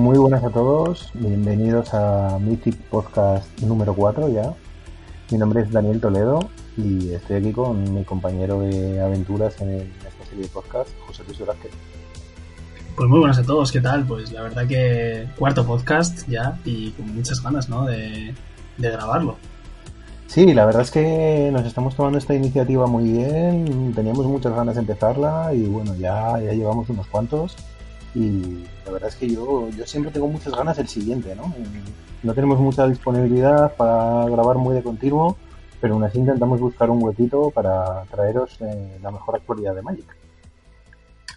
[0.00, 4.54] Muy buenas a todos, bienvenidos a Mythic Podcast número 4 ya.
[5.30, 6.40] Mi nombre es Daniel Toledo
[6.78, 11.38] y estoy aquí con mi compañero de aventuras en esta serie de podcast, José Luis
[11.40, 11.72] Velázquez.
[12.96, 14.06] Pues muy buenas a todos, ¿qué tal?
[14.06, 17.84] Pues la verdad que cuarto podcast ya y con muchas ganas, ¿no?
[17.84, 18.34] De,
[18.78, 19.36] de grabarlo.
[20.28, 24.76] Sí, la verdad es que nos estamos tomando esta iniciativa muy bien, teníamos muchas ganas
[24.76, 27.54] de empezarla y bueno, ya, ya llevamos unos cuantos
[28.14, 31.54] y la verdad es que yo, yo siempre tengo muchas ganas del siguiente, ¿no?
[32.22, 35.36] No tenemos mucha disponibilidad para grabar muy de continuo,
[35.80, 40.16] pero aún así intentamos buscar un huequito para traeros eh, la mejor actualidad de Magic.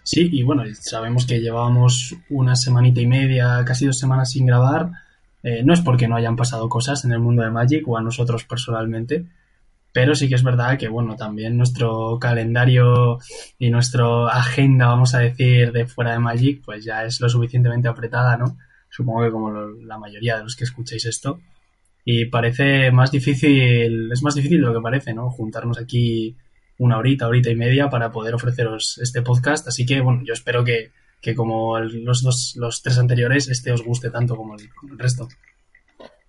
[0.03, 4.91] Sí, y bueno, sabemos que llevábamos una semanita y media, casi dos semanas sin grabar.
[5.43, 8.01] Eh, no es porque no hayan pasado cosas en el mundo de Magic o a
[8.01, 9.25] nosotros personalmente,
[9.93, 13.19] pero sí que es verdad que, bueno, también nuestro calendario
[13.59, 17.87] y nuestra agenda, vamos a decir, de fuera de Magic, pues ya es lo suficientemente
[17.87, 18.57] apretada, ¿no?
[18.89, 21.39] Supongo que como la mayoría de los que escucháis esto.
[22.05, 25.29] Y parece más difícil, es más difícil de lo que parece, ¿no?
[25.29, 26.35] Juntarnos aquí
[26.77, 29.67] una horita, horita y media para poder ofreceros este podcast.
[29.67, 30.91] Así que, bueno, yo espero que,
[31.21, 35.29] que como los, dos, los tres anteriores, este os guste tanto como el, resto.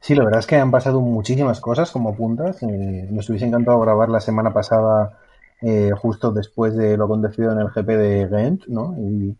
[0.04, 2.62] Sí, la verdad es que han pasado muchísimas cosas como puntas.
[2.62, 5.18] Eh, nos hubiese encantado grabar la semana pasada,
[5.62, 8.94] eh, justo después de lo acontecido en el GP de Ghent, ¿no?
[8.98, 9.36] Y, y,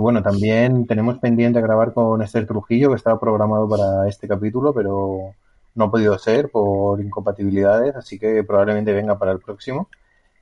[0.00, 5.34] bueno, también tenemos pendiente grabar con Esther Trujillo, que estaba programado para este capítulo, pero
[5.74, 9.88] no ha podido ser por incompatibilidades, así que probablemente venga para el próximo.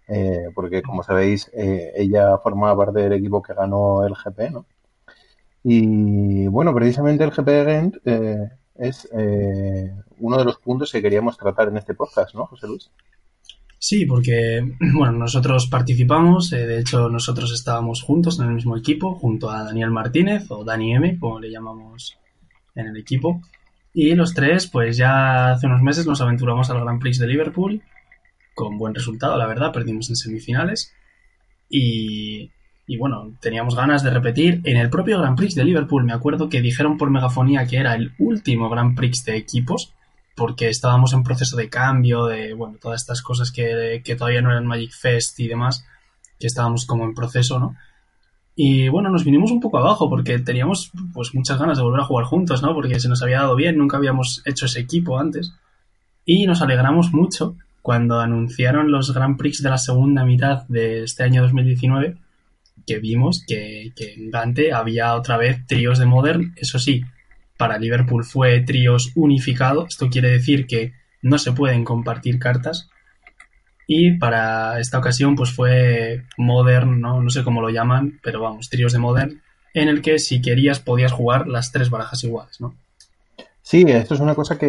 [0.08, 4.66] Eh, porque como sabéis, eh, ella formaba parte del equipo que ganó el GP, ¿no?
[5.64, 7.96] Y bueno, precisamente el GP de Ghent
[8.76, 9.08] eh, es
[10.18, 12.90] uno de los puntos que queríamos tratar en este podcast, ¿no, José Luis?
[13.78, 19.50] Sí, porque bueno, nosotros participamos, de hecho nosotros estábamos juntos en el mismo equipo, junto
[19.50, 22.16] a Daniel Martínez o Dani M, como le llamamos
[22.74, 23.40] en el equipo.
[23.94, 27.82] Y los tres, pues ya hace unos meses nos aventuramos al Grand Prix de Liverpool
[28.55, 30.94] con buen resultado, la verdad, perdimos en semifinales.
[31.68, 32.50] Y,
[32.86, 34.60] y bueno, teníamos ganas de repetir.
[34.64, 37.94] En el propio Grand Prix de Liverpool me acuerdo que dijeron por megafonía que era
[37.94, 39.92] el último Grand Prix de equipos,
[40.34, 44.50] porque estábamos en proceso de cambio, de, bueno, todas estas cosas que, que todavía no
[44.50, 45.86] eran Magic Fest y demás,
[46.38, 47.76] que estábamos como en proceso, ¿no?
[48.54, 52.04] Y bueno, nos vinimos un poco abajo porque teníamos pues muchas ganas de volver a
[52.04, 52.74] jugar juntos, ¿no?
[52.74, 55.54] Porque se nos había dado bien, nunca habíamos hecho ese equipo antes.
[56.24, 61.22] Y nos alegramos mucho cuando anunciaron los Grand Prix de la segunda mitad de este
[61.24, 62.16] año 2019,
[62.86, 67.02] que vimos que, que en Dante había otra vez tríos de Modern, eso sí,
[67.56, 72.88] para Liverpool fue tríos unificado, esto quiere decir que no se pueden compartir cartas,
[73.86, 77.22] y para esta ocasión pues fue Modern, ¿no?
[77.22, 79.42] no sé cómo lo llaman, pero vamos, tríos de Modern,
[79.74, 82.74] en el que si querías podías jugar las tres barajas iguales, ¿no?
[83.62, 84.66] Sí, esto es una cosa que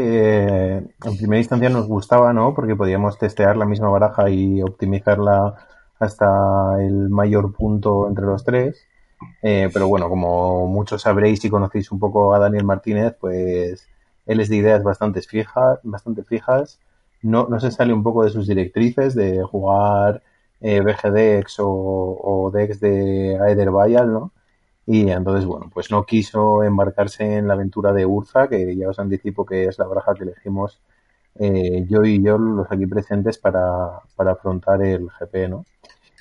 [0.78, 2.54] en primera instancia nos gustaba, ¿no?
[2.54, 5.68] Porque podíamos testear la misma baraja y optimizarla
[6.04, 8.86] hasta el mayor punto entre los tres.
[9.42, 13.88] Eh, pero bueno, como muchos sabréis y conocéis un poco a Daniel Martínez, pues
[14.26, 16.80] él es de ideas bastante fijas, bastante fijas.
[17.22, 20.24] No, no se sale un poco de sus directrices de jugar
[20.62, 24.32] eh, BGDX o, o Dex de Aether Vial, ¿no?
[24.86, 29.00] Y entonces, bueno, pues no quiso embarcarse en la aventura de Urza, que ya os
[29.00, 30.82] anticipo que es la baraja que elegimos
[31.36, 35.66] eh, yo y yo, los aquí presentes, para, para afrontar el GP, ¿no?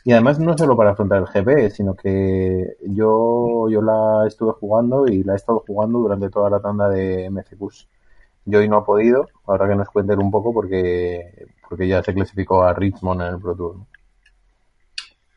[0.04, 5.06] Y además no solo para afrontar el GP, sino que yo, yo la estuve jugando
[5.06, 7.88] y la he estado jugando durante toda la tanda de MCQs.
[8.44, 12.12] Yo hoy no ha podido, ahora que nos cuenten un poco, porque, porque ya se
[12.12, 13.76] clasificó a Richmond en el Pro Tour.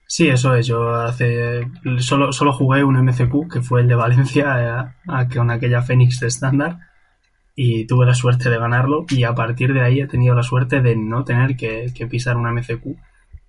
[0.07, 0.67] Sí, eso es.
[0.67, 5.81] Yo hace solo, solo jugué un MCQ, que fue el de Valencia, eh, con aquella
[5.81, 6.77] Fénix de estándar,
[7.55, 9.05] y tuve la suerte de ganarlo.
[9.09, 12.49] Y a partir de ahí he tenido la suerte de no tener que, pisar un
[12.49, 12.97] MCQ.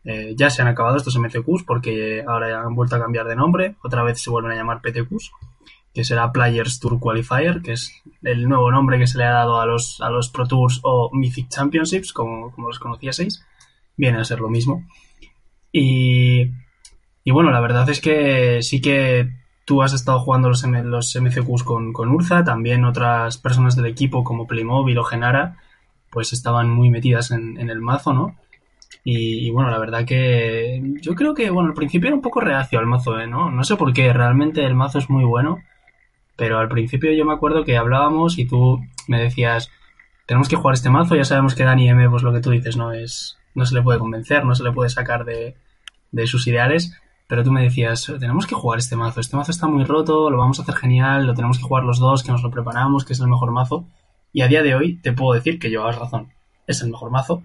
[0.09, 3.35] Eh, ya se han acabado estos MCQs porque ahora ya han vuelto a cambiar de
[3.35, 3.75] nombre.
[3.83, 5.33] Otra vez se vuelven a llamar PTQs,
[5.93, 9.61] que será Players Tour Qualifier, que es el nuevo nombre que se le ha dado
[9.61, 13.45] a los, a los Pro Tours o Mythic Championships, como, como los conocíais.
[13.97, 14.87] Viene a ser lo mismo.
[15.73, 16.53] Y,
[17.25, 19.29] y bueno, la verdad es que sí que
[19.65, 24.23] tú has estado jugando los, los MCQs con, con Urza, también otras personas del equipo
[24.23, 25.57] como Playmobil o Genara,
[26.11, 28.37] pues estaban muy metidas en, en el mazo, ¿no?
[29.09, 32.41] Y, y, bueno, la verdad que yo creo que, bueno, al principio era un poco
[32.41, 33.29] reacio al mazo, ¿eh?
[33.29, 33.53] ¿no?
[33.53, 35.59] No sé por qué, realmente el mazo es muy bueno,
[36.37, 39.71] pero al principio yo me acuerdo que hablábamos y tú me decías,
[40.27, 42.77] tenemos que jugar este mazo, ya sabemos que Dani M, pues lo que tú dices,
[42.77, 42.91] ¿no?
[42.91, 45.55] Es, no se le puede convencer, no se le puede sacar de,
[46.11, 47.01] de sus ideales.
[47.29, 50.39] pero tú me decías, tenemos que jugar este mazo, este mazo está muy roto, lo
[50.39, 53.13] vamos a hacer genial, lo tenemos que jugar los dos, que nos lo preparamos, que
[53.13, 53.87] es el mejor mazo.
[54.33, 56.33] Y a día de hoy te puedo decir que llevabas razón,
[56.67, 57.45] es el mejor mazo.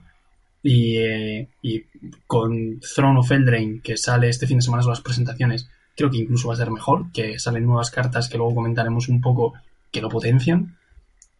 [0.64, 1.84] Y, eh, y
[2.28, 6.18] con Throne of Eldraine, que sale este fin de semana son las presentaciones, creo que
[6.18, 9.54] incluso va a ser mejor, que salen nuevas cartas que luego comentaremos un poco
[9.92, 10.78] que lo potencian.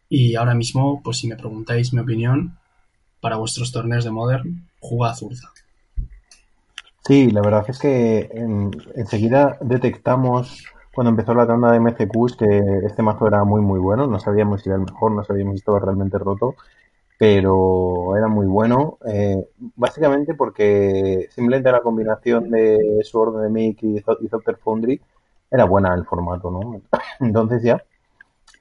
[0.08, 2.58] Y ahora mismo, pues si me preguntáis mi opinión,
[3.22, 5.48] para vuestros torneos de Modern, jugad Urza.
[7.06, 8.28] Sí, la verdad es que
[8.96, 14.06] enseguida detectamos cuando empezó la tanda de MCQs que este mazo era muy muy bueno,
[14.06, 16.54] no sabíamos si era el mejor, no sabíamos si estaba realmente roto,
[17.18, 23.96] pero era muy bueno, eh, básicamente porque simplemente la combinación de Sword de Make y,
[23.98, 24.28] y
[24.62, 25.00] Foundry
[25.50, 26.80] era buena el formato, ¿no?
[27.20, 27.82] Entonces ya,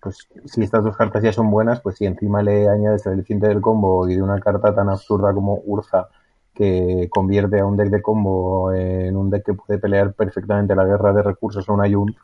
[0.02, 3.48] pues si estas dos cartas ya son buenas, pues si encima le añades el aliciente
[3.48, 6.10] del combo y de una carta tan absurda como Urza,
[6.54, 10.86] que convierte a un deck de combo en un deck que puede pelear perfectamente la
[10.86, 12.16] guerra de recursos a una Yunt,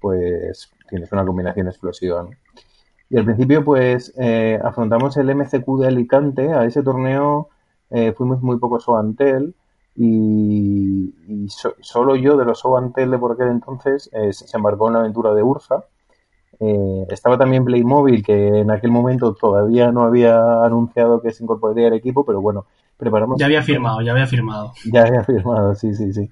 [0.00, 2.22] pues tienes una combinación explosiva.
[2.22, 2.30] ¿no?
[3.08, 6.52] Y al principio, pues eh, afrontamos el MCQ de Alicante.
[6.52, 7.48] A ese torneo
[7.90, 9.54] eh, fuimos muy pocos Soantel
[9.94, 14.94] y, y solo yo de los Soantel de por aquel entonces eh, se embarcó en
[14.94, 15.84] la aventura de Ursa.
[17.08, 21.94] estaba también Playmobil, que en aquel momento todavía no había anunciado que se incorporaría al
[21.94, 22.66] equipo, pero bueno,
[22.96, 23.38] preparamos.
[23.38, 24.72] Ya había firmado, ya había firmado.
[24.92, 26.28] Ya había firmado, sí, sí, sí.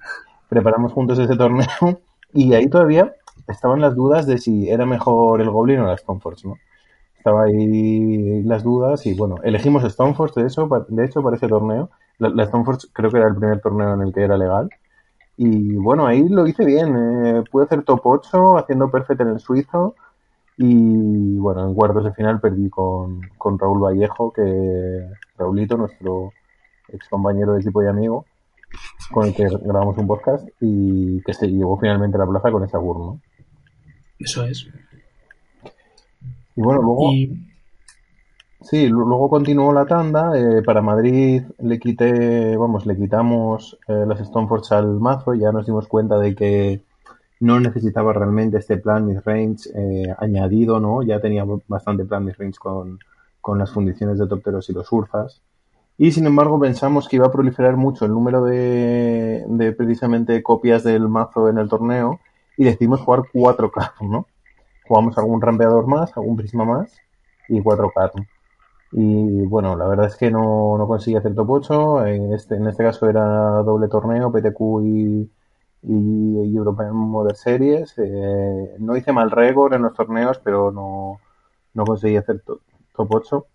[0.49, 1.67] Preparamos juntos ese torneo
[2.33, 3.13] y ahí todavía
[3.47, 6.55] estaban las dudas de si era mejor el Goblin o la Stoneforge, ¿no?
[7.17, 11.89] Estaba ahí las dudas y bueno, elegimos Stoneforge de, eso, de hecho para ese torneo.
[12.19, 14.69] La, Stoneforge creo que era el primer torneo en el que era legal.
[15.37, 16.95] Y bueno, ahí lo hice bien.
[17.25, 19.95] Eh, pude hacer top 8 haciendo perfect en el suizo.
[20.57, 26.31] Y bueno, en cuartos de final perdí con, con Raúl Vallejo, que Raulito, nuestro
[26.89, 28.25] ex compañero de equipo y amigo,
[29.11, 32.63] con el que grabamos un podcast y que se llevó finalmente a la plaza con
[32.63, 33.19] ese agur, ¿no?
[34.19, 34.67] Eso es.
[36.55, 37.11] Y bueno, luego...
[38.61, 40.31] Sí, luego continuó la tanda.
[40.35, 45.51] Eh, para Madrid le quité, vamos, le quitamos eh, las Stoneforge al mazo y ya
[45.51, 46.81] nos dimos cuenta de que
[47.41, 51.03] no necesitaba realmente este plan midrange eh, añadido, ¿no?
[51.03, 52.97] Ya tenía bastante plan midrange con,
[53.39, 55.43] con las fundiciones de Topteros y los Urzas.
[55.99, 60.83] Y sin embargo pensamos que iba a proliferar mucho el número de, de precisamente copias
[60.83, 62.19] del mazo en el torneo
[62.57, 64.27] y decidimos jugar cuatro cartas, ¿no?
[64.87, 66.97] Jugamos algún rampeador más, algún prisma más
[67.49, 68.25] y cuatro cartas.
[68.91, 72.05] Y bueno, la verdad es que no, no conseguí hacer top 8.
[72.07, 73.25] En este, en este caso era
[73.63, 75.31] doble torneo, PTQ y,
[75.83, 77.93] y European Modern Series.
[77.97, 81.19] Eh, no hice mal récord en los torneos, pero no,
[81.73, 82.61] no conseguí hacer top
[83.09, 83.45] 8.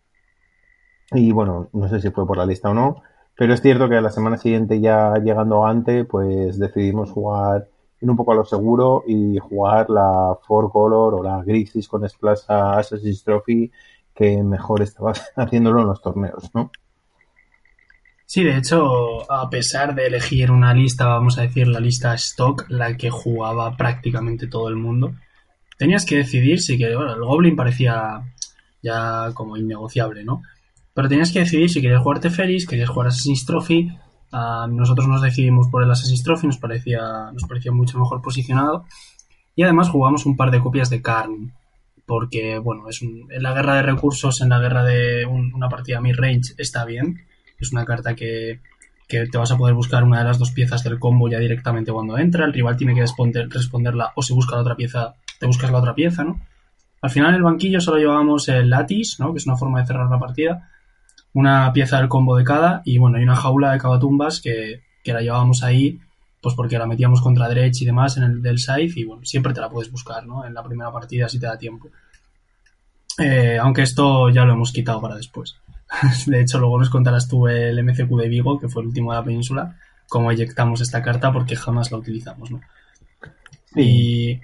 [1.12, 3.03] Y bueno, no sé si fue por la lista o no,
[3.37, 7.69] pero es cierto que a la semana siguiente, ya llegando antes, pues decidimos jugar
[8.00, 12.08] en un poco a lo seguro y jugar la Four Color o la Grisis con
[12.08, 13.70] Splash Assassin's Trophy
[14.14, 16.70] que mejor estaba haciéndolo en los torneos, ¿no?
[18.26, 22.64] Sí, de hecho, a pesar de elegir una lista, vamos a decir la lista stock,
[22.69, 25.14] la que jugaba prácticamente todo el mundo,
[25.76, 28.23] tenías que decidir si que bueno, el Goblin parecía
[28.82, 30.43] ya como innegociable, ¿no?
[30.94, 33.91] Pero tenías que decidir si querías jugar Teferis, querías jugar Assassin's Trophy.
[34.32, 38.84] Nosotros nos decidimos por el Assassin's Trophy, nos parecía, nos parecía mucho mejor posicionado.
[39.56, 41.53] Y además jugamos un par de copias de Karn.
[42.06, 46.55] Porque, bueno, es en la guerra de recursos, en la guerra de una partida mid-range,
[46.58, 47.27] está bien.
[47.58, 48.60] Es una carta que,
[49.06, 51.93] que te vas a poder buscar una de las dos piezas del combo ya directamente
[51.93, 52.44] cuando entra.
[52.46, 55.79] El rival tiene que responder, responderla o si busca la otra pieza, te buscas la
[55.79, 56.41] otra pieza, ¿no?
[57.03, 59.32] Al final en el banquillo solo llevábamos el Latis, ¿no?
[59.32, 60.69] Que es una forma de cerrar la partida
[61.32, 65.13] una pieza del combo de cada y bueno, hay una jaula de cavatumbas que, que
[65.13, 66.01] la llevábamos ahí
[66.41, 69.53] pues porque la metíamos contra derecha y demás en el del side y bueno, siempre
[69.53, 70.44] te la puedes buscar, ¿no?
[70.44, 71.89] En la primera partida si te da tiempo.
[73.19, 75.56] Eh, aunque esto ya lo hemos quitado para después.
[76.27, 79.19] de hecho, luego nos contarás tú el MCQ de Vigo, que fue el último de
[79.19, 79.77] la península,
[80.08, 82.60] cómo eyectamos esta carta porque jamás la utilizamos, ¿no?
[83.77, 84.41] Y,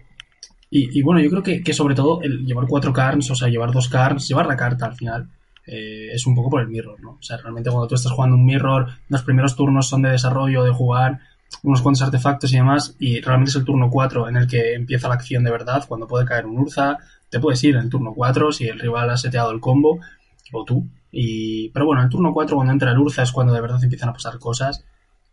[0.70, 3.72] y, bueno, yo creo que, que, sobre todo el llevar cuatro cards, o sea, llevar
[3.72, 5.28] dos cards, llevar la carta al final,
[5.66, 7.12] eh, es un poco por el mirror, ¿no?
[7.12, 10.62] O sea, realmente cuando tú estás jugando un mirror, los primeros turnos son de desarrollo,
[10.62, 11.20] de jugar
[11.62, 15.08] unos cuantos artefactos y demás, y realmente es el turno 4 en el que empieza
[15.08, 16.98] la acción de verdad, cuando puede caer un Urza,
[17.30, 20.00] te puedes ir en el turno 4 si el rival ha seteado el combo,
[20.52, 20.86] o tú.
[21.10, 23.82] Y, pero bueno, en el turno 4 cuando entra el Urza es cuando de verdad
[23.82, 24.84] empiezan a pasar cosas,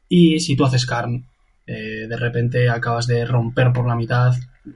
[0.07, 1.25] y si tú haces Karn,
[1.65, 4.33] eh, de repente acabas de romper por la mitad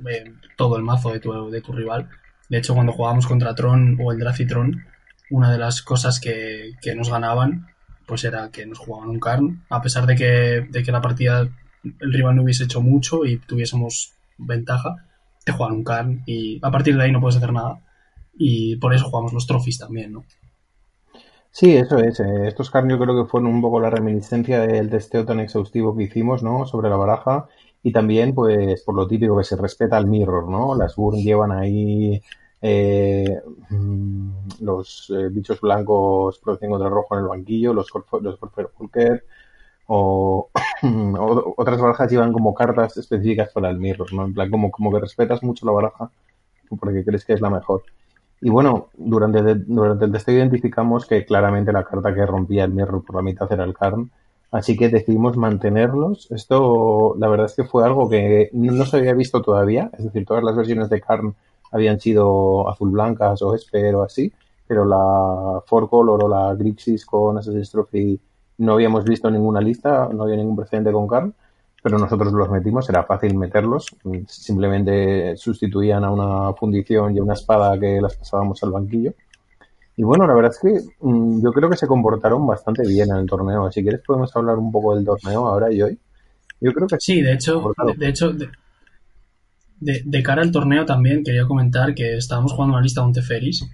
[0.09, 2.09] eh, todo el mazo de tu, de tu rival.
[2.49, 4.85] De hecho, cuando jugábamos contra Tron o el Dracitron,
[5.29, 7.67] una de las cosas que, nos ganaban
[8.05, 11.49] pues era que nos jugaban un Karn, a pesar de que, de que la partida
[11.83, 14.95] el rival no hubiese hecho mucho y tuviésemos ventaja,
[15.43, 17.79] te juegan un Karn y a partir de ahí no puedes hacer nada.
[18.37, 20.23] Y por eso jugamos los trophies también, ¿no?
[21.51, 22.19] Sí, eso es.
[22.19, 25.95] Eh, estos Karn yo creo que fueron un poco la reminiscencia del testeo tan exhaustivo
[25.95, 26.65] que hicimos, ¿no?
[26.65, 27.47] Sobre la baraja.
[27.81, 30.75] Y también, pues, por lo típico que se respeta al mirror, ¿no?
[30.75, 32.21] Las Burn llevan ahí
[32.61, 34.29] eh, mm,
[34.61, 38.39] los eh, bichos blancos protegen contra rojo en el banquillo, los, los
[39.87, 40.49] o,
[41.57, 44.25] otras barajas llevan como cartas específicas para el mirror, ¿no?
[44.25, 46.11] En plan, como, como que respetas mucho la baraja
[46.79, 47.83] porque crees que es la mejor.
[48.41, 53.03] Y bueno, durante, durante el test identificamos que claramente la carta que rompía el mirror
[53.03, 54.11] por la mitad era el Karn,
[54.51, 56.29] así que decidimos mantenerlos.
[56.31, 60.25] Esto, la verdad es que fue algo que no se había visto todavía, es decir,
[60.25, 61.35] todas las versiones de Karn
[61.71, 64.31] habían sido azul blancas o esper o así,
[64.67, 68.19] pero la Four Color o la Grixis con Assassin's Trophy
[68.59, 71.33] no habíamos visto ninguna lista, no había ningún precedente con Karn,
[71.81, 73.95] pero nosotros los metimos, era fácil meterlos,
[74.27, 79.13] simplemente sustituían a una fundición y a una espada que las pasábamos al banquillo.
[79.95, 83.17] Y bueno, la verdad es que mm, yo creo que se comportaron bastante bien en
[83.17, 83.71] el torneo.
[83.71, 85.97] Si quieres podemos hablar un poco del torneo ahora y hoy.
[86.59, 88.49] Yo creo que sí, de hecho, de, hecho, de,
[90.23, 93.65] cara al torneo también quería comentar que estábamos jugando una lista de un Teferis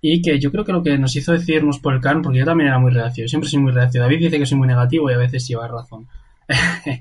[0.00, 2.44] y que yo creo que lo que nos hizo decirnos por el Karn, porque yo
[2.44, 4.02] también era muy reacio, siempre soy muy reacio.
[4.02, 6.08] David dice que soy muy negativo y a veces lleva razón.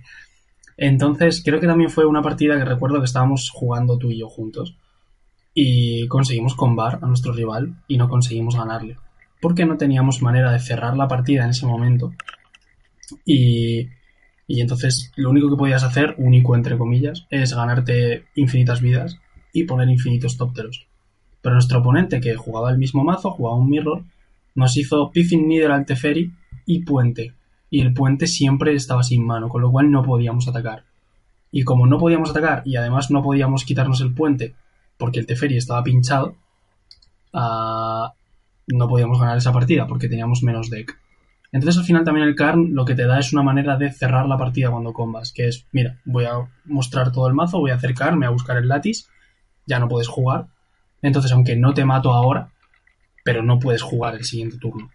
[0.77, 4.29] Entonces, creo que también fue una partida que recuerdo que estábamos jugando tú y yo
[4.29, 4.77] juntos
[5.53, 8.97] y conseguimos combar a nuestro rival y no conseguimos ganarle.
[9.41, 12.13] Porque no teníamos manera de cerrar la partida en ese momento.
[13.25, 13.89] Y
[14.47, 19.19] y entonces lo único que podías hacer, único entre comillas, es ganarte infinitas vidas
[19.53, 20.87] y poner infinitos tópteros.
[21.41, 24.03] Pero nuestro oponente, que jugaba el mismo mazo, jugaba un mirror,
[24.55, 26.31] nos hizo Piffin Needle al Teferi
[26.65, 27.33] y Puente.
[27.69, 30.83] Y el puente siempre estaba sin mano, con lo cual no podíamos atacar.
[31.51, 34.55] Y como no podíamos atacar y además no podíamos quitarnos el puente
[34.97, 36.35] porque el Teferi estaba pinchado,
[37.33, 38.13] ah,
[38.67, 40.97] no podíamos ganar esa partida porque teníamos menos deck.
[41.53, 44.25] Entonces al final también el Karn lo que te da es una manera de cerrar
[44.25, 47.75] la partida cuando combas, que es, mira, voy a mostrar todo el mazo, voy a
[47.75, 49.07] acercarme a buscar el Latis,
[49.67, 50.47] ya no puedes jugar.
[51.03, 52.49] Entonces aunque no te mato ahora,
[53.23, 54.89] pero no puedes jugar el siguiente turno.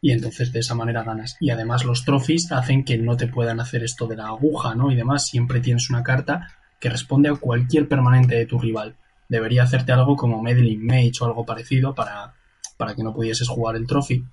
[0.00, 1.36] Y entonces de esa manera ganas.
[1.40, 4.92] Y además los trophies hacen que no te puedan hacer esto de la aguja, ¿no?
[4.92, 8.94] Y demás, siempre tienes una carta que responde a cualquier permanente de tu rival.
[9.28, 12.34] Debería hacerte algo como Meddling Mage o algo parecido para,
[12.76, 14.24] para que no pudieses jugar el trophy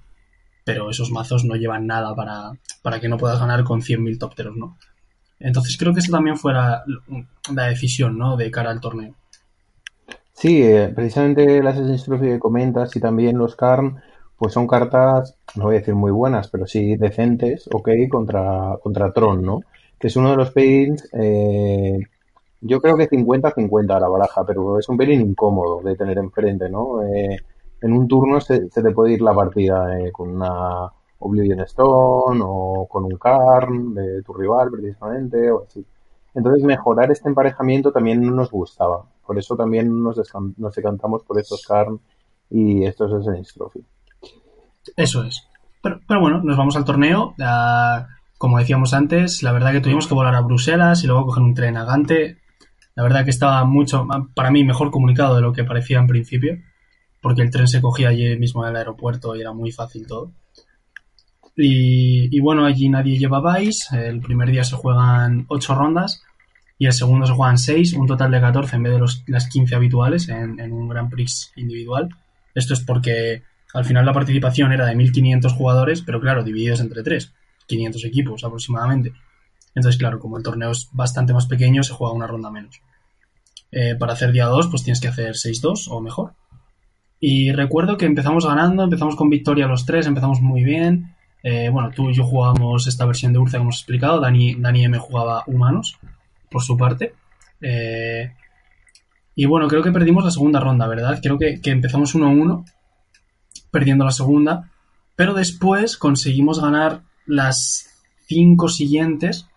[0.66, 4.58] pero esos mazos no llevan nada para, para que no puedas ganar con 100.000 tópteros,
[4.58, 4.78] ¿no?
[5.40, 6.84] Entonces creo que eso también fue la,
[7.70, 8.36] decisión, ¿no?
[8.36, 9.14] De cara al torneo.
[10.34, 14.02] Sí, eh, precisamente las Assassin's que comentas y también los Karn,
[14.38, 19.14] pues son cartas, no voy a decir muy buenas, pero sí decentes, ok, contra, contra
[19.14, 19.62] Tron, ¿no?
[20.00, 22.00] Que es uno de los pains, eh,
[22.62, 26.70] yo creo que 50-50 a la baraja, pero es un pelín incómodo de tener enfrente,
[26.70, 27.04] ¿no?
[27.04, 27.38] Eh,
[27.82, 32.88] en un turno se, te puede ir la partida eh, con una Oblivion Stone o
[32.90, 35.86] con un Karn de tu rival precisamente o así.
[36.34, 39.04] Entonces mejorar este emparejamiento también no nos gustaba.
[39.26, 40.20] Por eso también nos,
[40.58, 42.00] nos decantamos por estos Karn
[42.50, 43.12] y estos
[43.54, 43.84] Trophy.
[44.96, 45.48] Eso es.
[45.82, 47.34] Pero, pero, bueno, nos vamos al torneo.
[48.38, 51.54] como decíamos antes, la verdad que tuvimos que volar a Bruselas y luego coger un
[51.54, 52.40] tren a Gante.
[52.96, 56.58] La verdad que estaba mucho, para mí, mejor comunicado de lo que parecía en principio
[57.26, 60.32] porque el tren se cogía allí mismo en el aeropuerto y era muy fácil todo.
[61.56, 66.22] Y, bueno, allí nadie lleva Vice, el primer día se juegan 8 rondas
[66.78, 69.48] y el segundo se juegan 6, un total de 14 en vez de los, las
[69.48, 72.10] 15 habituales en, un Grand Prix individual.
[72.54, 73.42] Esto es porque
[73.74, 77.34] al final la participación era de 1500 jugadores, pero claro, divididos entre 3,
[77.66, 79.14] 500 equipos aproximadamente.
[79.74, 82.80] Entonces, claro, como el torneo es bastante más pequeño, se juega una ronda menos.
[83.72, 86.36] Eh, para hacer día 2, pues tienes que hacer 6-2 o mejor.
[87.20, 91.16] Y recuerdo que empezamos ganando, empezamos con victoria los tres, empezamos muy bien.
[91.44, 94.20] Eh, bueno, tú y yo jugábamos esta versión de Urza, como hemos explicado.
[94.20, 95.98] Dani, Dani jugaba humanos,
[96.50, 97.14] por su parte.
[97.62, 98.32] Eh,
[99.36, 101.20] y bueno, creo que perdimos la segunda ronda, ¿verdad?
[101.22, 102.66] Creo que, que empezamos 1-1,
[103.72, 104.72] perdiendo la segunda.
[105.16, 107.90] Pero después conseguimos ganar las
[108.28, 109.48] cinco siguientes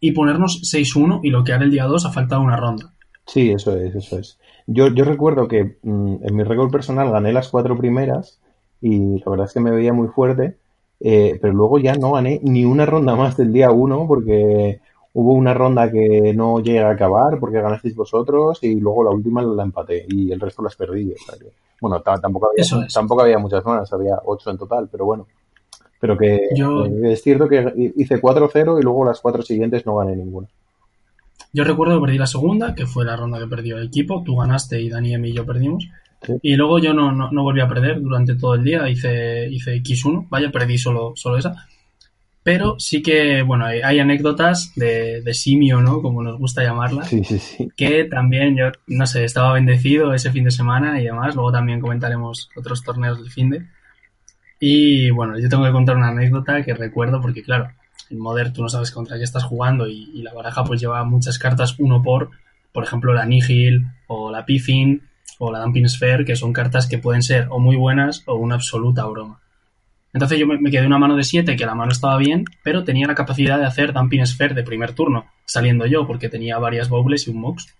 [0.00, 2.92] y ponernos 6-1 y lo que hará el día 2 a falta de una ronda.
[3.26, 4.38] Sí, eso es, eso es.
[4.70, 8.38] Yo, yo recuerdo que mm, en mi récord personal gané las cuatro primeras
[8.82, 10.58] y la verdad es que me veía muy fuerte,
[11.00, 14.80] eh, pero luego ya no gané ni una ronda más del día uno porque
[15.14, 19.40] hubo una ronda que no llegué a acabar porque ganasteis vosotros y luego la última
[19.42, 21.14] la empaté y el resto las perdí.
[21.80, 25.26] bueno, tampoco había, tampoco había muchas más, había ocho en total, pero bueno.
[25.98, 26.40] Pero que
[27.04, 30.46] es cierto que hice 4-0 y luego las cuatro siguientes no gané ninguna.
[31.52, 34.22] Yo recuerdo que perdí la segunda, que fue la ronda que perdió el equipo.
[34.24, 35.88] Tú ganaste y Dani y yo perdimos.
[36.42, 38.88] Y luego yo no, no, volví a perder durante todo el día.
[38.88, 40.28] Hice, hice X1.
[40.28, 41.54] Vaya, perdí solo, solo esa.
[42.42, 46.00] Pero sí que, bueno, hay, anécdotas de, de, simio, ¿no?
[46.00, 47.04] Como nos gusta llamarla.
[47.04, 47.68] Sí, sí, sí.
[47.76, 51.34] Que también yo, no sé, estaba bendecido ese fin de semana y demás.
[51.34, 53.66] Luego también comentaremos otros torneos del fin de.
[54.60, 57.68] Y bueno, yo tengo que contar una anécdota que recuerdo porque, claro,
[58.10, 61.38] en Modern tú no sabes contra qué estás jugando y, la baraja pues lleva muchas
[61.38, 62.30] cartas uno por,
[62.72, 65.02] por ejemplo, la Nihil o la Piffin
[65.38, 68.56] o la Dumping Sphere, que son cartas que pueden ser o muy buenas o una
[68.56, 69.40] absoluta broma.
[70.12, 73.06] Entonces yo me, quedé una mano de 7, que la mano estaba bien, pero tenía
[73.06, 77.26] la capacidad de hacer Dumping Sphere de primer turno, saliendo yo, porque tenía varias Baubles
[77.26, 77.74] y un Mox.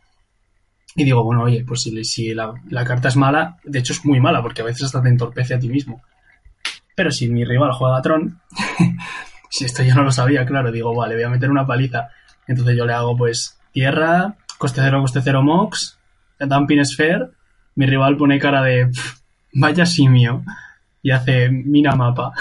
[0.94, 4.04] Y digo, bueno, oye, pues si, si la, la, carta es mala, de hecho es
[4.04, 6.02] muy mala, porque a veces hasta te entorpece a ti mismo.
[6.94, 8.40] Pero si mi rival juega Tron,
[9.48, 12.10] si esto yo no lo sabía, claro, digo, vale, voy a meter una paliza.
[12.46, 15.98] Entonces yo le hago pues tierra, coste cero, coste cero mox,
[16.38, 17.28] dumping sphere,
[17.74, 18.90] mi rival pone cara de
[19.52, 20.44] vaya simio
[21.02, 22.32] y hace mina mapa.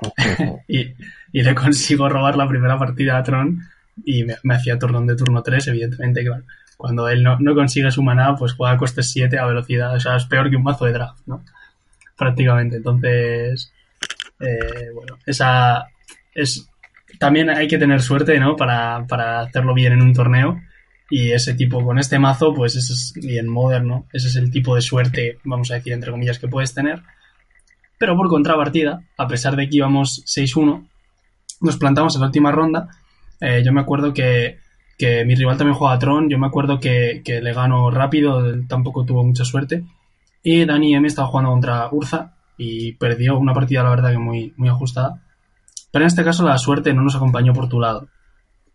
[0.68, 0.94] y,
[1.32, 3.60] le consigo robar la primera partida a Tron
[4.04, 6.44] y me, hacía turno de turno 3, evidentemente, claro.
[6.76, 9.94] Cuando él no, consigue su maná, pues juega coste 7 a velocidad.
[9.94, 11.42] O sea, es peor que un mazo de draft, ¿no?
[12.16, 12.76] Prácticamente.
[12.76, 13.72] Entonces,
[14.38, 15.88] eh, bueno, esa,
[16.42, 16.70] es
[17.18, 18.56] también hay que tener suerte, ¿no?
[18.56, 18.98] Para,
[19.40, 20.60] hacerlo bien en un torneo.
[21.10, 24.06] Y ese tipo, con este mazo, pues ese es bien moderno.
[24.12, 27.02] Ese es el tipo de suerte, vamos a decir, entre comillas, que puedes tener.
[27.98, 30.86] Pero por contrapartida, a pesar de que íbamos 6-1,
[31.62, 32.88] nos plantamos en la última ronda.
[33.40, 34.58] Eh, yo me acuerdo que,
[35.00, 36.28] mi rival también juega a Tron.
[36.28, 39.84] Yo me acuerdo que, le gano rápido, tampoco tuvo mucha suerte.
[40.42, 44.52] Y Dani M estaba jugando contra Urza y perdió una partida, la verdad, que muy,
[44.56, 45.22] muy ajustada.
[45.90, 48.08] Pero en este caso la suerte no nos acompañó por tu lado.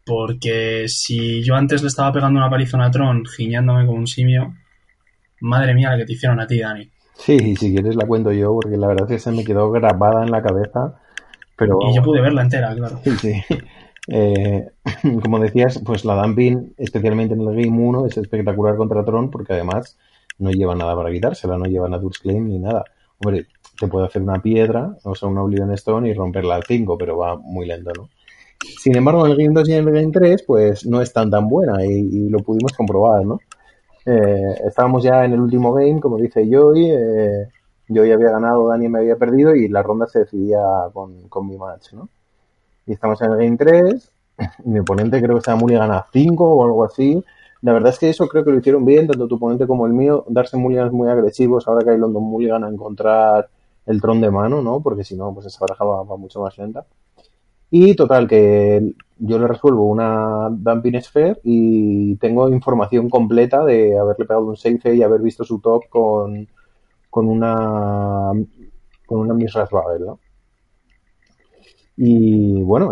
[0.06, 4.54] Porque si yo antes le estaba pegando una paliza a Tron, giñándome como un simio,
[5.40, 6.90] madre mía la que te hicieron a ti, Dani.
[7.16, 10.24] Sí, si quieres la cuento yo, porque la verdad es que se me quedó grabada
[10.24, 11.00] en la cabeza.
[11.56, 11.78] Pero...
[11.90, 13.00] Y yo pude verla entera, claro.
[13.04, 13.34] Sí, sí.
[14.08, 14.70] Eh,
[15.22, 19.54] como decías, pues la Dumping, especialmente en el Game 1, es espectacular contra Tron, porque
[19.54, 19.98] además
[20.40, 22.84] no lleva nada para quitársela, no lleva Natur's Claim ni nada.
[23.20, 23.48] Hombre,
[23.80, 27.18] te puede hacer una piedra, o sea, una Oblivion Stone y romperla al 5, pero
[27.18, 28.10] va muy lento, ¿no?
[28.80, 31.30] Sin embargo, en el Game 2 y en el Game 3, pues no es tan
[31.30, 33.40] tan buena y, lo pudimos comprobar, ¿no?
[34.06, 37.48] Eh, estábamos ya en el último game, como dice Joy, eh,
[37.88, 40.60] Joy había ganado, Dani me había perdido y la ronda se decidía
[40.94, 42.10] con, con mi match, ¿no?
[42.86, 44.12] Y estamos en el Game 3,
[44.66, 47.24] mi oponente creo que estaba muy gana 5 o algo así,
[47.64, 49.94] la verdad es que eso creo que lo hicieron bien, tanto tu oponente como el
[49.94, 53.48] mío, darse mulligans muy agresivos, ahora que hay London Mulligan a encontrar
[53.86, 54.82] el tron de mano, ¿no?
[54.82, 56.86] Porque si no, pues esa baraja va, mucho más lenta.
[57.70, 64.26] Y total, que yo le resuelvo una Dumping Sphere y tengo información completa de haberle
[64.26, 66.48] pegado un safe y haber visto su top con,
[67.10, 68.32] con una
[69.06, 70.20] con una Miss Babel, ¿no?
[71.98, 72.92] Y bueno,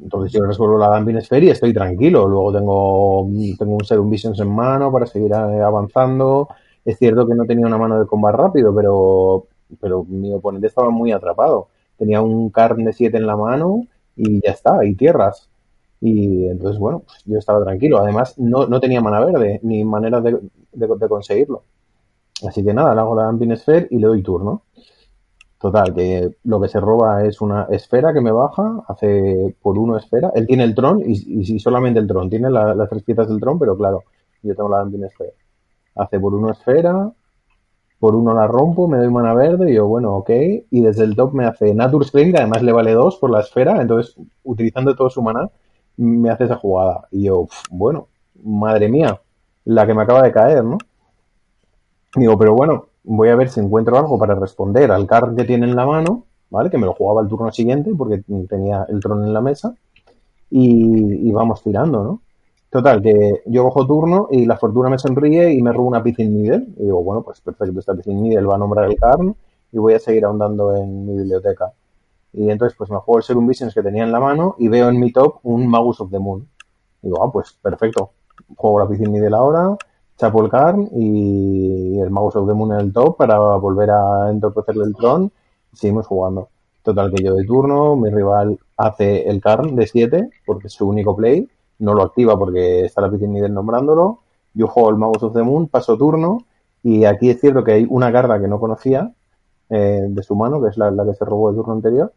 [0.00, 2.28] entonces yo resuelvo la Dumping Sphere y estoy tranquilo.
[2.28, 6.48] Luego tengo, tengo un Serum Visions en mano para seguir eh, avanzando.
[6.84, 9.46] Es cierto que no tenía una mano de combate rápido, pero,
[9.80, 11.68] pero mi oponente estaba muy atrapado.
[11.96, 15.48] Tenía un Karn de 7 en la mano y ya está, y tierras.
[16.00, 17.98] Y entonces, bueno, pues yo estaba tranquilo.
[17.98, 20.38] Además, no, no tenía mana verde, ni manera de,
[20.72, 21.62] de, conseguirlo.
[22.46, 24.62] Así que nada, le hago la Dumping Sphere y le doy turno.
[25.58, 29.96] Total, que lo que se roba es una esfera que me baja, hace por uno
[29.96, 30.30] esfera.
[30.34, 33.58] Él tiene el tron y, y solamente el tron, tiene las tres piezas del tron,
[33.58, 34.04] pero claro,
[34.42, 35.32] yo tengo la Damping esfera.
[35.94, 37.10] Hace por uno esfera,
[37.98, 40.30] por uno la rompo, me doy mana verde y yo, bueno, ok.
[40.70, 43.40] Y desde el top me hace Nature Spring, que además le vale dos por la
[43.40, 45.50] esfera, entonces utilizando todo su mana,
[45.96, 47.08] me hace esa jugada.
[47.10, 48.08] Y yo, bueno,
[48.44, 49.20] madre mía,
[49.64, 50.78] la que me acaba de caer, ¿no?
[52.14, 55.66] Digo, pero bueno, voy a ver si encuentro algo para responder al card que tiene
[55.66, 56.70] en la mano, ¿vale?
[56.70, 59.74] Que me lo jugaba el turno siguiente porque tenía el trono en la mesa.
[60.50, 62.20] Y, vamos tirando, ¿no?
[62.70, 66.42] Total, que yo cojo turno y la fortuna me sonríe y me robo una Pithing
[66.42, 66.66] Needle.
[66.76, 69.32] Y digo, bueno, pues perfecto, esta Pithing Needle va a nombrar el card
[69.72, 71.72] y voy a seguir ahondando en mi biblioteca.
[72.32, 74.88] Y entonces, pues me juego el Serum Visions que tenía en la mano y veo
[74.88, 76.46] en mi top un Magus of the Moon.
[77.02, 78.10] Y digo, ah, pues perfecto.
[78.56, 79.76] Juego la Pithing Needle ahora,
[80.18, 84.94] Chapolcar y el Mouse of the Moon en el top para volver a entorpecerle el
[84.94, 85.32] tron.
[85.72, 86.48] Seguimos jugando.
[86.82, 90.88] Total que yo de turno, mi rival hace el Karn de 7 porque es su
[90.88, 91.48] único play,
[91.78, 94.20] no lo activa porque está la piscina nivel nombrándolo.
[94.54, 96.46] Yo juego el Mouse of the Moon, paso turno
[96.82, 99.12] y aquí es cierto que hay una carta que no conocía
[99.70, 102.12] eh, de su mano, que es la, que se robó el turno anterior.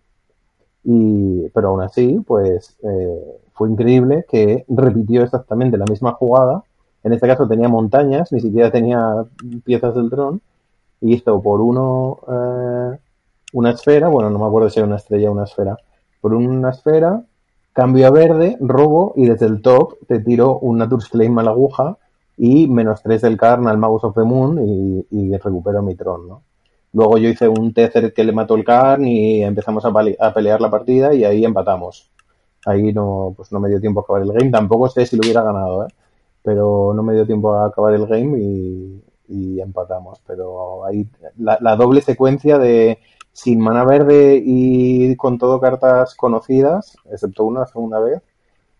[0.84, 6.64] y, pero aún así, pues eh, fue increíble que repitió exactamente la misma jugada.
[7.04, 9.26] En este caso tenía montañas, ni siquiera tenía
[9.66, 10.42] piezas del dron.
[11.02, 13.00] Y hizo por uno eh,
[13.54, 15.78] una esfera, bueno, no me acuerdo si era una estrella o una esfera.
[16.22, 17.24] Por una esfera,
[17.80, 21.52] cambio a verde, robo y desde el top te tiro un Natur's Flame a la
[21.52, 21.98] aguja
[22.38, 26.28] y menos 3 del Karn al Magus of the Moon y, y recupero mi tron,
[26.28, 26.42] ¿no?
[26.92, 30.70] Luego yo hice un Tether que le mató el Karn y empezamos a, pelear la
[30.70, 32.12] partida y ahí empatamos.
[32.66, 34.52] Ahí no, pues no me dio tiempo a acabar el game.
[34.52, 35.94] Tampoco sé si lo hubiera ganado, ¿eh?
[36.44, 40.22] Pero no me dio tiempo a acabar el game y, empatamos.
[40.26, 43.00] Pero ahí la, doble secuencia de
[43.42, 48.22] sin mana verde y con todo cartas conocidas, excepto una segunda vez,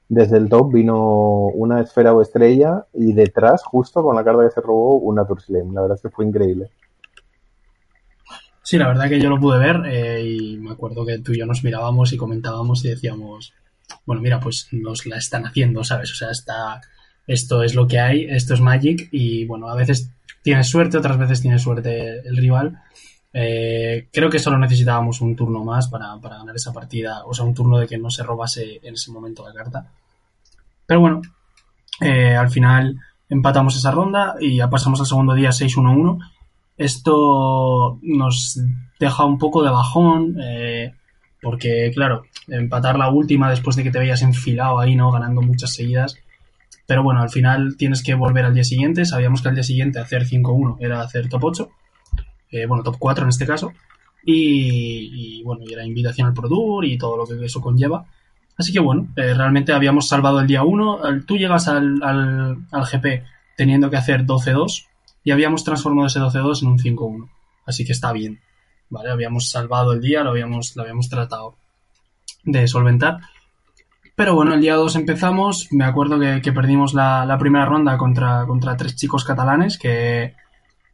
[0.10, 4.52] desde el top vino una esfera o estrella y detrás, justo con la carta que
[4.52, 5.74] se robó, una Turslame.
[5.74, 6.70] La verdad es que fue increíble.
[8.62, 11.40] Sí, la verdad que yo lo pude ver eh, y me acuerdo que tú y
[11.40, 13.54] yo nos mirábamos y comentábamos y decíamos,
[14.06, 16.12] bueno, mira, pues nos la están haciendo, ¿sabes?
[16.12, 16.82] O sea, está,
[17.28, 21.18] esto es lo que hay, esto es Magic y bueno, a veces tienes suerte, otras
[21.18, 22.82] veces tiene suerte el rival.
[23.32, 27.46] Eh, creo que solo necesitábamos un turno más para, para, ganar esa partida, o sea,
[27.46, 29.92] un turno de que no se robase en ese momento la carta.
[30.86, 31.22] Pero bueno,
[32.02, 36.20] eh, al final empatamos esa ronda y ya pasamos al segundo día 6-1-1.
[36.78, 38.60] Esto nos
[39.00, 40.96] deja un poco de bajón, eh,
[41.42, 45.12] porque claro, empatar la última después de que te veías enfilado ahí, ¿no?
[45.12, 46.18] Ganando muchas seguidas.
[46.88, 49.06] Pero bueno, al final tienes que volver al día siguiente.
[49.06, 51.70] Sabíamos que al día siguiente hacer 5-1 era hacer top 8
[52.52, 53.74] eh, bueno, top 4 en este caso,
[54.24, 58.06] y, y, bueno, y la invitación al Pro Tour y todo lo que eso conlleva.
[58.58, 62.86] Así que bueno, eh, realmente habíamos salvado el día 1, tú llegas al, al, al
[62.86, 63.24] GP
[63.56, 64.88] teniendo que hacer 12-2
[65.24, 67.30] y habíamos transformado ese 12-2 en un 5-1,
[67.66, 68.42] así que está bien,
[68.90, 69.12] ¿vale?
[69.12, 71.56] Habíamos salvado el día, lo habíamos, lo habíamos tratado
[72.44, 73.20] de solventar.
[74.16, 75.70] Pero bueno, el día 2 empezamos.
[75.72, 80.36] Me acuerdo que, que perdimos la, la, primera ronda contra, contra tres chicos catalanes que,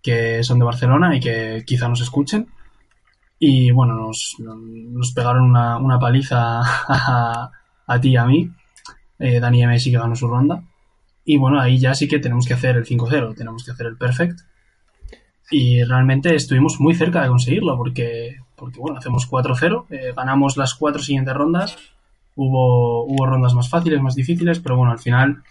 [0.06, 2.48] que son de Barcelona y que quizá nos escuchen.
[3.40, 7.50] Y bueno, nos, nos pegaron una, una paliza a,
[7.88, 8.52] a, ti y a mí.
[9.18, 10.62] Eh, Dani M sí que ganó su ronda.
[11.26, 13.98] Y bueno, ahí ya sí que tenemos que hacer el 5-0, tenemos que hacer el
[13.98, 14.42] perfect.
[15.50, 20.76] Y realmente estuvimos muy cerca de conseguirlo porque, porque bueno, hacemos 4-0, eh, ganamos las
[20.76, 21.78] cuatro siguientes rondas.
[22.36, 25.42] Hubo, hubo rondas más fáciles, más difíciles, pero bueno, al final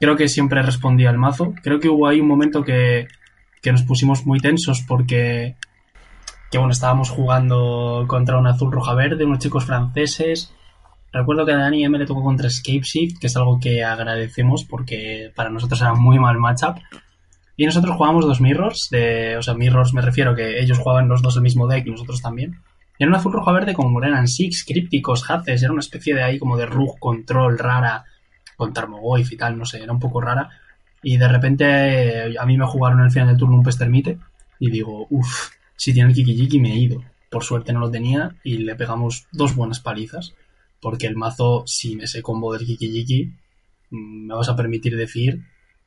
[0.00, 1.54] creo que siempre respondía el mazo.
[1.62, 3.06] Creo que hubo ahí un momento que,
[3.60, 5.56] que nos pusimos muy tensos porque
[6.50, 10.52] que bueno, estábamos jugando contra un azul roja verde, unos chicos franceses.
[11.12, 14.64] Recuerdo que a Dani M le tocó contra Escape Shift, que es algo que agradecemos
[14.64, 16.78] porque para nosotros era muy mal matchup.
[17.56, 21.22] Y nosotros jugábamos dos mirrors, de, o sea, mirrors me refiero que ellos jugaban los
[21.22, 22.60] dos el mismo deck y nosotros también.
[22.98, 26.22] Y era un azul roja verde como eran Six, crípticos, haces, era una especie de
[26.22, 28.04] ahí como de rug control rara,
[28.56, 30.48] con Tarmogoyf y tal, no sé, era un poco rara.
[31.02, 34.18] Y de repente a mí me jugaron el final del turno un Pestermite
[34.58, 37.02] y digo, uff, si tiene el Kikijiki me he ido.
[37.30, 40.34] Por suerte no lo tenía y le pegamos dos buenas palizas.
[40.80, 43.32] Porque el mazo, sin ese combo del Kikijiki,
[43.90, 45.42] mm, me vas a permitir decir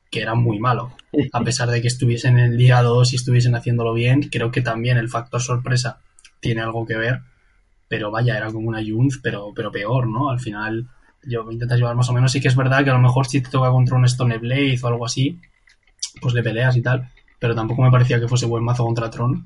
[0.09, 0.95] que era muy malo.
[1.31, 4.61] A pesar de que estuviesen en el día 2 y estuviesen haciéndolo bien, creo que
[4.61, 5.99] también el factor sorpresa
[6.39, 7.21] tiene algo que ver.
[7.87, 10.29] Pero vaya, era como una Junz, pero, pero peor, ¿no?
[10.29, 10.87] Al final
[11.27, 12.31] yo intentas llevar más o menos.
[12.31, 14.79] Sí que es verdad que a lo mejor si te toca contra un Stone Blade
[14.81, 15.39] o algo así,
[16.21, 17.09] pues le peleas y tal.
[17.39, 19.45] Pero tampoco me parecía que fuese buen mazo contra Tron.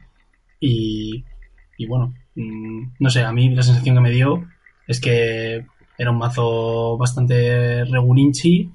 [0.59, 1.23] Y,
[1.77, 4.47] y bueno, mmm, no sé, a mí la sensación que me dio
[4.87, 5.65] es que
[5.97, 8.71] era un mazo bastante regulinchi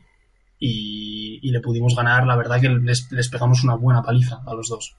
[0.59, 2.27] y, y le pudimos ganar.
[2.27, 4.95] La verdad que les, les pegamos una buena paliza a los dos.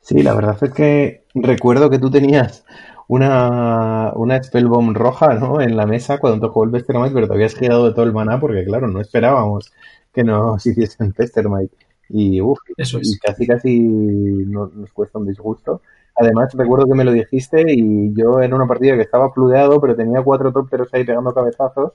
[0.00, 2.64] Sí, la verdad es que recuerdo que tú tenías
[3.08, 5.60] una, una Spellbomb roja, ¿no?
[5.60, 8.40] En la mesa cuando tocó el Pestermite, pero te habías girado de todo el maná
[8.40, 9.72] porque, claro, no esperábamos
[10.12, 11.76] que nos hiciesen Pestermite.
[12.08, 13.18] Y, uff, Eso y es.
[13.22, 15.82] casi, casi nos, nos cuesta un disgusto.
[16.14, 19.96] Además, recuerdo que me lo dijiste y yo era una partida que estaba pludeado, pero
[19.96, 21.92] tenía cuatro tópteros ahí pegando cabezazos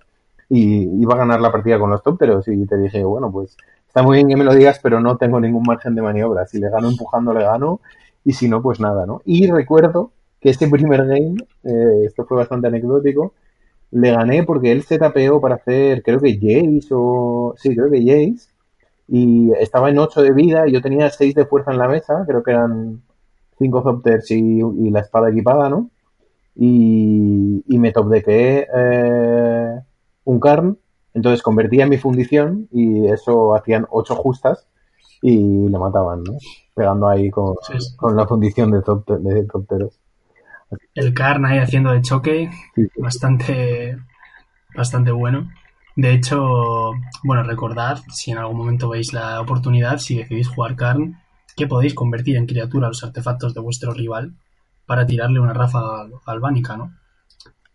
[0.49, 2.47] y iba a ganar la partida con los tópteros.
[2.47, 3.55] Y te dije, bueno, pues
[3.87, 6.45] está muy bien que me lo digas, pero no tengo ningún margen de maniobra.
[6.47, 7.79] Si le gano empujando, le gano.
[8.23, 9.21] Y si no, pues nada, ¿no?
[9.25, 13.33] Y recuerdo que este primer game, eh, esto fue bastante anecdótico,
[13.91, 17.53] le gané porque él se tapeó para hacer, creo que Jace o...
[17.57, 18.49] Sí, creo que Jace.
[19.07, 22.25] Y estaba en 8 de vida y yo tenía 6 de fuerza en la mesa,
[22.27, 23.01] creo que eran
[23.57, 25.89] 5 Zopters y, y, la espada equipada, ¿no?
[26.55, 29.79] Y, y me top dequé eh,
[30.25, 30.77] un Karn,
[31.13, 34.67] entonces convertía mi fundición y eso hacían 8 justas
[35.21, 36.33] y le mataban, ¿no?
[36.75, 37.95] Pegando ahí con, sí.
[37.95, 39.99] con la fundición de, Zopter, de Zopteros.
[40.93, 42.49] El Karn ahí haciendo de choque,
[42.97, 43.97] bastante,
[44.75, 45.49] bastante bueno.
[45.95, 46.91] De hecho,
[47.23, 51.17] bueno, recordad, si en algún momento veis la oportunidad, si decidís jugar Karn,
[51.55, 54.33] que podéis convertir en criatura los artefactos de vuestro rival
[54.85, 56.93] para tirarle una ráfaga galvánica, ¿no?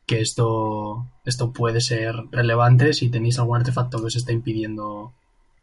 [0.06, 5.12] Que esto, esto puede ser relevante si tenéis algún artefacto que os está impidiendo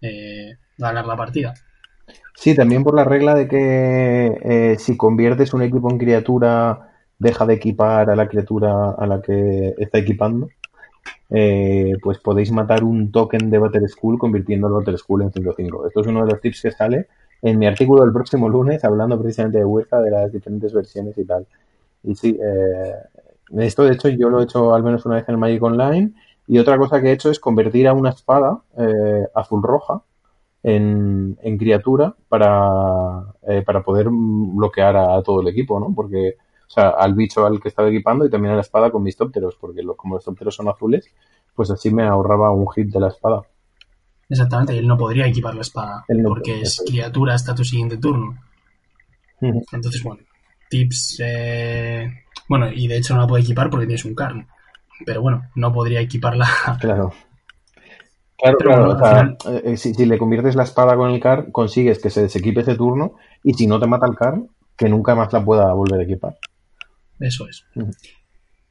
[0.01, 1.53] eh, ganar la partida.
[2.35, 6.88] Sí, también por la regla de que eh, si conviertes un equipo en criatura,
[7.19, 10.49] deja de equipar a la criatura a la que está equipando.
[11.29, 15.87] eh, pues podéis matar un token de Battle School convirtiendo el Battle School en 5-5.
[15.87, 17.07] Esto es uno de los tips que sale
[17.41, 21.25] en mi artículo del próximo lunes, hablando precisamente de UEFA, de las diferentes versiones y
[21.25, 21.47] tal.
[22.03, 22.93] Y sí, eh,
[23.59, 26.13] esto de hecho yo lo he hecho al menos una vez en el Magic Online.
[26.47, 30.01] Y otra cosa que he hecho es convertir a una espada eh, azul-roja
[30.63, 35.93] en, en criatura para, eh, para poder bloquear a, a todo el equipo, ¿no?
[35.95, 36.35] Porque,
[36.69, 39.17] o sea, al bicho al que estaba equipando y también a la espada con mis
[39.17, 41.11] tópteros, porque como los tópteros son azules,
[41.55, 43.41] pues así me ahorraba un hit de la espada.
[44.29, 47.63] Exactamente, y él no podría equipar la espada, no porque puede, es criatura hasta tu
[47.65, 48.37] siguiente turno.
[49.71, 50.21] Entonces, bueno,
[50.69, 51.17] tips.
[51.21, 52.07] eh,
[52.47, 54.47] Bueno, y de hecho no la puede equipar porque tienes un Karn.
[55.05, 56.47] Pero bueno, no podría equiparla.
[56.77, 57.13] Claro.
[58.37, 58.83] Claro, Pero claro.
[58.85, 61.99] bueno, o sea, al eh, si, si le conviertes la espada con el car, consigues
[62.01, 64.41] que se desequipe ese turno y si no te mata el car,
[64.77, 66.37] que nunca más la pueda volver a equipar.
[67.19, 67.65] Eso es.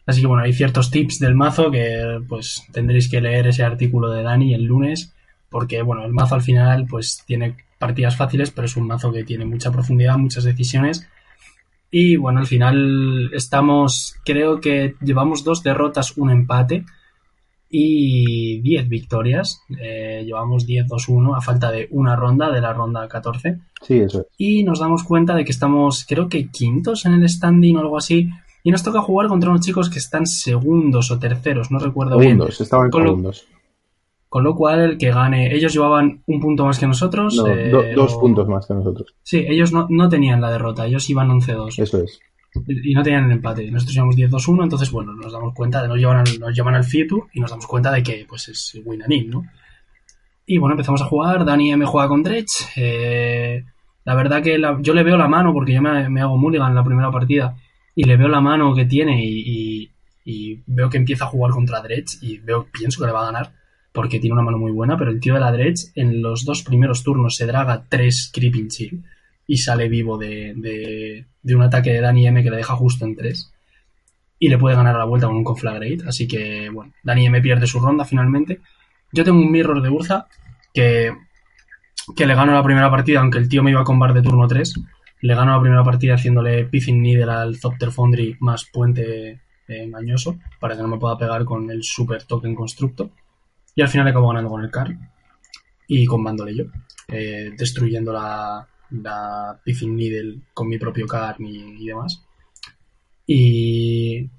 [0.07, 4.11] Así que bueno, hay ciertos tips del mazo que pues tendréis que leer ese artículo
[4.11, 5.15] de Dani el lunes.
[5.51, 9.25] Porque bueno, el mazo al final pues tiene partidas fáciles, pero es un mazo que
[9.25, 11.07] tiene mucha profundidad, muchas decisiones.
[11.91, 16.85] Y bueno, al final estamos, creo que llevamos dos derrotas, un empate
[17.71, 19.63] y 10 victorias.
[19.81, 23.59] Eh, llevamos 10-2-1 a falta de una ronda de la ronda 14.
[23.83, 24.27] Sí, eso es.
[24.39, 27.97] Y nos damos cuenta de que estamos, creo que quintos en el standing o algo
[27.99, 28.29] así.
[28.65, 32.33] Y nos toca jugar contra unos chicos que están segundos o terceros, no recuerdo bien.
[32.33, 33.47] Segundos, estaban Con lo- segundos.
[34.31, 37.35] Con lo cual, el que gane, ellos llevaban un punto más que nosotros.
[37.37, 39.15] No, eh, do- dos o- puntos más que nosotros.
[39.23, 42.21] Sí, ellos no, no tenían la derrota, ellos iban 11-2 Eso es.
[42.67, 43.71] Y no tenían el empate.
[43.71, 46.85] Nosotros llevamos 10-2-1, entonces, bueno, nos damos cuenta de nos llevan al, nos llevan al
[47.33, 49.45] y nos damos cuenta de que pues es win and in, ¿no?
[50.47, 51.45] Y bueno, empezamos a jugar.
[51.45, 52.67] Dani me juega con Dredge.
[52.77, 53.65] eh,
[54.05, 56.75] la verdad que yo le veo la mano porque yo me, me hago mulligan en
[56.77, 57.55] la primera partida
[57.95, 59.43] y le veo la mano que tiene y,
[59.85, 59.91] y-
[60.25, 63.33] y veo que empieza a jugar contra Dredge y veo, pienso que le va a
[63.33, 63.53] ganar
[63.93, 66.63] porque tiene una mano muy buena, pero el tío de la Dredge en los dos
[66.63, 69.05] primeros turnos se draga tres Creeping Chill
[69.49, 73.05] y sale vivo de, de- de un ataque de Dani M que le deja justo
[73.05, 73.53] en 3
[74.39, 75.99] y le puede ganar a la vuelta con un Conflagrate.
[76.07, 78.61] Así que, bueno, Dani M pierde su ronda finalmente.
[79.13, 80.29] Yo tengo un Mirror de Urza
[80.75, 81.13] que,
[82.15, 84.47] que le gano la primera partida, aunque el tío me iba con bar de turno
[84.47, 84.75] 3.
[85.23, 90.39] Le gano la primera partida haciéndole Piffin Needle al Zopter Foundry más puente eh, engañoso
[90.61, 93.11] para que no me pueda pegar con el Super Token Constructo.
[93.75, 94.95] Y al final acabo ganando con el Car
[95.89, 96.65] y combándole yo,
[97.09, 102.23] eh, destruyendo la, la Piffin Needle con mi propio Car y, y demás.
[103.27, 104.31] Y,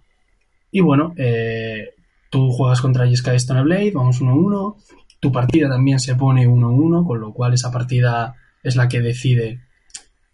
[0.72, 1.94] y bueno, eh,
[2.30, 4.76] tú juegas contra Jeskai Stone Blade, vamos 1-1.
[5.20, 9.62] Tu partida también se pone 1-1, con lo cual esa partida es la que decide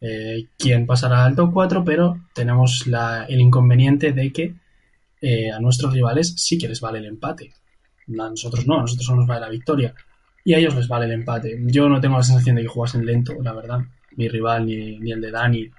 [0.01, 2.85] eh, quién pasará al top 4, pero tenemos
[3.27, 4.55] el inconveniente de que
[5.21, 7.53] eh, a nuestros rivales sí que les vale el empate.
[8.07, 9.93] A nosotros no, a nosotros solo nos vale la victoria.
[10.43, 11.57] Y a ellos les vale el empate.
[11.65, 13.79] Yo no tengo la sensación de que jugasen lento, la verdad.
[14.15, 15.69] Mi rival, ni, ni el de Dani,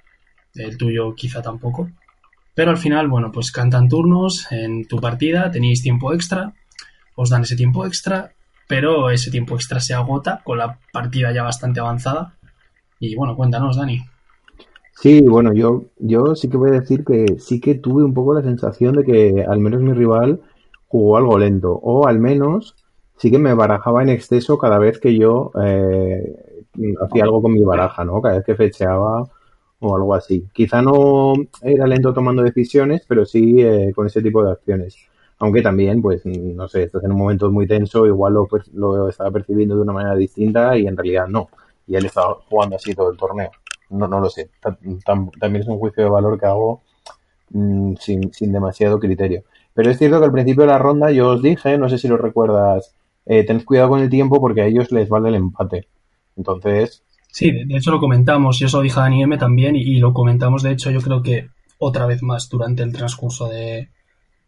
[0.54, 1.88] el tuyo quizá tampoco.
[2.54, 6.54] Pero al final, bueno, pues cantan turnos en tu partida, tenéis tiempo extra,
[7.14, 8.32] os dan ese tiempo extra,
[8.66, 12.34] pero ese tiempo extra se agota con la partida ya bastante avanzada.
[12.98, 14.00] Y bueno, cuéntanos, Dani.
[14.92, 18.32] Sí, bueno, yo, yo sí que voy a decir que sí que tuve un poco
[18.32, 20.40] la sensación de que al menos mi rival
[20.88, 22.74] jugó algo lento, o al menos
[23.18, 26.45] sí que me barajaba en exceso cada vez que yo eh,
[27.00, 28.20] hacía algo con mi baraja, ¿no?
[28.22, 29.24] Cada vez que fecheaba
[29.80, 30.44] o algo así.
[30.52, 34.96] Quizá no era lento tomando decisiones, pero sí eh, con ese tipo de acciones.
[35.38, 39.08] Aunque también, pues, no sé, estás en un momento muy tenso, igual lo, per- lo
[39.08, 41.48] estaba percibiendo de una manera distinta y en realidad no.
[41.86, 43.50] Y él estaba jugando así todo el torneo.
[43.90, 44.50] No, no lo sé.
[44.60, 46.82] Ta- tam- También es un juicio de valor que hago
[47.50, 49.44] mm, sin, sin demasiado criterio.
[49.74, 52.08] Pero es cierto que al principio de la ronda yo os dije, no sé si
[52.08, 52.94] lo recuerdas,
[53.26, 55.88] eh, tened cuidado con el tiempo porque a ellos les vale el empate.
[56.36, 57.02] Entonces,
[57.36, 59.82] Sí, de, de hecho lo comentamos, y eso lo dije a Dani M también, y,
[59.82, 63.90] y lo comentamos de hecho yo creo que otra vez más durante el transcurso de,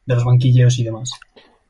[0.07, 1.11] de los banquilleos y demás.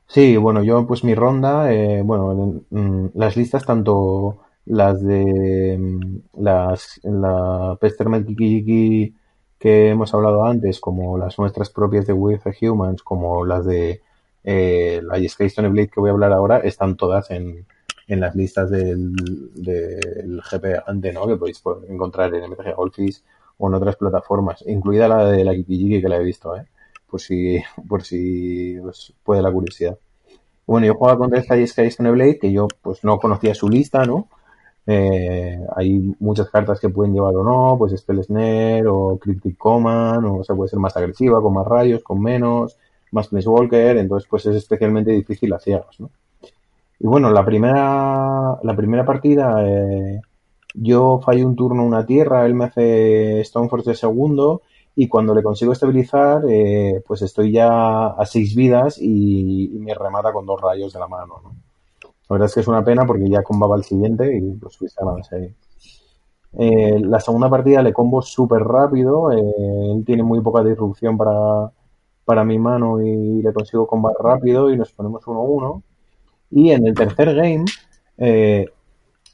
[0.07, 6.41] Sí, bueno, yo pues mi ronda, eh, bueno, mm, las listas tanto las de mm,
[6.41, 9.13] las la Pesterman Kiki
[9.59, 14.03] que hemos hablado antes, como las nuestras propias de With the Humans, como las de
[14.45, 17.67] eh, la Stone Blade que voy a hablar ahora, están todas en,
[18.09, 19.15] en las listas del,
[19.55, 21.27] del GP ante, ¿no?
[21.27, 23.23] Que podéis encontrar en MTG Office
[23.59, 26.67] o en otras plataformas, incluida la de la Kikijiki que la he visto, ¿eh?
[27.09, 29.99] Por si, por si os puede la curiosidad.
[30.67, 34.29] Bueno, yo jugaba contra esta Stone Blade, que yo pues no conocía su lista, ¿no?
[34.87, 40.25] Eh, hay muchas cartas que pueden llevar o no, pues Spell Snare o Cryptic Command,
[40.25, 42.79] o, sea, puede ser más agresiva, con más rayos, con menos,
[43.11, 46.11] más Walker, entonces pues es especialmente difícil a ciegas, ¿no?
[47.01, 50.21] Y bueno, la primera, la primera partida eh,
[50.75, 54.63] yo fallo un turno una tierra, él me hace Stoneforge de segundo
[54.97, 60.33] y cuando le consigo estabilizar, eh, pues estoy ya a seis vidas y, me remata
[60.33, 61.55] con dos rayos de la mano, ¿no?
[62.29, 65.03] La verdad es que es una pena porque ya combaba el siguiente y pues fuiste
[65.03, 65.55] a ahí.
[67.03, 71.73] La segunda partida le combo súper rápido, eh, él tiene muy poca disrupción para,
[72.25, 75.83] para mi mano y le consigo combar rápido y nos ponemos 1-1.
[76.51, 77.65] Y en el tercer game,
[78.17, 78.67] eh,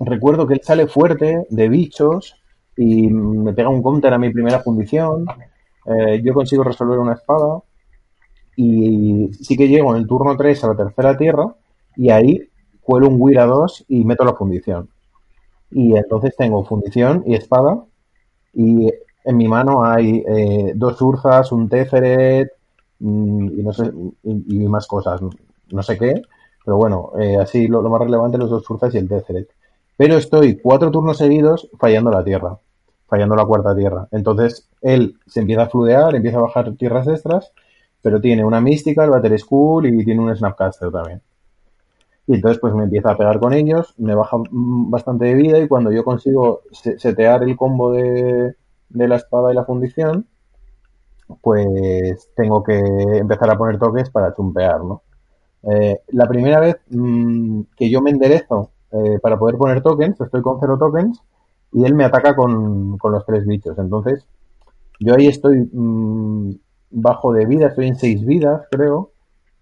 [0.01, 2.37] recuerdo que él sale fuerte de bichos
[2.77, 5.27] y me pega un counter a mi primera fundición.
[6.23, 7.61] yo consigo resolver una espada
[8.57, 11.55] y sí que llego en el turno 3 a la tercera tierra
[11.97, 12.49] y ahí
[12.81, 14.89] cuelo un Wira 2 y meto la fundición.
[15.71, 17.85] Y entonces tengo fundición y espada.
[18.53, 18.89] Y
[19.25, 22.51] en mi mano hay eh, dos Urzas, un Teferet
[23.01, 23.91] mm, y no sé,
[24.23, 25.21] y, más cosas.
[25.71, 26.23] No sé qué,
[26.65, 29.49] pero bueno, eh, así lo, más relevante los dos Urzas y el Teferet.
[29.97, 32.59] Pero estoy cuatro turnos seguidos fallando la tierra,
[33.07, 34.09] fallando la cuarta tierra.
[34.11, 37.53] Entonces él se empieza a fludear, empieza a bajar tierras extras,
[38.03, 41.23] pero tiene una mística, el Battle School y tiene un Snapcaster también.
[42.27, 45.69] Y entonces pues me empieza a pegar con ellos, me baja bastante de vida y
[45.69, 48.55] cuando yo consigo setear el combo de,
[48.91, 50.27] la espada y la fundición,
[51.43, 55.03] pues tengo que empezar a poner toques para chumpear, ¿no?
[55.71, 60.43] Eh, la primera vez mm, que yo me enderezo eh, para poder poner tokens, estoy
[60.43, 61.21] con cero tokens
[61.73, 63.79] y él me ataca con, los tres bichos.
[63.79, 64.27] Entonces,
[65.01, 66.53] yo ahí estoy mm,
[66.91, 69.11] bajo de vida, estoy en seis vidas, creo.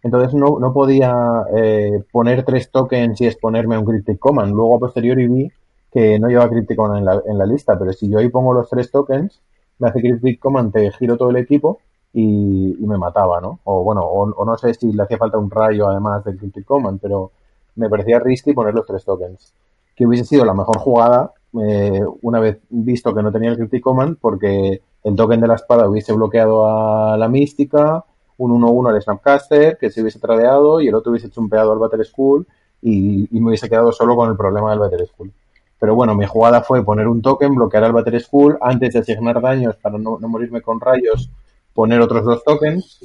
[0.02, 1.14] Entonces no, no podía
[1.56, 4.52] eh, poner tres tokens y exponerme un Cryptic Command.
[4.52, 5.48] Luego a posteriori vi
[5.92, 8.52] que no lleva Cryptic Command en la, en la lista, pero si yo ahí pongo
[8.52, 9.40] los tres tokens,
[9.78, 11.78] me hace Cryptic Command, te giro todo el equipo
[12.12, 13.60] y, me mataba, ¿no?
[13.64, 17.00] O bueno, o, no sé si le hacía falta un rayo además del Cryptic Command,
[17.00, 17.30] pero
[17.76, 19.54] me parecía risky poner los tres tokens.
[19.96, 23.82] Que hubiese sido la mejor jugada eh, una vez visto que no tenía el Cryptic
[23.82, 28.04] Command porque el token de la espada hubiese bloqueado a la mística,
[28.38, 32.04] un 1-1 al Snapcaster, que se hubiese tradeado y el otro hubiese chumpeado al Battle
[32.04, 32.46] School
[32.80, 35.32] y, me hubiese quedado solo con el problema del Battle School.
[35.78, 39.40] Pero bueno, mi jugada fue poner un token, bloquear al Battle School, antes de asignar
[39.40, 41.30] daños para no, morirme con rayos,
[41.74, 43.00] poner otros dos tokens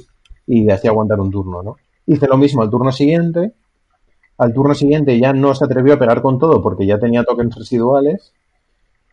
[0.46, 1.76] y así aguantar un turno, ¿no?
[2.06, 3.52] Hice lo mismo al turno siguiente.
[4.38, 7.54] Al turno siguiente ya no se atrevió a pegar con todo porque ya tenía tokens
[7.56, 8.32] residuales.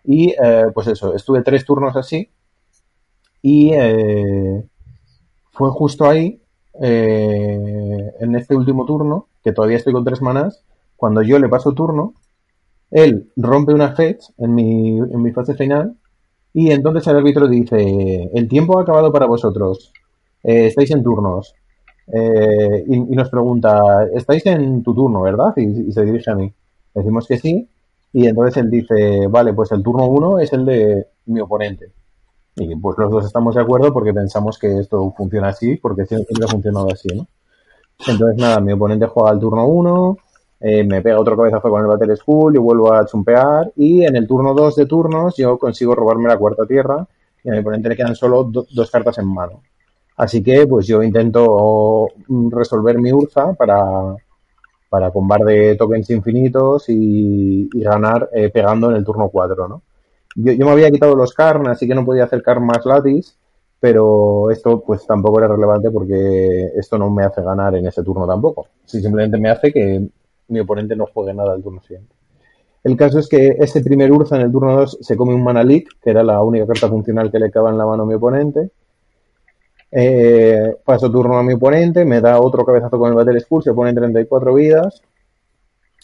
[0.04, 2.30] Y eh, pues eso, estuve tres turnos así.
[3.42, 4.64] Y eh,
[5.52, 6.42] fue justo ahí,
[6.82, 10.64] eh, en este último turno, que todavía estoy con tres manas,
[10.96, 12.14] cuando yo le paso turno,
[12.92, 15.96] él rompe una fetch en mi, en mi fase final
[16.56, 19.92] y entonces el árbitro dice, el tiempo ha acabado para vosotros,
[20.42, 21.54] eh, estáis en turnos.
[22.08, 25.54] Eh, y, nos pregunta, estáis en tu turno, ¿verdad?
[25.58, 26.50] Y, y, se dirige a mí.
[26.94, 27.68] Decimos que sí.
[28.14, 31.92] Y entonces él dice, vale, pues el turno uno es el de mi oponente.
[32.56, 36.34] Y pues los dos estamos de acuerdo porque pensamos que esto funciona así, porque siempre
[36.42, 37.28] ha funcionado así, ¿no?
[38.08, 40.18] Entonces, nada, mi oponente juega al turno 1,
[40.60, 44.16] eh, me pega otro cabezazo con el Battle School, y vuelvo a chumpear, y en
[44.16, 47.06] el turno 2 de turnos yo consigo robarme la cuarta tierra,
[47.44, 49.62] y a mi oponente le quedan solo dos cartas en mano.
[50.18, 52.08] Así que, pues yo intento
[52.52, 54.16] resolver mi Urza para,
[54.90, 59.82] para combar de tokens infinitos y, ganar eh, pegando en el turno 4, ¿no?
[60.36, 63.38] Yo, yo me había quitado los carn, así que no podía hacer más latis,
[63.80, 68.26] pero esto pues tampoco era relevante porque esto no me hace ganar en ese turno
[68.26, 68.68] tampoco.
[68.86, 70.10] simplemente me hace que
[70.48, 72.14] mi oponente no juegue nada el turno siguiente.
[72.84, 75.64] El caso es que este primer Urza en el turno 2 se come un Mana
[75.64, 78.14] Leak, que era la única carta funcional que le quedaba en la mano a mi
[78.14, 78.70] oponente.
[79.92, 83.74] Eh, paso turno a mi oponente, me da otro cabezazo con el Battle Skull, se
[83.74, 85.02] pone en 34 vidas.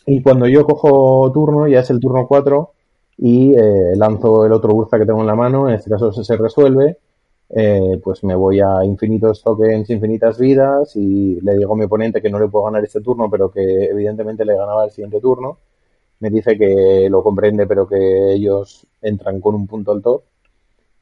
[0.08, 2.72] Y cuando yo cojo turno, ya es el turno 4,
[3.18, 6.38] y eh, lanzo el otro Urza que tengo en la mano, en este caso se,
[6.38, 6.98] resuelve,
[7.54, 12.22] eh, pues me voy a infinitos tokens, infinitas vidas y le digo a mi oponente
[12.22, 15.58] que no le puedo ganar este turno, pero que evidentemente le ganaba el siguiente turno.
[16.20, 20.24] Me dice que lo comprende, pero que ellos entran con un punto al top.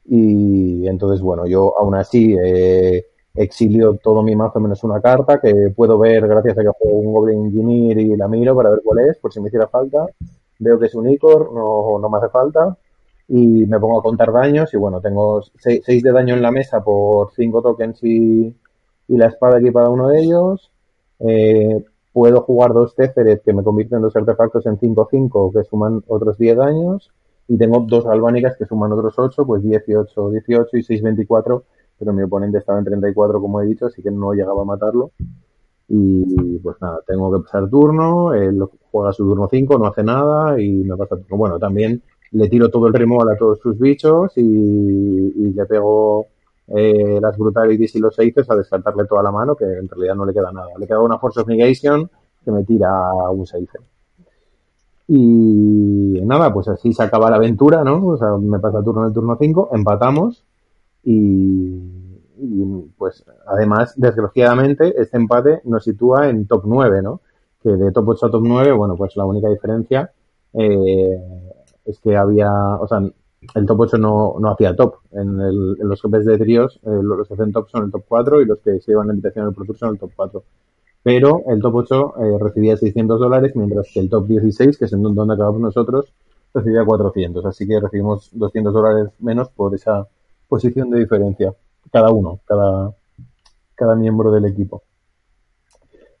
[0.06, 5.72] Y entonces, bueno, yo aún así eh, exilio todo mi mazo menos una carta que
[5.76, 9.00] puedo ver gracias a que juego un Goblin Engineer y la miro para ver cuál
[9.08, 10.06] es, por si me hiciera falta.
[10.58, 12.76] Veo que es un Icor, no, no me hace falta.
[13.30, 16.82] Y me pongo a contar daños y bueno, tengo 6 de daño en la mesa
[16.82, 18.54] por 5 tokens y,
[19.08, 20.70] y la espada aquí para uno de ellos.
[21.20, 26.38] Eh, puedo jugar dos Teferet que me convierten dos artefactos en 5-5 que suman otros
[26.38, 27.10] 10 daños.
[27.46, 31.64] Y tengo dos albánicas que suman otros 8, pues 18, 18 y 6, 24
[32.00, 35.12] pero mi oponente estaba en 34, como he dicho, así que no llegaba a matarlo.
[35.86, 40.58] Y pues nada, tengo que pasar turno, él juega su turno 5, no hace nada
[40.60, 41.36] y me pasa turno.
[41.36, 42.02] Bueno, también
[42.32, 46.26] le tiro todo el removal a todos sus bichos y, le pego
[46.68, 50.24] eh, las brutalities y los seices a descartarle toda la mano, que en realidad no
[50.24, 50.68] le queda nada.
[50.78, 52.08] Le queda una Force of Negation
[52.44, 52.90] que me tira
[53.30, 53.78] un seife.
[55.08, 58.06] Y nada, pues así se acaba la aventura, ¿no?
[58.06, 60.44] O sea, me pasa turno en el turno 5, empatamos
[61.02, 61.80] y,
[62.96, 67.20] pues además, desgraciadamente, este empate nos sitúa en top 9, ¿no?
[67.60, 70.12] Que de top 8 a top 9, bueno, pues la única diferencia
[70.52, 71.18] eh,
[71.90, 73.00] es que había, o sea,
[73.54, 74.96] el top 8 no, no hacía top.
[75.12, 78.04] En, el, en los jefes de tríos, eh, los que hacen top son el top
[78.08, 80.44] 4 y los que se llevan la invitación al Pro Tour son el top 4.
[81.02, 84.92] Pero el top 8 eh, recibía 600 dólares, mientras que el top 16, que es
[84.92, 86.12] en donde acabamos nosotros,
[86.52, 87.44] recibía 400.
[87.46, 90.06] Así que recibimos 200 dólares menos por esa
[90.48, 91.54] posición de diferencia,
[91.90, 92.92] cada uno, cada,
[93.74, 94.82] cada miembro del equipo.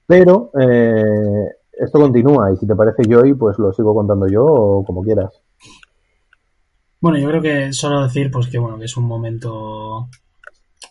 [0.06, 4.84] Pero eh, esto continúa y si te parece Joy, pues lo sigo contando yo o
[4.84, 5.40] como quieras.
[7.00, 10.08] Bueno, yo creo que solo decir pues que bueno, que es un momento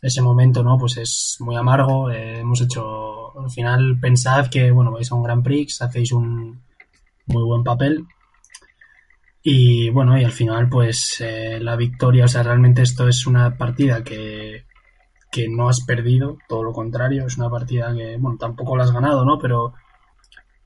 [0.02, 0.78] ese momento, ¿no?
[0.78, 2.10] Pues es muy amargo.
[2.10, 6.62] Eh, hemos hecho, al final, pensad que, bueno, vais a un Grand Prix, hacéis un
[7.28, 8.06] muy buen papel
[9.44, 13.58] y bueno, y al final, pues eh, la victoria, o sea, realmente esto es una
[13.58, 14.66] partida que,
[15.32, 18.92] que no has perdido, todo lo contrario, es una partida que, bueno, tampoco la has
[18.92, 19.40] ganado, ¿no?
[19.40, 19.74] Pero,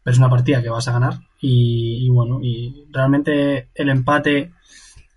[0.06, 1.20] es una partida que vas a ganar.
[1.40, 4.54] Y, bueno, y realmente el empate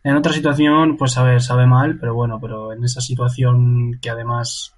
[0.07, 4.73] en otra situación, pues a sabe mal, pero bueno, pero en esa situación que además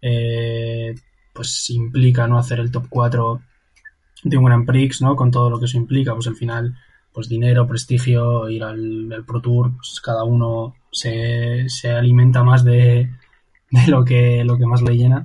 [0.00, 0.96] eh,
[1.32, 3.40] pues implica no hacer el top 4
[4.24, 5.14] de un Grand Prix, ¿no?
[5.14, 6.76] Con todo lo que eso implica, pues al final
[7.12, 13.10] pues dinero, prestigio, ir al, Pro Tour, pues cada uno se, se alimenta más de,
[13.70, 15.24] de, lo, que, lo que más le llena.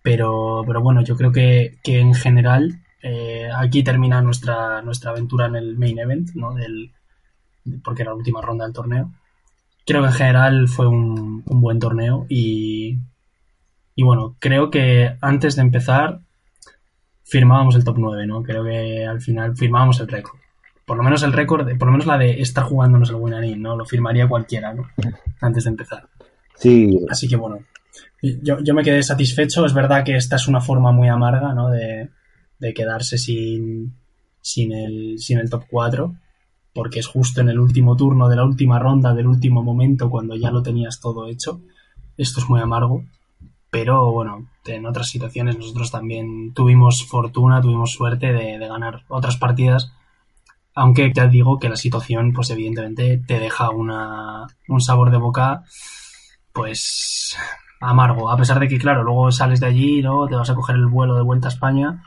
[0.00, 5.46] Pero, pero bueno, yo creo que, que en general eh, aquí termina nuestra, nuestra aventura
[5.46, 6.54] en el main event, ¿no?
[6.54, 6.92] Del,
[7.82, 9.12] porque era la última ronda del torneo.
[9.84, 12.98] Creo que en general fue un, un buen torneo y,
[13.96, 16.20] y bueno, creo que antes de empezar
[17.24, 18.42] firmábamos el top 9, ¿no?
[18.42, 20.42] Creo que al final firmábamos el récord
[20.84, 23.76] por lo menos el récord, por lo menos la de estar jugándonos el Win ¿no?
[23.76, 24.88] Lo firmaría cualquiera, ¿no?
[25.40, 26.08] Antes de empezar.
[26.56, 27.00] Sí.
[27.08, 27.60] Así que bueno,
[28.20, 29.64] yo, yo me quedé satisfecho.
[29.64, 31.70] Es verdad que esta es una forma muy amarga, ¿no?
[31.70, 32.10] De,
[32.58, 33.94] de quedarse sin,
[34.40, 36.14] sin, el, sin el top 4,
[36.74, 40.36] porque es justo en el último turno de la última ronda, del último momento, cuando
[40.36, 41.60] ya lo tenías todo hecho.
[42.16, 43.04] Esto es muy amargo.
[43.70, 49.36] Pero bueno, en otras situaciones nosotros también tuvimos fortuna, tuvimos suerte de, de ganar otras
[49.36, 49.92] partidas
[50.74, 55.64] aunque ya digo que la situación, pues evidentemente te deja una, un sabor de boca,
[56.52, 57.36] pues
[57.80, 58.30] amargo.
[58.30, 60.26] A pesar de que, claro, luego sales de allí, ¿no?
[60.28, 62.02] Te vas a coger el vuelo de vuelta a España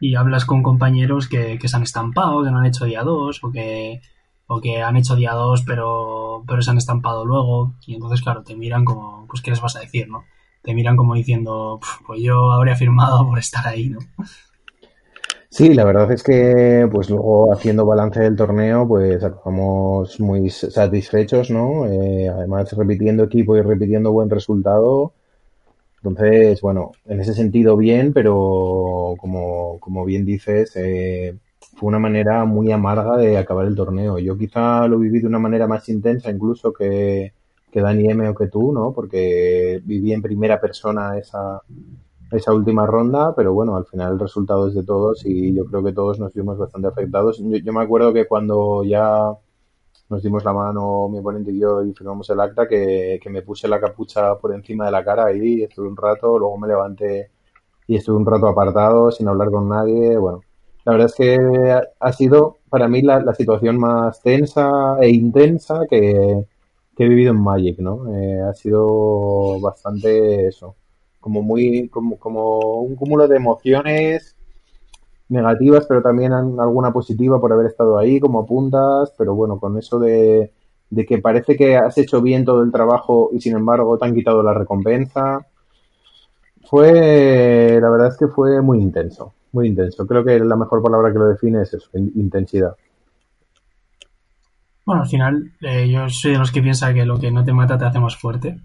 [0.00, 3.44] y hablas con compañeros que, que se han estampado, que no han hecho día 2
[3.44, 4.00] o que,
[4.46, 7.74] o que han hecho día 2 pero, pero se han estampado luego.
[7.86, 10.24] Y entonces, claro, te miran como, pues, ¿qué les vas a decir, no?
[10.62, 14.00] Te miran como diciendo, pues yo habría firmado por estar ahí, ¿no?
[15.48, 21.50] Sí, la verdad es que pues luego haciendo balance del torneo pues acabamos muy satisfechos,
[21.50, 21.86] ¿no?
[21.86, 25.14] Eh, además repitiendo equipo y repitiendo buen resultado.
[26.06, 31.36] Entonces, bueno, en ese sentido bien, pero como, como bien dices, eh,
[31.76, 34.18] fue una manera muy amarga de acabar el torneo.
[34.20, 37.32] Yo quizá lo viví de una manera más intensa incluso que,
[37.72, 38.92] que Dani M o que tú, ¿no?
[38.92, 41.62] Porque viví en primera persona esa,
[42.30, 45.82] esa última ronda, pero bueno, al final el resultado es de todos y yo creo
[45.82, 47.38] que todos nos vimos bastante afectados.
[47.42, 49.32] Yo, me acuerdo que cuando ya
[50.08, 53.68] nos dimos la mano mi oponente y yo y firmamos el acta, que, me puse
[53.68, 57.30] la capucha por encima de la cara y estuve un rato, luego me levanté
[57.86, 60.16] y estuve un rato apartado sin hablar con nadie.
[60.16, 60.42] Bueno,
[60.84, 66.44] la verdad es que ha sido para mí la, situación más tensa e intensa que,
[66.98, 68.08] he vivido en Magic, ¿no?
[68.16, 70.76] Eh, ha sido bastante eso
[71.26, 74.35] como muy, como, como un cúmulo de emociones
[75.28, 79.98] negativas, pero también alguna positiva por haber estado ahí, como apuntas, pero bueno, con eso
[79.98, 80.52] de,
[80.90, 84.14] de que parece que has hecho bien todo el trabajo y sin embargo te han
[84.14, 85.46] quitado la recompensa.
[86.64, 90.06] Fue, la verdad es que fue muy intenso, muy intenso.
[90.06, 92.74] Creo que la mejor palabra que lo define es eso, intensidad.
[94.84, 97.52] Bueno, al final eh, yo soy de los que piensa que lo que no te
[97.52, 98.60] mata te hace más fuerte.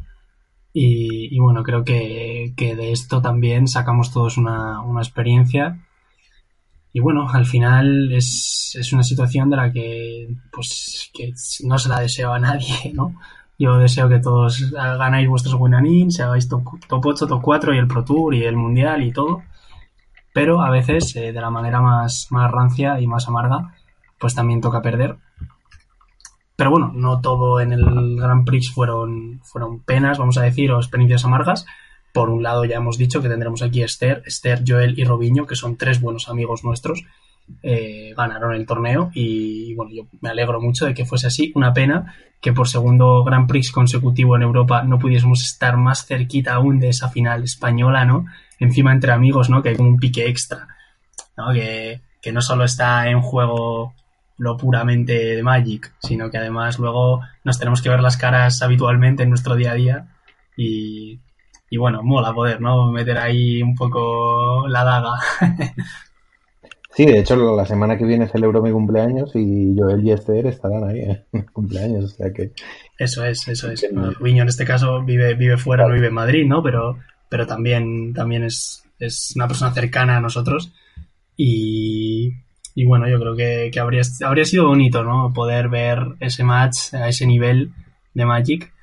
[0.74, 5.80] Y, bueno, creo que, de esto también sacamos todos una, una experiencia.
[6.94, 11.34] Y bueno, al final es, es, una situación de la que pues que
[11.64, 13.16] no se la deseo a nadie, ¿no?
[13.58, 17.88] Yo deseo que todos ganáis vuestros Winanin, se hagáis top, 8, top 4 y el
[17.88, 19.44] Pro Tour y el Mundial y todo.
[20.34, 23.76] Pero a veces, eh, de la manera más, más rancia y más amarga,
[24.20, 25.18] pues también toca perder.
[26.56, 30.78] Pero bueno, no todo en el Grand Prix fueron, fueron penas, vamos a decir, o
[30.78, 31.66] experiencias amargas.
[32.14, 35.48] Por un lado, ya hemos dicho que tendremos aquí a Esther, Esther, Joel y Robiño,
[35.48, 37.04] que son tres buenos amigos nuestros.
[37.64, 41.52] Eh, ganaron el torneo y bueno, yo me alegro mucho de que fuese así.
[41.56, 46.54] Una pena que por segundo Grand Prix consecutivo en Europa no pudiésemos estar más cerquita
[46.54, 48.26] aún de esa final española, ¿no?
[48.60, 49.62] Encima entre amigos, ¿no?
[49.62, 50.68] Que hay como un pique extra,
[51.38, 51.54] ¿no?
[51.54, 53.94] Que, que no solo está en juego
[54.38, 59.24] lo puramente de Magic, sino que además luego nos tenemos que ver las caras habitualmente
[59.24, 60.08] en nuestro día a día
[60.58, 61.20] y,
[61.72, 62.92] y bueno, mola poder, ¿no?
[62.92, 65.14] Meter ahí un poco la daga.
[66.94, 70.84] Sí, de hecho la semana que viene celebro mi cumpleaños y Joel y Esther estarán
[70.84, 71.00] ahí
[71.32, 71.46] en ¿eh?
[71.54, 72.52] cumpleaños, o sea que...
[73.00, 73.88] Eso es, eso es.
[74.20, 76.62] Viño en este caso vive, vive fuera, no vive en Madrid, ¿no?
[76.62, 76.98] Pero,
[77.30, 80.74] pero también, también es, es una persona cercana a nosotros
[81.38, 82.34] y,
[82.76, 85.32] y bueno, yo creo que, habría, habría sido bonito, ¿no?
[85.34, 87.72] Poder ver ese match a ese nivel
[88.14, 88.74] de Magic.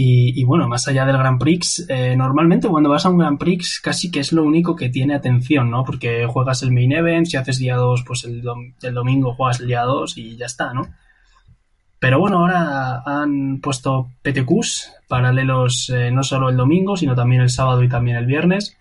[0.00, 3.80] Y, bueno, más allá del Grand Prix, eh, normalmente cuando vas a un Grand Prix
[3.80, 5.82] casi que es lo único que tiene atención, ¿no?
[5.82, 8.44] Porque juegas el main event, si haces día 2, pues el,
[8.80, 10.86] el, domingo juegas el día 2 y ya está, ¿no?
[11.98, 17.50] Pero bueno, ahora han puesto PTQs paralelos eh, no solo el domingo, sino también el
[17.50, 18.76] sábado y también el viernes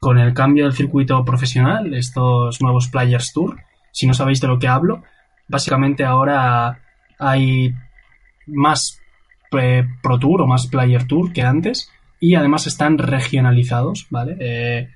[0.00, 3.60] con el cambio del circuito profesional, estos nuevos Players Tour,
[3.92, 5.04] si no sabéis de lo que hablo,
[5.46, 6.80] básicamente ahora
[7.16, 7.72] hay
[8.46, 8.98] más
[9.52, 11.90] eh, Pro Tour o más Player Tour que antes
[12.20, 14.36] y además están regionalizados, ¿vale?
[14.40, 14.88] Eh,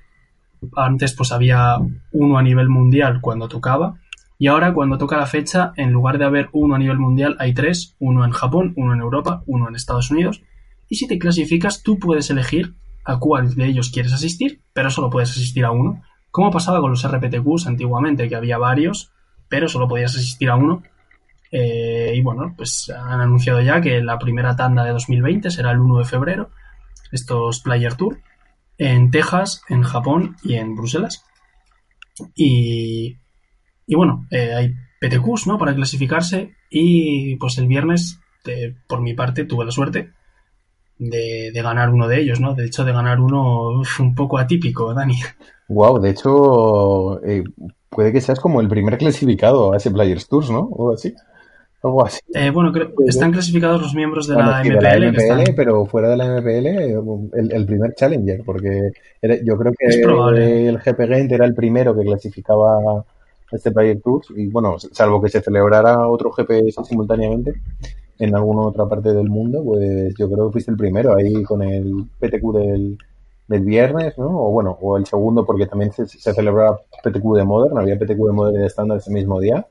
[0.75, 1.77] antes pues había
[2.11, 3.99] uno a nivel mundial cuando tocaba
[4.37, 7.53] y ahora cuando toca la fecha, en lugar de haber uno a nivel mundial, hay
[7.53, 10.41] tres, uno en Japón, uno en Europa, uno en Estados Unidos
[10.89, 12.75] y si te clasificas tú puedes elegir
[13.05, 16.01] a cuál de ellos quieres asistir, pero solo puedes asistir a uno,
[16.31, 19.11] como pasaba con los RPTQs antiguamente, que había varios,
[19.49, 20.81] pero solo podías asistir a uno.
[21.55, 25.79] Eh, y bueno, pues han anunciado ya que la primera tanda de 2020 será el
[25.79, 26.49] 1 de febrero,
[27.11, 28.17] estos Player Tour,
[28.79, 31.23] en Texas, en Japón y en Bruselas.
[32.33, 33.17] Y,
[33.85, 35.59] y bueno, eh, hay PTQs, ¿no?
[35.59, 36.55] Para clasificarse.
[36.71, 38.19] Y pues el viernes,
[38.87, 40.11] por mi parte, tuve la suerte
[40.97, 42.55] de, ganar uno de ellos, ¿no?
[42.55, 45.19] De hecho, de ganar uno un poco atípico, Dani.
[45.67, 47.43] Wow, de hecho, eh,
[47.89, 50.61] puede que seas como el primer clasificado a ese Players Tours, ¿no?
[50.61, 51.13] O así.
[51.83, 52.21] Algo así.
[52.33, 52.71] Eh, bueno,
[53.05, 56.67] están clasificados los miembros de, la, MPL, Pero fuera de la MPL,
[57.33, 58.91] el, primer Challenger, porque
[59.43, 63.03] yo creo que el GP Game era el primero que clasificaba
[63.51, 67.53] este Player Tours y bueno, salvo que se celebrara otro GP simultáneamente,
[68.17, 71.61] en alguna otra parte del mundo, pues yo creo que fuiste el primero ahí con
[71.63, 72.97] el PTQ del,
[73.49, 74.27] del viernes, ¿no?
[74.27, 78.27] O bueno, o el segundo porque también se, se celebraba PTQ de Modern, había PTQ
[78.27, 79.65] de Modern de estándar ese mismo día.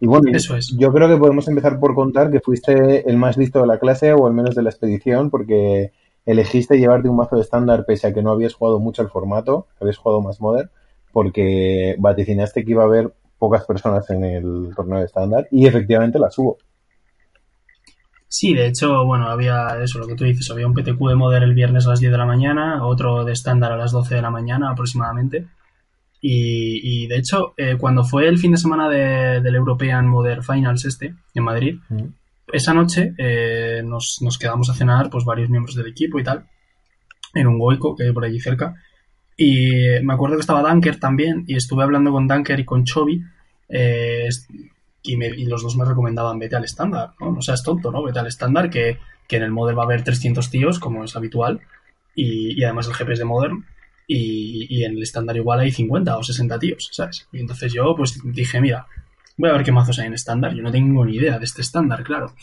[0.00, 0.76] Y bueno, Eso es.
[0.76, 4.12] yo creo que podemos empezar por contar que fuiste el más listo de la clase
[4.12, 5.92] o al menos de la expedición porque
[6.26, 9.68] elegiste llevarte un mazo de estándar pese a que no habías jugado mucho el formato,
[9.80, 10.70] habías jugado más Modern,
[11.12, 16.18] porque vaticinaste que iba a haber pocas personas en el torneo de estándar y efectivamente
[16.18, 16.58] las hubo.
[18.28, 21.44] Sí, de hecho, bueno, había eso, lo que tú dices, había un PTQ de Modern
[21.44, 24.22] el viernes a las 10 de la mañana, otro de estándar a las 12 de
[24.22, 25.46] la mañana aproximadamente.
[26.20, 31.14] Y, de hecho, eh, cuando fue el fin de semana del European Modern Finals este,
[31.34, 32.04] en Madrid, mm.
[32.52, 36.46] esa noche eh, nos, quedamos a cenar pues varios miembros del equipo y tal,
[37.34, 38.74] en un goico que hay por allí cerca.
[39.36, 43.22] Y me acuerdo que estaba Dunker también, y estuve hablando con Dunker y con Chovy,
[43.68, 44.28] eh,
[45.02, 47.32] y, los dos me recomendaban vete al estándar, ¿no?
[47.32, 48.02] No seas tonto, ¿no?
[48.02, 48.98] Vete al estándar que,
[49.28, 51.60] en el Modern va a haber 300 tíos, como es habitual,
[52.14, 53.66] y, además el GP es de Modern,
[54.06, 57.28] y, en el estándar igual hay 50 o 60 tíos, ¿sabes?
[57.32, 58.86] Y entonces yo pues dije, mira,
[59.36, 61.62] voy a ver qué mazos hay en estándar, yo no tengo ni idea de este
[61.62, 62.34] estándar, claro.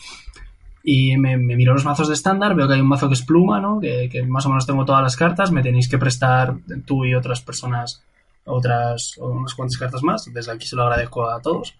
[0.82, 3.60] Y me, miro los mazos de estándar, veo que hay un mazo que es pluma,
[3.60, 3.80] ¿no?
[3.80, 7.14] Que, que, más o menos tengo todas las cartas, me tenéis que prestar tú y
[7.14, 8.02] otras personas
[8.46, 11.74] otras unas cuantas cartas más, desde aquí se lo agradezco a todos.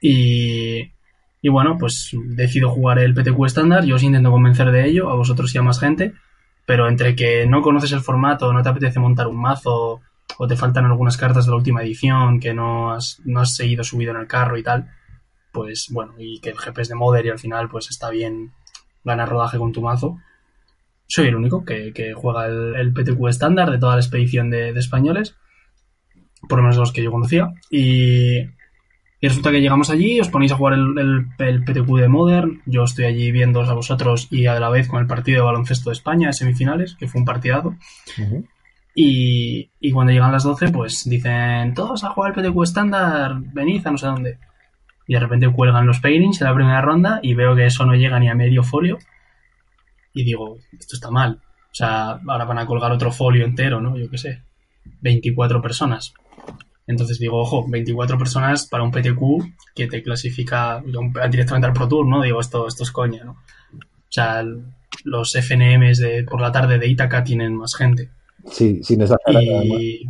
[0.00, 0.90] Y,
[1.42, 5.14] Y bueno, pues decido jugar el PTQ estándar, yo os intento convencer de ello, a
[5.14, 6.14] vosotros y a más gente,
[6.66, 10.00] pero entre que no conoces el formato, no te apetece montar un mazo,
[10.38, 13.84] o te faltan algunas cartas de la última edición que no has, no has seguido
[13.84, 14.90] subido en el carro y tal,
[15.52, 18.52] pues bueno, y que el GP es de Modder y al final pues está bien
[19.04, 20.18] ganar rodaje con tu mazo.
[21.06, 25.36] Soy el único que, juega el, PTQ estándar de toda la expedición de, españoles,
[26.48, 28.40] por lo menos los que yo conocía, y,
[29.24, 32.84] y, resulta que llegamos allí, os ponéis a jugar el, el, PTQ de Modern, yo
[32.84, 35.94] estoy allí viéndoos a vosotros y a la vez con el partido de baloncesto de
[35.94, 37.76] España, de semifinales, que fue un partidazo.
[38.94, 43.86] Y, y, cuando llegan las 12, pues dicen, todos a jugar el PTQ estándar, venid
[43.86, 44.38] a no sé dónde.
[45.06, 47.94] Y de repente cuelgan los pairings en la primera ronda y veo que eso no
[47.94, 48.98] llega ni a medio folio.
[50.12, 51.40] Y digo, esto está mal.
[51.74, 53.98] O sea, ahora van a colgar otro folio entero, ¿no?
[53.98, 54.42] Yo qué sé.
[55.00, 56.14] 24 personas.
[56.86, 59.20] Entonces digo, ojo, 24 personas para un PTQ
[59.74, 60.82] que te clasifica
[61.30, 62.22] directamente al Pro Tour, ¿no?
[62.22, 63.32] Digo, esto, esto es coña, ¿no?
[63.32, 64.44] O sea,
[65.04, 68.10] los FNMs de, por la tarde de Ítaca tienen más gente.
[68.46, 70.04] Sí, sin y...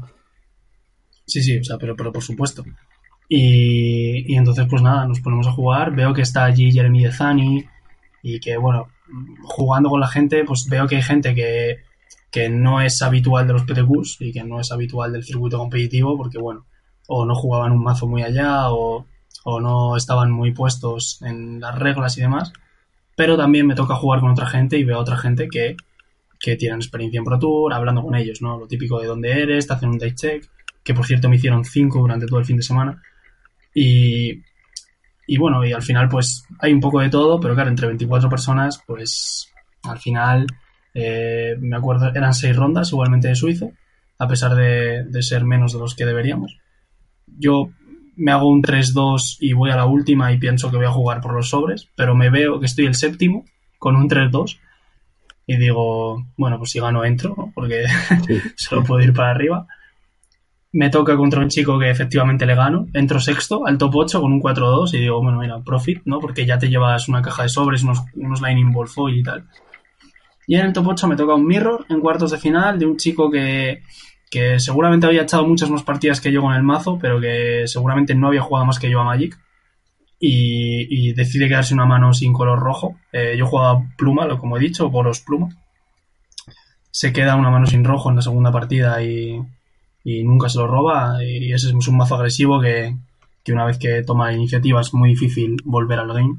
[1.26, 2.64] Sí, sí, o sea, pero, pero por supuesto.
[3.28, 5.94] Y, y, entonces, pues nada, nos ponemos a jugar.
[5.94, 7.64] Veo que está allí Jeremy Dezani
[8.22, 8.88] y que, bueno,
[9.44, 11.78] jugando con la gente, pues veo que hay gente que,
[12.34, 16.16] que no es habitual de los PTQs y que no es habitual del circuito competitivo
[16.16, 16.66] porque, bueno,
[17.06, 19.06] o no jugaban un mazo muy allá o,
[19.44, 22.52] o no estaban muy puestos en las reglas y demás.
[23.14, 25.76] Pero también me toca jugar con otra gente y veo a otra gente que
[26.40, 28.58] que tienen experiencia en Pro Tour, hablando con ellos, ¿no?
[28.58, 30.44] Lo típico de dónde eres, te hacen un day check,
[30.82, 33.00] que por cierto me hicieron cinco durante todo el fin de semana.
[33.72, 34.42] Y,
[35.26, 38.28] y bueno, y al final pues hay un poco de todo, pero claro, entre 24
[38.28, 39.52] personas, pues
[39.84, 40.46] al final,
[40.94, 43.72] eh, me acuerdo, eran seis rondas igualmente de suizo,
[44.18, 46.58] a pesar de, de ser menos de los que deberíamos.
[47.26, 47.70] Yo
[48.16, 51.20] me hago un 3-2 y voy a la última y pienso que voy a jugar
[51.20, 53.44] por los sobres, pero me veo que estoy el séptimo
[53.78, 54.58] con un 3-2
[55.46, 57.84] y digo, bueno, pues si gano entro, porque
[58.56, 59.66] solo puedo ir para arriba.
[60.72, 64.32] Me toca contra un chico que efectivamente le gano, entro sexto al top 8 con
[64.32, 66.18] un 4-2 y digo, bueno, mira, profit, ¿no?
[66.18, 69.44] Porque ya te llevas una caja de sobres, unos, unos Lightning Ball foil y tal.
[70.46, 72.96] Y en el top 8 me toca un mirror en cuartos de final de un
[72.96, 73.82] chico que,
[74.30, 78.14] que seguramente había echado muchas más partidas que yo con el mazo, pero que seguramente
[78.14, 79.38] no había jugado más que yo a Magic
[80.26, 82.96] y, decide quedarse una mano sin color rojo.
[83.12, 85.48] Eh, yo jugaba pluma, lo como he dicho, boros pluma.
[86.90, 89.40] Se queda una mano sin rojo en la segunda partida y,
[90.04, 91.22] nunca se lo roba.
[91.22, 92.96] Y ese es un mazo agresivo que,
[93.48, 96.38] una vez que toma la iniciativa es muy difícil volver al game.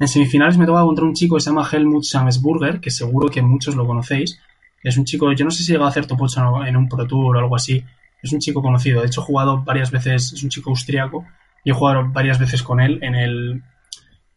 [0.00, 3.42] En semifinales me toca contra un chico que se llama Helmut Samsburger, que seguro que
[3.42, 4.38] muchos lo conocéis.
[4.82, 7.06] Es un chico, yo no sé si llega a hacer top 8 en un Pro
[7.06, 7.84] Tour o algo así.
[8.22, 9.00] Es un chico conocido.
[9.00, 11.24] De hecho, he jugado varias veces, es un chico austriaco
[11.64, 13.62] y he jugado varias veces con él en, el,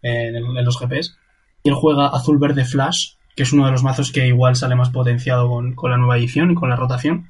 [0.02, 1.18] en, los GPs.
[1.64, 4.76] Y él juega azul verde flash, que es uno de los mazos que igual sale
[4.76, 7.30] más potenciado con, la nueva edición y con la rotación.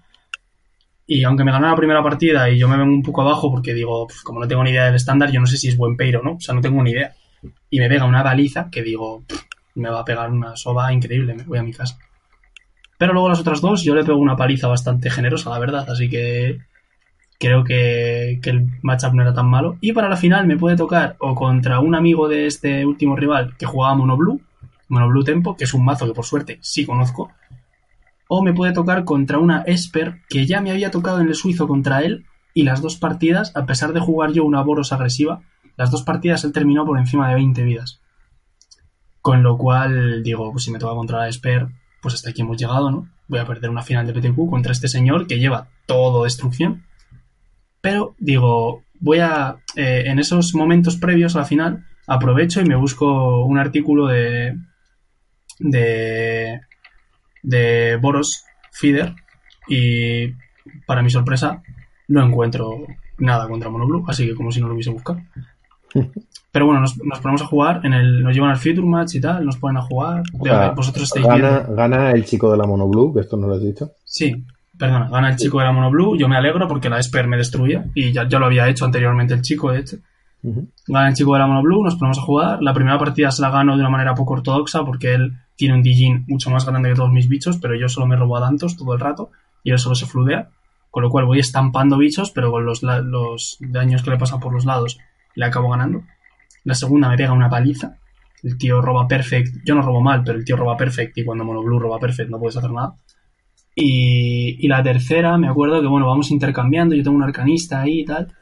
[1.05, 3.73] Y aunque me ganó la primera partida y yo me vengo un poco abajo porque
[3.73, 6.21] digo, como no tengo ni idea del estándar, yo no sé si es buen peiro
[6.23, 6.35] no.
[6.35, 7.13] O sea, no tengo ni idea.
[7.69, 9.23] Y me pega una baliza que digo,
[9.75, 11.97] me va a pegar una soba increíble, me voy a mi casa.
[12.97, 15.89] Pero luego las otras dos yo le pego una paliza bastante generosa, la verdad.
[15.89, 16.59] Así que
[17.39, 19.77] creo que, el matchup no era tan malo.
[19.81, 23.55] Y para la final me puede tocar o contra un amigo de este último rival
[23.57, 24.41] que jugaba Mono Blue,
[24.87, 27.31] Mono Blue Tempo, que es un mazo que por suerte sí conozco.
[28.27, 31.67] O me puede tocar contra una Esper que ya me había tocado en el suizo
[31.67, 32.25] contra él.
[32.53, 35.41] Y las dos partidas, a pesar de jugar yo una Boros agresiva,
[35.77, 38.01] las dos partidas él terminó por encima de 20 vidas.
[39.21, 41.67] Con lo cual, digo, pues si me toca contra la Esper,
[42.01, 43.07] pues hasta aquí hemos llegado, ¿no?
[43.27, 46.83] Voy a perder una final de PTQ contra este señor que lleva todo destrucción
[47.81, 52.75] pero digo, voy a, eh, en esos momentos previos a la final, aprovecho y me
[52.75, 54.55] busco un artículo de,
[55.59, 56.61] de,
[57.41, 59.15] de Boros Feeder
[59.67, 60.33] y
[60.85, 61.63] para mi sorpresa
[62.07, 62.85] no encuentro
[63.17, 65.21] nada contra Monoblue, así que como si no lo hubiese buscado.
[66.51, 69.45] Pero bueno, nos, ponemos a jugar, en el, nos llevan al Future Match y tal,
[69.45, 70.23] nos ponen a jugar.
[70.75, 73.91] vosotros estáis gana, gana el chico de la Monoblue, que esto no lo has dicho.
[74.03, 74.43] Sí,
[74.81, 77.37] perdona, gana el chico de la Mono Blue, yo me alegro porque la Esper me
[77.37, 79.97] destruye y ya, ya lo había hecho anteriormente el chico, de hecho.
[80.87, 82.63] Gana el chico de la Mono Blue, nos ponemos a jugar.
[82.63, 85.83] La primera partida se la gano de una manera poco ortodoxa porque él tiene un
[85.83, 88.75] Dijin mucho más grande que todos mis bichos, pero yo solo me robo a Dantos
[88.75, 89.29] todo el rato
[89.63, 90.49] y él solo se fludea.
[90.89, 94.51] Con lo cual voy estampando bichos, pero con los, los daños que le pasan por
[94.51, 94.97] los lados
[95.35, 96.03] le acabo ganando.
[96.63, 97.97] La segunda me pega una paliza.
[98.43, 99.63] El tío roba perfect.
[99.65, 102.29] Yo no robo mal, pero el tío roba perfect y cuando Mono Blue roba perfect
[102.29, 102.95] no puedes hacer nada.
[103.75, 108.05] Y, la tercera, me acuerdo que, bueno, vamos intercambiando, yo tengo un arcanista ahí y
[108.05, 108.33] tal.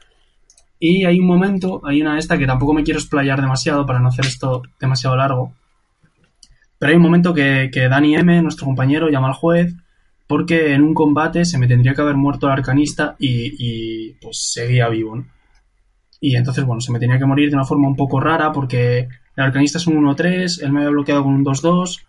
[0.78, 4.08] Y hay un momento, hay una esta que tampoco me quiero explayar demasiado para no
[4.08, 5.54] hacer esto demasiado largo.
[6.78, 9.74] Pero hay un momento que, que Dani M, nuestro compañero, llama al juez
[10.30, 14.52] porque en un combate se me tendría que haber muerto el arcanista y, y pues
[14.52, 15.26] seguía vivo, ¿no?
[16.20, 19.08] Y entonces, bueno, se me tenía que morir de una forma un poco rara porque
[19.36, 22.04] el arcanista es un 1-3, él me había bloqueado con un 2-2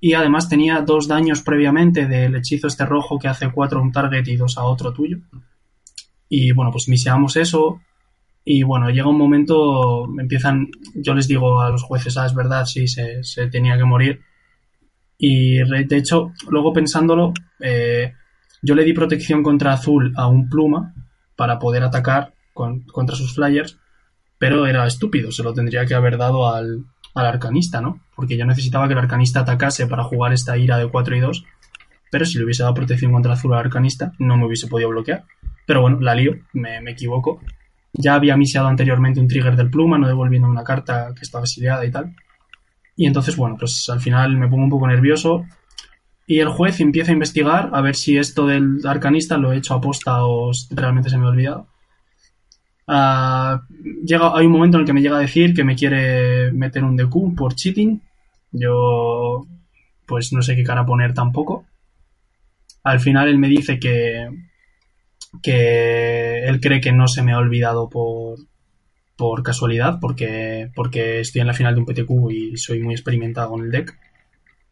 [0.00, 3.92] y además tenía dos daños previamente del hechizo este rojo que hace 4 a un
[3.92, 5.18] target y 2 a otro tuyo.
[6.28, 7.80] Y bueno, pues miseamos eso
[8.44, 12.64] y bueno, llega un momento, empiezan, yo les digo a los jueces, ah, es verdad,
[12.64, 14.20] sí, se, se tenía que morir.
[15.18, 18.12] Y de hecho, luego pensándolo, eh,
[18.62, 20.94] yo le di protección contra azul a un pluma
[21.36, 23.78] para poder atacar con, contra sus flyers,
[24.38, 26.84] pero era estúpido, se lo tendría que haber dado al,
[27.14, 28.00] al arcanista, ¿no?
[28.14, 31.44] Porque yo necesitaba que el arcanista atacase para jugar esta ira de 4 y 2,
[32.10, 35.24] pero si le hubiese dado protección contra azul al arcanista, no me hubiese podido bloquear.
[35.66, 37.40] Pero bueno, la lío, me, me equivoco.
[37.92, 41.84] Ya había miseado anteriormente un trigger del pluma, no devolviendo una carta que estaba exiliada
[41.84, 42.14] y tal.
[42.96, 45.46] Y entonces, bueno, pues al final me pongo un poco nervioso.
[46.26, 49.74] Y el juez empieza a investigar a ver si esto del arcanista lo he hecho
[49.74, 51.66] a posta o realmente se me ha olvidado.
[52.86, 53.62] Ah,
[54.04, 56.84] llega, hay un momento en el que me llega a decir que me quiere meter
[56.84, 58.00] un DQ por cheating.
[58.52, 59.46] Yo,
[60.06, 61.64] pues no sé qué cara poner tampoco.
[62.84, 64.28] Al final él me dice que,
[65.42, 68.38] que él cree que no se me ha olvidado por,
[69.16, 73.50] por casualidad, porque, porque estoy en la final de un PTQ y soy muy experimentado
[73.50, 73.96] con el deck.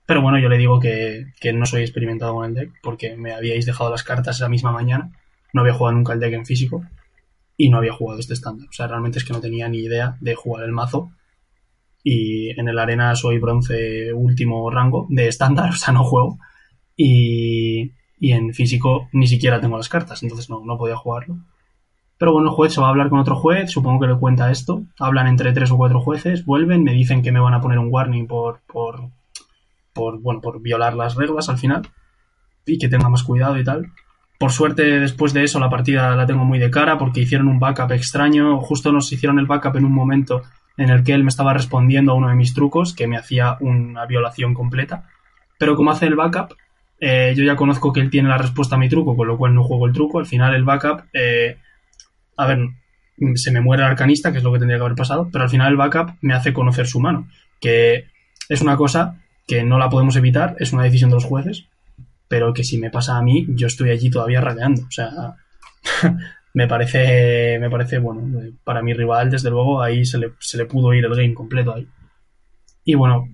[0.06, 3.32] Pero bueno, yo le digo que, que no soy experimentado con el deck, porque me
[3.32, 5.12] habíais dejado las cartas esa misma mañana.
[5.52, 6.84] No había jugado nunca el deck en físico
[7.60, 8.68] y no había jugado este estándar.
[8.70, 11.10] O sea, realmente es que no tenía ni idea de jugar el mazo.
[12.02, 16.38] Y en el arena soy bronce último rango de estándar, o sea, no juego.
[16.96, 21.36] Y, y en físico ni siquiera tengo las cartas, entonces no, no podía jugarlo.
[22.16, 24.50] Pero bueno, el juez se va a hablar con otro juez, supongo que le cuenta
[24.50, 24.84] esto.
[24.98, 27.92] Hablan entre tres o cuatro jueces, vuelven, me dicen que me van a poner un
[27.92, 29.10] warning por, por,
[29.92, 31.82] por, bueno, por violar las reglas al final.
[32.64, 33.92] Y que tenga más cuidado y tal.
[34.40, 37.60] Por suerte, después de eso, la partida la tengo muy de cara porque hicieron un
[37.60, 38.58] backup extraño.
[38.62, 40.44] Justo nos hicieron el backup en un momento
[40.78, 43.58] en el que él me estaba respondiendo a uno de mis trucos, que me hacía
[43.60, 45.04] una violación completa.
[45.58, 46.54] Pero como hace el backup,
[46.98, 49.54] eh, yo ya conozco que él tiene la respuesta a mi truco, con lo cual
[49.54, 50.20] no juego el truco.
[50.20, 51.58] Al final el backup, eh,
[52.38, 52.66] a ver,
[53.34, 55.50] se me muere el arcanista, que es lo que tendría que haber pasado, pero al
[55.50, 57.28] final el backup me hace conocer su mano,
[57.60, 58.06] que
[58.48, 61.66] es una cosa que no la podemos evitar, es una decisión de los jueces,
[62.30, 64.82] pero que si me pasa a mí, yo estoy allí todavía radiando.
[64.82, 65.10] O sea,
[66.54, 68.22] me parece, me parece, bueno,
[68.64, 71.74] para mi rival, desde luego, ahí se le, se le pudo ir el game completo
[71.74, 71.86] ahí.
[72.84, 73.28] Y bueno,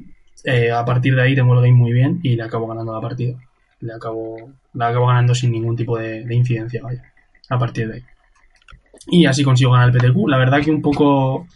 [0.44, 3.01] eh, a partir de ahí tengo el game muy bien y le acabo ganando la
[3.01, 3.38] partida
[3.80, 7.03] le acabo, la acabo ganando sin ningún tipo de, de, incidencia, vaya,
[7.49, 8.03] a partir de ahí.
[9.09, 10.28] Y así consigo ganar el PTQ.
[10.28, 11.47] La verdad que un poco,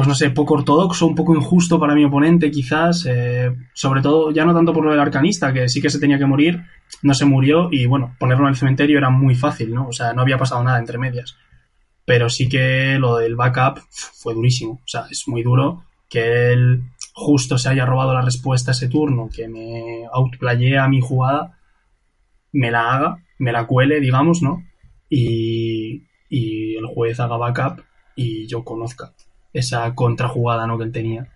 [0.00, 4.30] pues no sé, poco ortodoxo, un poco injusto para mi oponente quizás, eh, sobre todo
[4.30, 6.64] ya no tanto por lo del arcanista, que sí que se tenía que morir,
[7.02, 9.88] no se murió y bueno, ponerlo en el cementerio era muy fácil, ¿no?
[9.88, 11.36] O sea, no había pasado nada entre medias.
[12.06, 16.84] Pero sí que lo del backup fue durísimo, o sea, es muy duro que él
[17.12, 21.58] justo se haya robado la respuesta ese turno, que me outplayé a mi jugada,
[22.52, 24.64] me la haga, me la cuele, digamos, ¿no?
[25.10, 27.82] Y, y el juez haga backup
[28.16, 29.12] y yo conozca
[29.52, 30.78] esa contrajugada ¿no?
[30.78, 31.28] que él tenía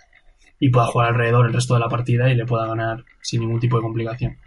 [0.58, 3.60] y pueda jugar alrededor el resto de la partida y le pueda ganar sin ningún
[3.60, 4.38] tipo de complicación.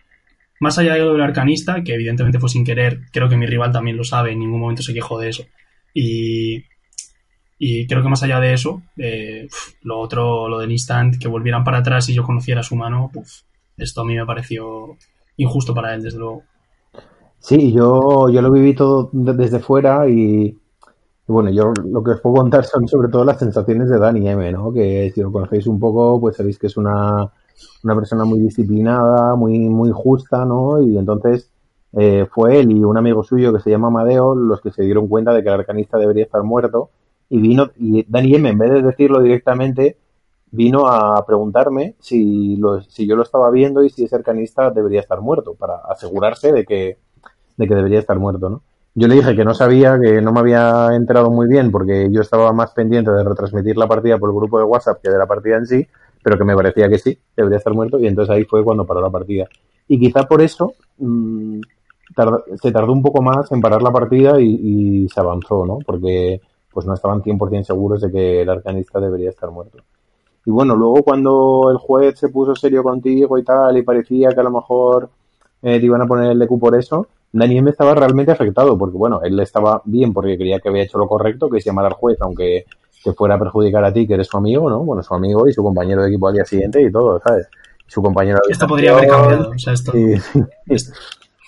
[0.59, 3.72] Más allá de lo del arcanista, que evidentemente fue sin querer, creo que mi rival
[3.72, 5.43] también lo sabe, en ningún momento se quejó de eso.
[5.93, 6.63] Y,
[7.59, 9.47] y creo que más allá de eso, eh,
[9.84, 13.11] lo otro, lo del instant, que volvieran para atrás y yo conociera su mano,
[13.78, 14.97] esto a mí me pareció
[15.36, 16.43] injusto para él, desde luego.
[17.39, 20.57] Sí, yo, yo lo viví todo desde fuera y,
[21.28, 24.51] bueno, yo lo que os puedo contar son sobre todo las sensaciones de Dani M,
[24.51, 24.71] ¿no?
[24.71, 27.32] Que si lo conocéis un poco, pues sabéis que es una,
[27.84, 30.82] una persona muy disciplinada, muy, muy justa, ¿no?
[30.82, 31.51] Y entonces
[31.93, 35.07] eh, fue él y un amigo suyo que se llama Amadeo los que se dieron
[35.07, 36.91] cuenta de que el arcanista debería estar muerto
[37.30, 39.97] y vino, y Dani M, en vez de decirlo directamente,
[40.51, 45.01] vino a preguntarme si, lo, si yo lo estaba viendo y si ese arcanista debería
[45.01, 46.97] estar muerto, para asegurarse de que,
[47.57, 48.61] de que debería estar muerto, ¿no?
[48.99, 52.21] Yo le dije que no sabía, que no me había enterado muy bien, porque yo
[52.21, 55.27] estaba más pendiente de retransmitir la partida por el grupo de WhatsApp que de la
[55.27, 55.87] partida en sí,
[56.23, 59.01] pero que me parecía que sí, debería estar muerto, y entonces ahí fue cuando paró
[59.01, 59.45] la partida.
[59.87, 60.73] Y quizá por eso
[62.15, 65.77] tard se tardó un poco más en parar la partida y, y se avanzó, ¿no?
[65.85, 66.41] Porque
[66.73, 69.77] pues no estaban 100% seguros de que el arcanista debería estar muerto.
[70.43, 74.39] Y bueno, luego cuando el juez se puso serio contigo y tal, y parecía que
[74.39, 75.11] a lo mejor
[75.61, 78.97] eh, te iban a poner el DQ por eso, Dani M estaba realmente afectado, porque
[78.97, 81.93] bueno, él estaba bien porque creía que había hecho lo correcto, que es llamar al
[81.93, 82.65] juez, aunque
[83.03, 84.84] te fuera a perjudicar a ti, que eres su amigo, ¿no?
[84.84, 87.47] Bueno, su amigo y su compañero de equipo al día siguiente y todo, ¿sabes?
[87.86, 89.93] Su compañero de Esto podría haber cambiado, o sea, esto...
[89.95, 90.15] Y,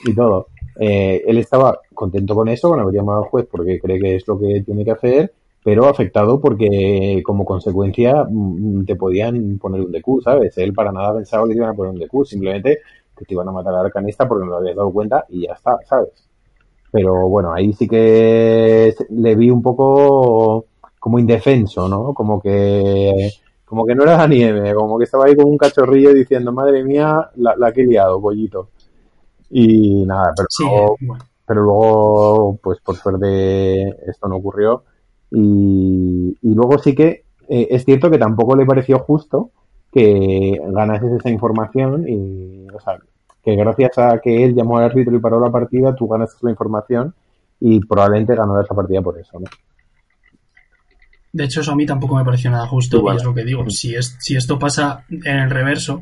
[0.05, 0.47] y todo.
[0.79, 4.27] Eh, él estaba contento con eso, con haber llamado al juez porque cree que es
[4.27, 9.91] lo que tiene que hacer, pero afectado porque como consecuencia mm, te podían poner un
[9.91, 10.57] DQ, ¿sabes?
[10.57, 12.79] Él para nada pensaba que te iban a poner un DQ, simplemente
[13.19, 15.53] que te iban a matar al arcanista porque no lo habías dado cuenta y ya
[15.53, 16.09] está, ¿sabes?
[16.91, 20.65] Pero bueno, ahí sí que le vi un poco
[20.99, 22.13] como indefenso, ¿no?
[22.13, 23.31] Como que
[23.65, 26.83] como que no era la nieve, como que estaba ahí como un cachorrillo diciendo, madre
[26.83, 28.69] mía, la, la que he liado, pollito.
[29.51, 30.95] Y nada, pero, luego,
[31.45, 34.83] pero luego, pues por suerte, esto no ocurrió.
[35.29, 39.51] Y, y luego sí que eh, es cierto que tampoco le pareció justo
[39.91, 42.97] que ganases esa información y, o sea,
[43.43, 46.51] que gracias a que él llamó al árbitro y paró la partida, tú ganas la
[46.51, 47.13] información
[47.59, 49.45] y probablemente ganó esa partida por eso, ¿no?
[51.31, 53.69] De hecho, eso a mí tampoco me pareció nada justo y es lo que digo.
[53.69, 56.01] Si, es, si esto pasa en el reverso,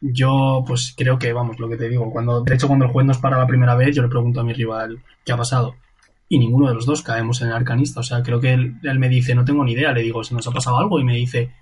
[0.00, 3.06] yo, pues creo que, vamos, lo que te digo, cuando, de hecho, cuando el juez
[3.06, 5.76] nos para la primera vez, yo le pregunto a mi rival qué ha pasado.
[6.28, 8.00] Y ninguno de los dos caemos en el arcanista.
[8.00, 9.92] O sea, creo que él, me dice, no tengo ni idea.
[9.92, 10.98] Le digo, ¿se nos ha pasado algo?
[10.98, 11.52] Y me dice,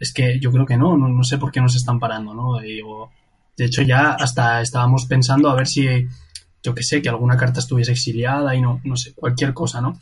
[0.00, 2.64] es que yo creo que no, no, sé por qué nos están parando, ¿no?
[2.64, 3.10] Y digo,
[3.56, 5.86] de hecho, ya hasta estábamos pensando a ver si,
[6.62, 9.98] yo que sé, que alguna carta estuviese exiliada y no, no sé, cualquier cosa, ¿no?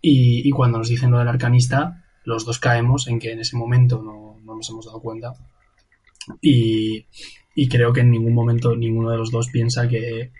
[0.00, 3.56] Y, y cuando nos dicen lo del arcanista, los dos caemos en que en ese
[3.56, 5.32] momento no, no nos hemos dado cuenta.
[6.40, 7.06] Y,
[7.68, 10.30] creo que en ningún momento ninguno de los dos piensa que,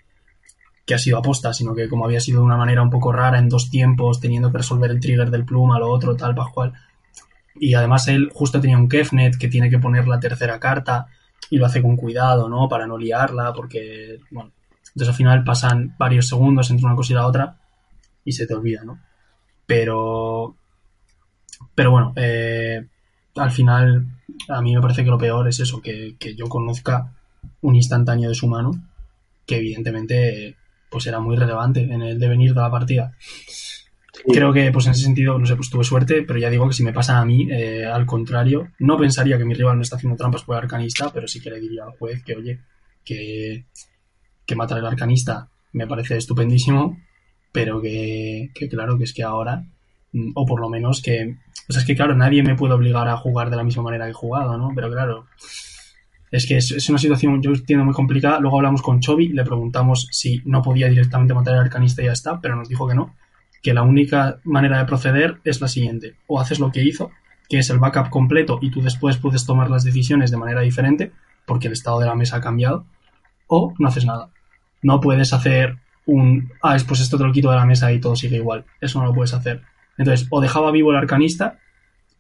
[0.93, 3.49] ha sido aposta, sino que como había sido de una manera un poco rara en
[3.49, 6.75] dos tiempos, teniendo que resolver el trigger del pluma, lo otro, tal, cual
[7.59, 11.07] Y además él justo tenía un Kefnet que tiene que poner la tercera carta
[11.53, 12.67] y lo hace con cuidado, ¿no?
[12.67, 14.53] Para no liarla, porque, bueno,
[14.87, 17.59] entonces al final pasan varios segundos entre una cosa y la otra
[18.25, 18.99] y se te olvida, ¿no?
[19.67, 20.57] Pero,
[21.75, 22.87] pero bueno, eh,
[23.37, 24.07] al final
[24.49, 27.13] a mí me parece que lo peor es eso, que, yo conozca
[27.61, 28.71] un instantáneo de su mano,
[29.45, 30.57] que evidentemente
[30.91, 33.13] pues era muy relevante en el devenir de la partida.
[34.13, 36.75] Creo que pues en ese sentido, no sé, pues tuve suerte, pero ya digo que
[36.75, 39.97] si me pasa a mí, eh, al contrario, no pensaría que mi rival no está
[39.97, 42.61] haciendo trampas por el arcanista, pero sí que le diría al juez que, oye,
[43.05, 43.65] que,
[44.45, 47.01] que matar al arcanista me parece estupendísimo,
[47.53, 49.65] pero que, que claro, que es que ahora,
[50.13, 51.39] mm, o por lo menos que
[51.69, 54.05] o sea, es que claro, nadie me puede obligar a jugar de la misma manera
[54.05, 54.73] que he jugado, ¿no?
[54.75, 55.27] Pero claro,
[56.31, 58.41] es que es, una situación, yo entiendo, muy complicada.
[58.41, 62.13] Luego hablamos con Chovy, le preguntamos si no podía directamente matar al arcanista y ya
[62.13, 63.15] está, pero nos dijo que no,
[63.63, 66.17] que la única manera de proceder es la siguiente.
[66.27, 67.11] O haces lo que hizo,
[67.49, 71.13] que es el backup completo y tú después puedes tomar las decisiones de manera diferente,
[71.47, 72.87] porque el estado de la mesa ha cambiado,
[73.47, 74.31] o no haces nada.
[74.83, 78.17] No puedes hacer un, ah, pues esto te lo quito de la mesa y todo
[78.17, 78.65] sigue igual.
[78.81, 79.63] Eso no lo puedes hacer.
[79.97, 81.59] Entonces, o dejaba vivo el arcanista,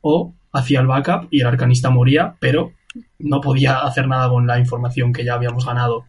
[0.01, 2.72] o hacía el backup y el arcanista moría, pero
[3.18, 6.05] no podía hacer nada con la información que ya habíamos ganado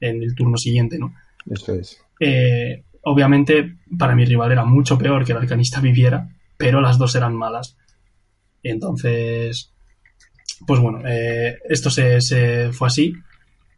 [0.00, 1.14] en el turno siguiente, ¿no?
[1.50, 2.00] Eso es.
[2.20, 7.14] Eh, obviamente, para mi rival era mucho peor que el arcanista viviera, pero las dos
[7.14, 7.76] eran malas.
[8.62, 9.72] Entonces,
[10.66, 13.14] pues bueno, eh, esto se, fue así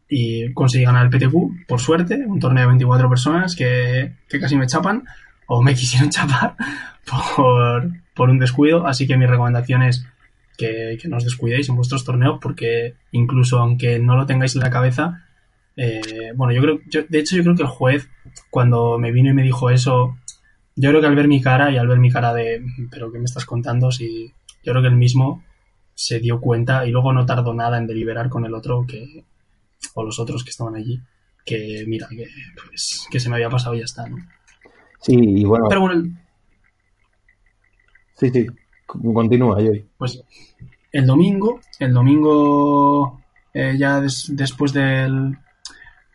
[0.09, 4.57] y conseguí ganar el PTQ, por suerte, un torneo de 24 personas que, que casi
[4.57, 5.03] me chapan
[5.47, 6.55] o me quisieron chapar
[8.15, 10.05] por, un descuido, así que mi recomendación es
[10.57, 14.61] que, que no os descuidéis en vuestros torneos porque incluso aunque no lo tengáis en
[14.61, 15.25] la cabeza,
[15.75, 18.09] eh, bueno, yo creo, de hecho yo creo que el juez
[18.49, 20.17] cuando me vino y me dijo eso,
[20.75, 23.19] yo creo que al ver mi cara y al ver mi cara de, pero ¿qué
[23.19, 23.91] me estás contando?
[23.91, 25.43] Si yo creo que él mismo
[25.93, 29.25] se dio cuenta y luego no tardó nada en deliberar con el otro que,
[29.93, 30.99] o los otros que estaban allí,
[31.45, 32.27] que mira, que,
[32.67, 34.17] pues, que se me había pasado y ya está, ¿no?
[34.99, 35.65] Sí, y bueno.
[35.67, 36.03] Pero bueno,
[38.21, 38.45] Sí, sí,
[38.85, 39.71] continúa, yo.
[39.97, 40.23] Pues
[40.91, 43.19] el domingo, el domingo
[43.51, 45.39] eh, ya después del,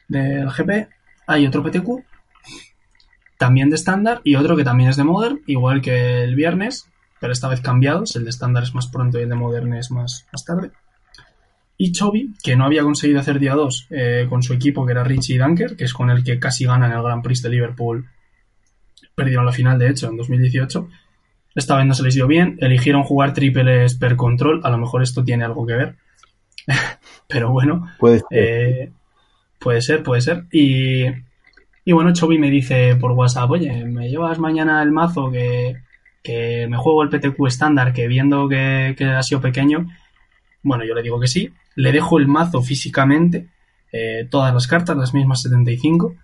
[0.09, 0.89] del GP,
[1.27, 2.05] hay otro PTQ,
[3.39, 6.89] también de estándar, y otro que también es de Modern, igual que el viernes,
[7.21, 9.91] pero esta vez cambiados, el de estándar es más pronto y el de Modern es
[9.91, 10.71] más, más tarde.
[11.79, 15.05] Y Chovy, que no había conseguido hacer día 2 eh, con su equipo, que era
[15.05, 18.09] Richie Dunker, que es con el que casi ganan el Grand Prix de Liverpool,
[19.15, 20.89] perdieron la final, de hecho, en 2018
[21.57, 25.03] esta vez no se les dio bien, eligieron jugar triples per control, a lo mejor
[25.03, 25.97] esto tiene algo que ver,
[27.29, 28.93] pero bueno, puede ser, eh,
[29.67, 30.45] puede ser, puede ser.
[30.53, 31.07] Y,
[31.85, 35.75] y bueno, Chovy me dice por WhatsApp, oye, ¿me llevas mañana el mazo que,
[36.23, 39.89] que me juego el PTQ estándar, que viendo que, que, ha sido pequeño,
[40.63, 43.49] bueno, yo le digo que sí, le dejo el mazo físicamente,
[43.91, 46.15] eh, todas las cartas, las mismas 75,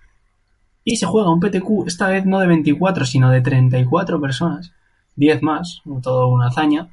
[0.85, 4.73] y se juega un PTQ, esta vez no de 24, sino de 34 personas,
[5.17, 6.91] 10 más, todo una hazaña.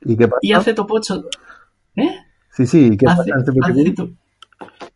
[0.00, 0.40] ¿Y qué pasa?
[0.42, 1.24] Y hace top 8.
[1.94, 2.16] ¿Eh?
[2.50, 3.64] Sí, sí, ¿qué hace, pasa en este PTQ?
[3.70, 4.23] hace, to-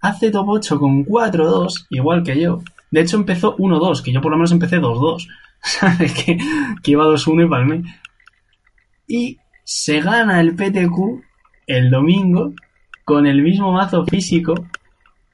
[0.01, 2.63] hace top 8 con 4-2, igual que yo.
[2.91, 5.29] De hecho, empezó 1-2, que yo por lo menos empecé 2-2.
[5.63, 6.13] ¿Sabes?
[6.15, 6.39] Que,
[6.83, 7.83] que iba 2-1 y palmé.
[9.07, 11.23] Y se gana el PTQ
[11.67, 12.53] el domingo
[13.05, 14.55] con el mismo mazo físico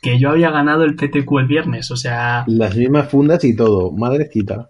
[0.00, 1.90] que yo había ganado el PTQ el viernes.
[1.90, 4.68] O sea, Las mismas fundas y todo, madrecita.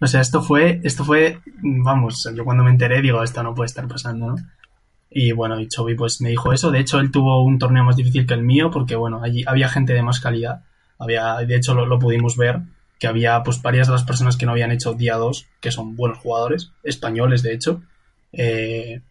[0.00, 3.66] o sea, esto fue, esto fue, vamos, yo cuando me enteré digo, esto no puede
[3.66, 4.36] estar pasando, ¿no?
[5.16, 6.72] Y bueno, y Chovy pues me dijo eso.
[6.72, 9.68] De hecho, él tuvo un torneo más difícil que el mío porque, bueno, allí había
[9.68, 10.64] gente de más calidad.
[10.98, 12.62] Había, de hecho, lo, pudimos ver,
[12.98, 15.94] que había pues varias de las personas que no habían hecho día 2, que son
[15.94, 17.82] buenos jugadores, españoles de hecho,
[18.32, 19.02] eh,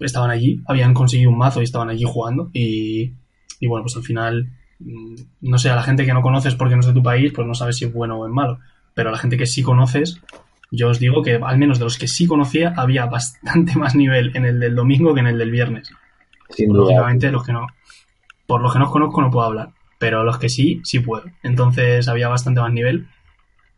[0.00, 2.50] estaban allí, habían conseguido un mazo y estaban allí jugando.
[2.52, 3.14] Y,
[3.58, 4.50] y bueno, pues al final,
[4.80, 7.32] mm, no sé, a la gente que no conoces porque no es de tu país,
[7.34, 8.58] pues no sabes si es bueno o es malo.
[8.92, 10.20] Pero a la gente que sí conoces,
[10.70, 14.32] yo os digo que al menos de los que sí conocía, había bastante más nivel
[14.34, 15.90] en el del domingo que en el del viernes.
[16.50, 16.82] Sin duda.
[16.82, 17.66] Lógicamente, los que no,
[18.46, 21.24] por los que no conozco no puedo hablar, pero los que sí, sí puedo.
[21.42, 23.08] Entonces había bastante más nivel.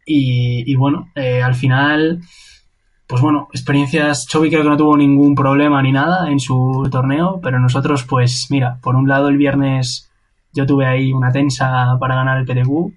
[0.06, 2.20] Y, y bueno, eh, al final,
[3.06, 7.40] pues bueno, experiencias, Chovy creo que no tuvo ningún problema ni nada en su torneo,
[7.42, 10.10] pero nosotros, pues mira, por un lado el viernes
[10.52, 12.92] yo tuve ahí una tensa para ganar el PTQ,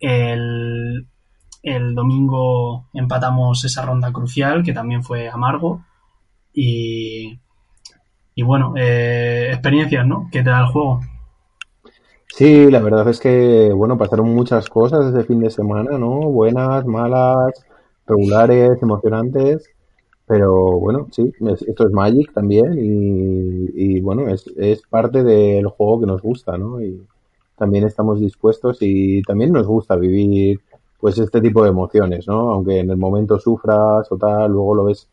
[0.00, 1.06] el,
[1.66, 5.84] el domingo empatamos esa ronda crucial, que también fue amargo,
[6.54, 7.38] y,
[8.36, 10.28] y bueno, eh, experiencias, ¿no?
[10.32, 11.00] ¿Qué te da el juego?
[12.28, 16.20] Sí, la verdad es que, bueno, pasaron muchas cosas ese fin de semana, ¿no?
[16.30, 17.52] Buenas, malas,
[18.06, 19.70] regulares, emocionantes.
[20.26, 25.66] Pero bueno, sí, es- esto es Magic también y, y, bueno, es, es parte del
[25.68, 26.82] juego que nos gusta, ¿no?
[26.82, 27.06] Y
[27.56, 30.60] también estamos dispuestos y también nos gusta vivir
[30.98, 32.52] pues este tipo de emociones, ¿no?
[32.52, 35.08] Aunque en el momento sufras o tal, luego lo ves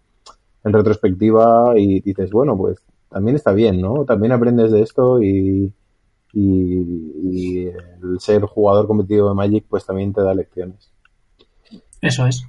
[0.63, 2.77] en retrospectiva y dices, bueno, pues
[3.09, 4.05] también está bien, ¿no?
[4.05, 5.71] También aprendes de esto y,
[6.33, 6.75] y,
[7.23, 10.91] y el ser jugador competitivo de Magic pues también te da lecciones.
[12.01, 12.45] Eso es.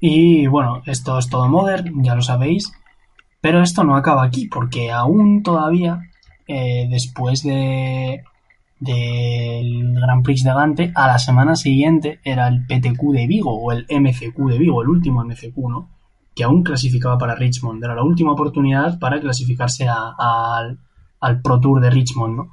[0.00, 2.72] Y bueno, esto es todo Modern, ya lo sabéis.
[3.40, 6.02] Pero esto no acaba aquí, porque aún todavía,
[6.46, 8.22] eh, después de
[8.80, 13.72] del Grand Prix de Gante, a la semana siguiente era el PTQ de Vigo, o
[13.72, 15.90] el MCQ de Vigo, el último MCQ, ¿no?
[16.34, 17.84] Que aún clasificaba para Richmond.
[17.84, 20.78] Era la última oportunidad para clasificarse al,
[21.20, 22.50] al Pro Tour de Richmond, ¿no?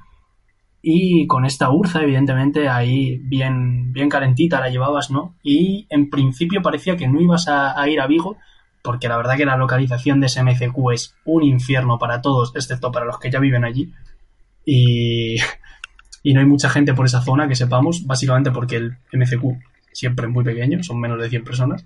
[0.82, 5.36] Y con esta Urza, evidentemente, ahí bien, bien calentita la llevabas, ¿no?
[5.44, 8.38] Y en principio parecía que no ibas a, a ir a Vigo,
[8.84, 12.92] porque la verdad que la localización de ese MCQ es un infierno para todos, excepto
[12.92, 13.94] para los que ya viven allí.
[14.66, 15.38] Y,
[16.28, 19.46] y no hay mucha gente por esa zona que sepamos, básicamente porque el MCQ
[19.94, 21.86] siempre es muy pequeño, son menos de 100 personas.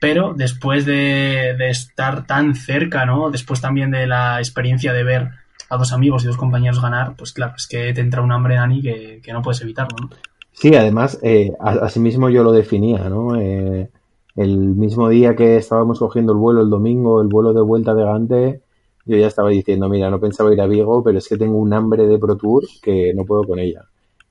[0.00, 3.30] Pero después de, estar tan cerca, ¿no?
[3.30, 5.28] Después también de la experiencia de ver
[5.68, 8.54] a dos amigos y dos compañeros ganar, pues claro, es que te entra un hambre,
[8.54, 10.08] Dani, que, que no puedes evitarlo.
[10.52, 13.38] Sí, además, eh, a- así mismo yo lo definía, ¿no?
[13.38, 13.90] Eh,
[14.34, 18.04] el mismo día que estábamos cogiendo el vuelo el domingo, el vuelo de vuelta de
[18.04, 18.60] Gante,
[19.08, 21.72] yo ya estaba diciendo, mira, no pensaba ir a Vigo, pero es que tengo un
[21.72, 23.84] hambre de Pro Tour que no puedo con ella.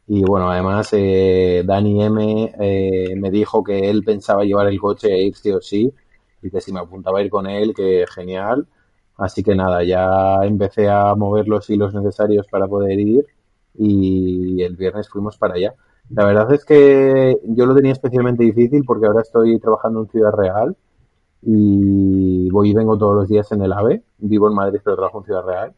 [0.08, 5.10] Y bueno, además, eh, Dani M eh, me dijo que él pensaba llevar el coche
[5.14, 5.92] e ir sí o sí,
[6.44, 8.68] y que si me apuntaba a ir con él, que genial.
[9.18, 13.26] Así que nada, ya empecé a mover los hilos necesarios para poder ir
[13.78, 15.74] y el viernes fuimos para allá.
[16.10, 20.32] La verdad es que yo lo tenía especialmente difícil porque ahora estoy trabajando en Ciudad
[20.34, 20.78] Real
[21.42, 24.04] y voy y vengo todos los días en el AVE.
[24.20, 25.74] Vivo en Madrid pero trabajo en Ciudad Real.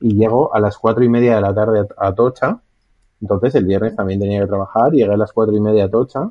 [0.00, 2.60] Y llego a las cuatro y media de la tarde a Tocha.
[3.20, 4.92] Entonces el viernes también tenía que trabajar.
[4.92, 6.30] Llegué a las cuatro y media a Tocha.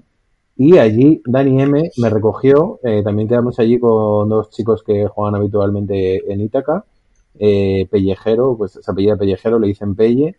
[0.55, 2.79] Y allí Dani M me recogió.
[2.83, 6.85] eh, también quedamos allí con dos chicos que juegan habitualmente en Ítaca.
[7.39, 10.37] Eh, Pellejero, pues se apellida Pellejero, le dicen Pelle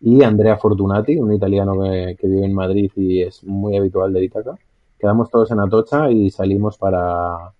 [0.00, 4.56] y Andrea Fortunati, un italiano que, vive en Madrid y es muy habitual de Ítaca.
[4.98, 7.52] Quedamos todos en Atocha y salimos para,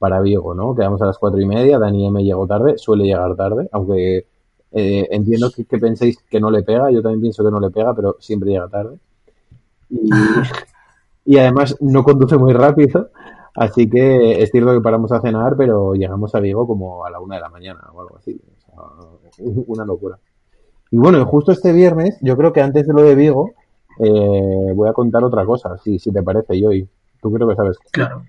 [0.00, 0.74] para Vigo, ¿no?
[0.74, 4.26] Quedamos a las cuatro y media, Dani M llegó tarde, suele llegar tarde, aunque
[4.72, 7.70] eh, entiendo que, que penséis que no le pega, yo también pienso que no le
[7.70, 8.96] pega, pero siempre llega tarde.
[9.90, 10.08] Y,
[11.26, 13.10] y además no conduce muy rápido,
[13.54, 17.20] así que es cierto que paramos a cenar, pero llegamos a Vigo como a la
[17.20, 18.40] una de la mañana o algo así.
[18.56, 20.18] O sea, una locura.
[20.90, 23.50] Y bueno, y justo este viernes, yo creo que antes de lo de Vigo,
[23.98, 26.88] eh, voy a contar otra cosa, si, si te parece, Joy.
[27.20, 27.76] Tú creo que sabes.
[27.92, 28.22] Claro.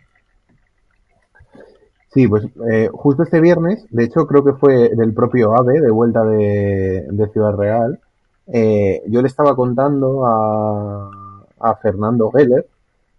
[2.14, 5.92] Sí, pues eh, justo este viernes, de hecho creo que fue del propio AVE, de
[5.92, 8.00] vuelta de, Ciudad Real,
[8.48, 12.68] eh, yo le estaba contando a, Fernando Geller,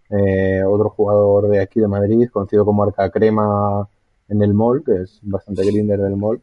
[0.09, 3.87] eh, otro jugador de aquí de Madrid, conocido como Arca Crema
[4.29, 6.41] en el mall, que es bastante grinder del mall,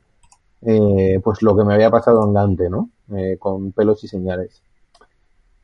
[0.63, 2.91] eh, pues lo que me había pasado en Gante, ¿no?
[3.17, 4.63] Eh, con pelos y señales.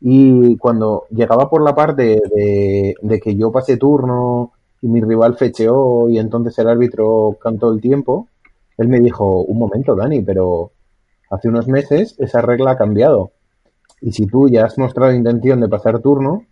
[0.00, 4.52] Y cuando llegaba por la parte de, que yo pasé turno
[4.82, 8.28] y mi rival fecheó y entonces el árbitro cantó el tiempo,
[8.78, 10.72] él me dijo, un momento, Dani, pero
[11.30, 13.32] hace unos meses esa regla ha cambiado.
[14.00, 16.44] Y si tú ya has mostrado intención de pasar turno,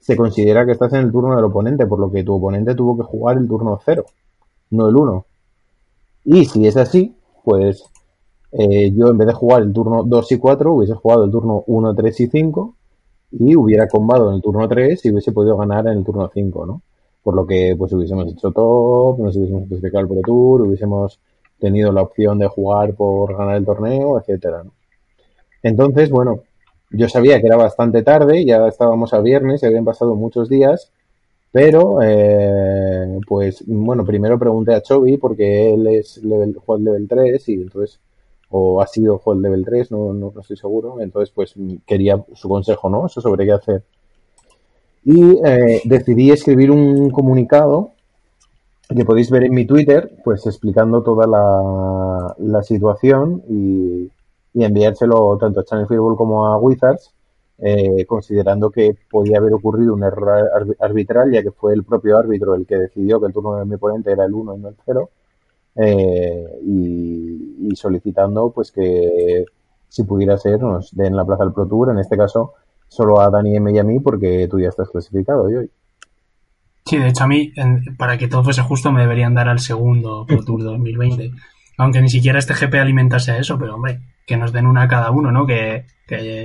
[0.00, 2.96] se considera que estás en el turno del oponente, por lo que tu oponente tuvo
[2.96, 4.04] que jugar el turno 0,
[4.70, 5.26] no el 1.
[6.24, 7.14] Y si es así,
[7.44, 7.84] pues
[8.52, 11.64] eh, yo en vez de jugar el turno 2 y 4, hubiese jugado el turno
[11.66, 12.74] 1, 3 y 5
[13.32, 16.66] y hubiera combado en el turno 3 y hubiese podido ganar en el turno 5,
[16.66, 16.82] ¿no?
[17.26, 21.18] Por lo que pues hubiésemos hecho top, nos hubiésemos clasificado el Pro Tour, hubiésemos
[21.58, 24.70] tenido la opción de jugar por ganar el torneo, etcétera, ¿no?
[25.60, 26.42] Entonces, bueno,
[26.92, 30.92] yo sabía que era bastante tarde, ya estábamos a viernes, se habían pasado muchos días,
[31.50, 37.48] pero eh, pues bueno, primero pregunté a Chovy porque él es level, juega level 3
[37.48, 37.98] y entonces
[38.50, 41.54] o ha sido juego level 3, no, no, estoy seguro, entonces pues
[41.84, 43.06] quería su consejo, ¿no?
[43.06, 43.82] Eso sobre qué hacer.
[45.06, 47.92] Y eh, decidí escribir un comunicado
[48.94, 54.10] que podéis ver en mi Twitter, pues explicando toda la, situación y,
[54.52, 57.14] y enviárselo tanto a Channel Football como a Wizards,
[57.58, 62.54] eh, considerando que podía haber ocurrido un error arbitral, ya que fue el propio árbitro
[62.54, 64.76] el que decidió que el turno de mi oponente era el 1 y no el
[64.84, 65.10] 0,
[65.76, 69.44] eh, y, solicitando pues que
[69.88, 72.54] si pudiera ser nos den la plaza al Pro Tour, en este caso
[72.88, 75.70] solo a Dani M y a mí, porque tú ya estás clasificado hoy.
[76.84, 77.52] Sí, de hecho a mí,
[77.98, 81.32] para que todo fuese justo, me deberían dar al segundo Pro Tour 2020.
[81.78, 84.88] Aunque ni siquiera este GP alimentase a eso, pero hombre, que nos den una a
[84.88, 85.46] cada uno, ¿no?
[85.46, 85.84] Que,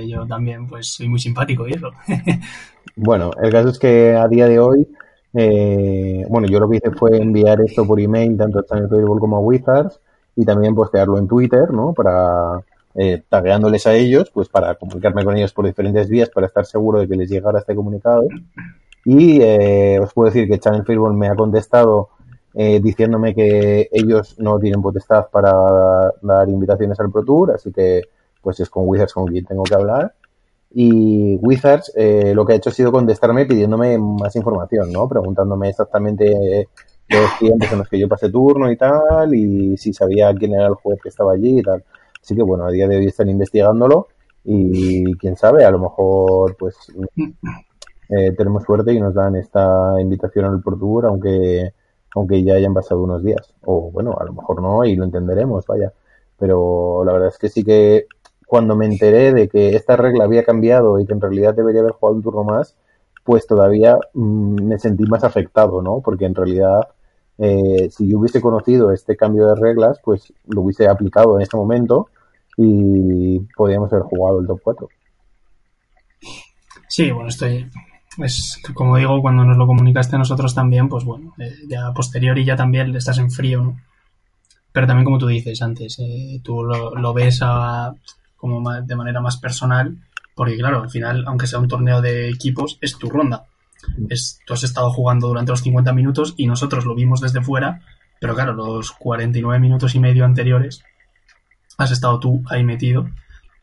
[0.08, 1.90] yo también pues soy muy simpático y eso.
[2.96, 4.88] bueno, el caso es que a día de hoy,
[5.34, 9.20] eh, bueno, yo lo que hice fue enviar esto por email tanto a Channel Facebook
[9.20, 10.00] como a Wizards
[10.34, 11.92] y también postearlo en Twitter, ¿no?
[11.92, 12.60] Para
[12.94, 17.00] eh, tagueándoles a ellos, pues para comunicarme con ellos por diferentes vías para estar seguro
[17.00, 18.24] de que les llegara este comunicado.
[19.04, 22.10] Y eh, os puedo decir que Channel Facebook me ha contestado
[22.54, 25.52] eh, diciéndome que ellos no tienen potestad para
[26.20, 28.02] dar invitaciones al Pro Tour, así que
[28.42, 30.14] pues es con Wizards con quien tengo que hablar.
[30.74, 35.08] Y Wizards eh, lo que ha hecho ha sido contestarme pidiéndome más información, ¿no?
[35.08, 36.68] Preguntándome exactamente
[37.08, 40.66] los tiempos en los que yo pasé turno y tal, y si sabía quién era
[40.66, 41.84] el juez que estaba allí y tal.
[42.22, 44.08] Así que bueno, a día de hoy están investigándolo
[44.44, 46.76] y quién sabe, a lo mejor pues
[48.08, 51.72] eh, tenemos suerte y nos dan esta invitación al Pro Tour, aunque
[52.14, 53.54] aunque ya hayan pasado unos días.
[53.64, 55.92] O bueno, a lo mejor no y lo entenderemos, vaya.
[56.38, 58.06] Pero la verdad es que sí que
[58.46, 61.92] cuando me enteré de que esta regla había cambiado y que en realidad debería haber
[61.92, 62.76] jugado un turno más,
[63.24, 66.00] pues todavía mm, me sentí más afectado, ¿no?
[66.00, 66.88] Porque en realidad,
[67.44, 71.56] eh, si yo hubiese conocido este cambio de reglas, pues lo hubiese aplicado en este
[71.56, 72.08] momento
[72.56, 74.88] y podríamos haber jugado el top 4.
[76.88, 77.68] Sí, bueno, estoy,
[78.18, 82.44] es como digo, cuando nos lo comunicaste a nosotros también, pues bueno, eh, ya posteriori
[82.44, 83.80] ya también estás en frío, ¿no?
[84.70, 87.92] Pero también como tú dices antes, eh, tú lo, ves a,
[88.36, 89.96] como de manera más personal,
[90.36, 93.46] porque claro, al final, aunque sea un torneo de equipos, es tu ronda.
[94.08, 97.80] Es, tú has estado jugando durante los 50 minutos y nosotros lo vimos desde fuera,
[98.20, 100.84] pero claro, los 49 minutos y medio anteriores
[101.78, 103.08] has estado tú ahí metido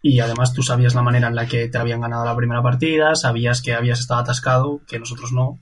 [0.02, 3.16] y además tú sabías la manera en la que te habían ganado la primera partida,
[3.16, 5.60] sabías que habías estado atascado, que nosotros no.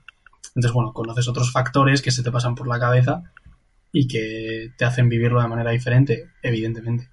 [0.49, 3.23] Entonces, bueno, conoces otros factores que se te pasan por la cabeza
[3.91, 7.09] y que te hacen vivirlo de manera diferente, evidentemente.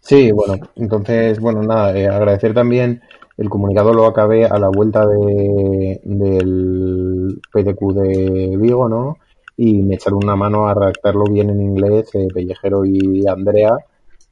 [0.00, 3.02] Sí, bueno, entonces, bueno, nada, eh, agradecer también
[3.38, 9.16] el comunicado lo acabé a la vuelta de, del PTQ de Vigo, ¿no?
[9.56, 13.76] Y me echaron una mano a redactarlo bien en inglés, eh, Pellejero y Andrea.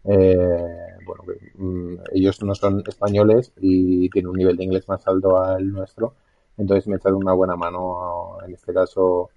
[0.05, 1.23] Eh, bueno,
[1.55, 6.15] mm, ellos no son españoles y tienen un nivel de inglés más alto al nuestro,
[6.57, 9.31] entonces me echaron una buena mano, en este caso,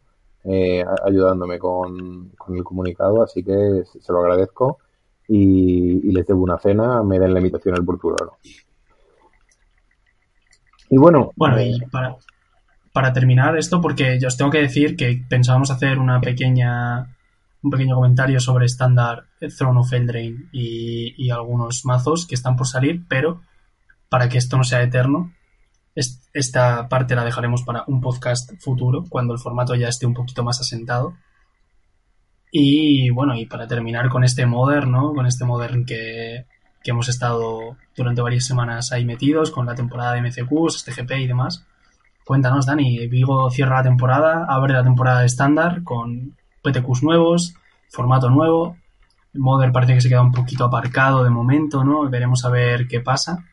[0.44, 4.80] eh, ayudándome con, el comunicado, así que se lo agradezco
[5.28, 8.30] y, les debo una cena, me den la invitación al Portugal.
[10.90, 12.16] Y bueno, bueno, y para,
[12.92, 17.16] para terminar esto, porque yo os tengo que decir que pensábamos hacer una pequeña
[17.62, 19.26] un pequeño comentario sobre estándar
[19.58, 23.42] Throne of Eldraine y, y, algunos mazos que están por salir, pero
[24.08, 25.34] para que esto no sea eterno,
[26.34, 30.44] esta parte la dejaremos para un podcast futuro, cuando el formato ya esté un poquito
[30.44, 31.18] más asentado.
[32.52, 35.14] Y bueno, y para terminar con este Modern, ¿no?
[35.14, 36.46] Con este Modern que,
[36.84, 41.28] que hemos estado durante varias semanas ahí metidos con la temporada de MCQs, STGP y
[41.28, 41.66] demás.
[42.26, 47.56] Cuéntanos, Dani, Vigo cierra la temporada, abre la temporada estándar con PTQs nuevos,
[47.90, 48.78] formato nuevo.
[49.34, 52.10] Modern parece que se queda un poquito aparcado de momento, ¿no?
[52.10, 53.46] Veremos a ver qué pasa.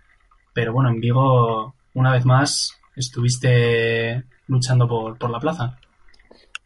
[0.52, 5.78] Pero bueno, en Vigo, una vez más, estuviste luchando por, por la plaza.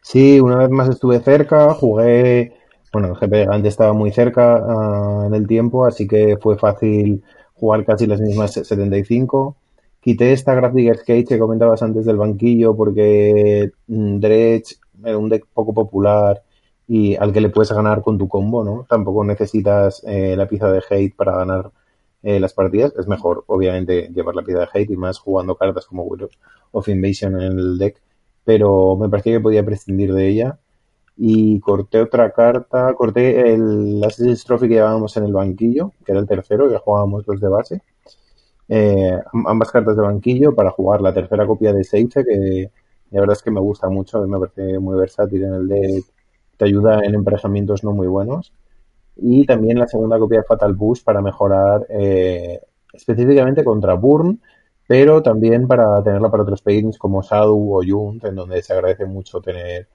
[0.01, 2.60] Sí, una vez más estuve cerca, jugué,
[2.91, 7.23] bueno, el GP antes estaba muy cerca uh, en el tiempo, así que fue fácil
[7.53, 9.55] jugar casi las mismas 75.
[10.01, 15.45] Quité esta Graphic Skate que comentabas antes del banquillo porque mm, Dredge era un deck
[15.53, 16.43] poco popular
[16.87, 18.85] y al que le puedes ganar con tu combo, ¿no?
[18.89, 21.71] Tampoco necesitas eh, la pieza de hate para ganar
[22.23, 22.93] eh, las partidas.
[22.97, 26.27] Es mejor, obviamente, llevar la pieza de hate y más jugando cartas como Will
[26.71, 28.01] of Invasion en el deck
[28.43, 30.59] pero me parecía que podía prescindir de ella.
[31.23, 36.19] Y corté otra carta, corté el Assassin's Trophy que llevábamos en el banquillo, que era
[36.19, 37.81] el tercero, que jugábamos los de base.
[38.67, 42.71] Eh, ambas cartas de banquillo para jugar la tercera copia de Seife, que
[43.11, 46.05] la verdad es que me gusta mucho, me parece muy versátil en el deck,
[46.57, 48.51] te ayuda en emparejamientos no muy buenos.
[49.15, 52.61] Y también la segunda copia de Fatal Boost para mejorar eh,
[52.93, 54.39] específicamente contra Burn
[54.87, 59.05] pero también para tenerla para otros paintings como Shadow o Junt, en donde se agradece
[59.05, 59.87] mucho tener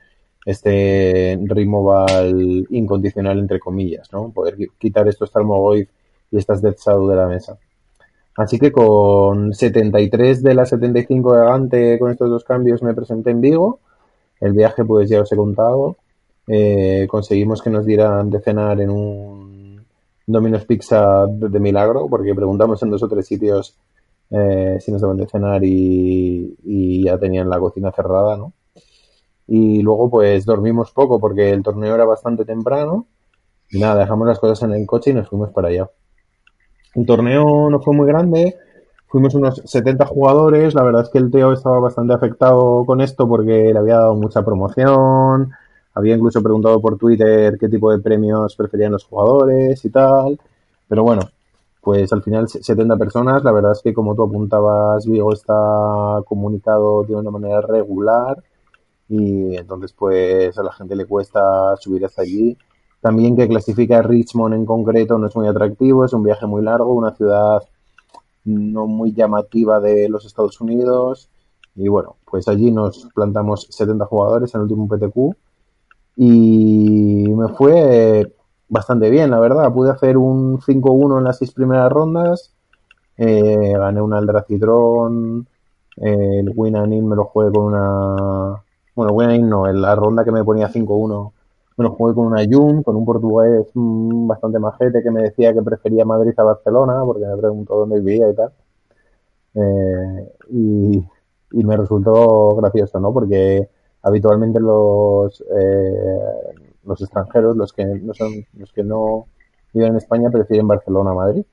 [0.46, 4.30] este removal incondicional entre comillas, ¿no?
[4.30, 5.88] Poder quitar estos Tarmogoyf
[6.30, 7.58] y estas Death Shadow de la mesa.
[8.36, 13.30] Así que con 73 de las 75 de Gante con estos dos cambios me presenté
[13.30, 13.80] en Vigo.
[14.40, 15.96] El viaje pues ya os he contado.
[16.48, 19.84] Eh, conseguimos que nos dieran de cenar en un
[20.26, 23.76] Domino's Pizza de milagro, porque preguntamos en dos o tres sitios
[24.30, 28.52] eh, si nos daban de cenar y, ya tenían la cocina cerrada, ¿no?
[29.46, 33.06] Y luego pues dormimos poco porque el torneo era bastante temprano.
[33.70, 35.90] Y nada, dejamos las cosas en el coche y nos fuimos para allá.
[36.94, 38.56] El torneo no fue muy grande,
[39.06, 43.28] fuimos unos 70 jugadores, la verdad es que el Teo estaba bastante afectado con esto
[43.28, 45.52] porque le había dado mucha promoción,
[45.94, 50.40] había incluso preguntado por Twitter qué tipo de premios preferían los jugadores y tal,
[50.88, 51.22] pero bueno,
[51.82, 57.04] pues al final 70 personas, la verdad es que como tú apuntabas, Vigo está comunicado
[57.04, 58.42] de una manera regular
[59.08, 62.56] y entonces pues a la gente le cuesta subir hasta allí.
[63.00, 66.94] También que clasifica Richmond en concreto no es muy atractivo, es un viaje muy largo,
[66.94, 67.62] una ciudad
[68.44, 71.28] no muy llamativa de los Estados Unidos
[71.74, 75.36] y bueno, pues allí nos plantamos 70 jugadores en el último PTQ
[76.16, 78.32] y me fue
[78.68, 79.72] bastante bien, la verdad.
[79.72, 82.52] Pude hacer un 5-1 en las seis primeras rondas.
[83.16, 85.46] Eh, gané un Aldracidrón.
[85.98, 88.62] Eh, el Winanin me lo jugué con una.
[88.96, 91.32] Bueno, Winanin no, en la ronda que me ponía 5-1
[91.78, 95.52] me lo jugué con una Jun, con un portugués mm, bastante majete que me decía
[95.52, 98.50] que prefería Madrid a Barcelona porque me preguntó dónde vivía y tal.
[99.54, 101.04] Eh, y,
[101.52, 103.12] y, me resultó gracioso, ¿no?
[103.12, 103.68] Porque
[104.02, 105.42] habitualmente los
[106.86, 109.26] los extranjeros, los que no son, los que no
[109.74, 111.44] viven en España prefieren Barcelona a Madrid,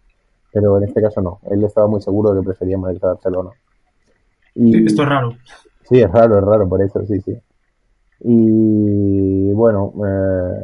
[0.52, 1.40] pero en este caso no.
[1.50, 3.50] Él estaba muy seguro de que prefería Madrid a Barcelona.
[4.56, 5.36] Y, Esto es raro.
[5.88, 7.38] Sí, es raro, es raro, por eso, sí, sí.
[8.22, 10.64] Y bueno, eh,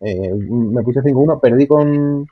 [0.00, 2.26] eh, me puse 5-1, perdí con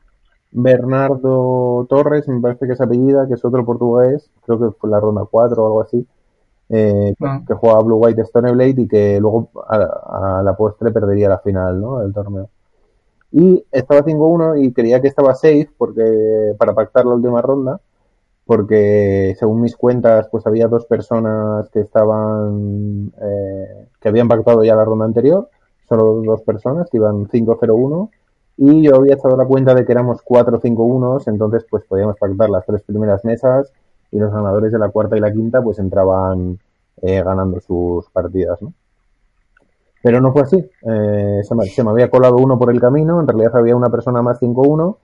[0.52, 5.00] Bernardo Torres, me parece que es apellida, que es otro portugués, creo que fue la
[5.00, 6.06] ronda 4 o algo así
[6.70, 7.42] eh, ah.
[7.46, 11.80] que jugaba Blue White Stone Blade y que luego a, la postre perdería la final
[11.80, 11.98] ¿no?
[12.00, 12.50] del torneo.
[13.30, 17.80] Y estaba 5-1 y creía que estaba safe porque para pactar la última ronda,
[18.48, 24.74] porque según mis cuentas, pues había dos personas que estaban, eh, que habían pactado ya
[24.74, 25.50] la ronda anterior,
[25.86, 28.08] solo dos personas que iban 5-0-1
[28.56, 32.64] y yo había echado la cuenta de que éramos 4-5-1, entonces pues podíamos pactar las
[32.64, 33.70] tres primeras mesas
[34.10, 36.58] y los ganadores de la cuarta y la quinta pues entraban
[37.02, 38.72] eh, ganando sus partidas, ¿no?
[40.02, 40.56] Pero no fue así.
[40.56, 44.40] Eh, se, me, había colado uno por el camino, en realidad había una persona más
[44.40, 44.96] 5-1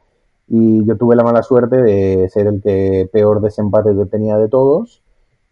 [0.49, 5.03] y yo tuve la mala suerte de ser el que peor desempate tenía de todos.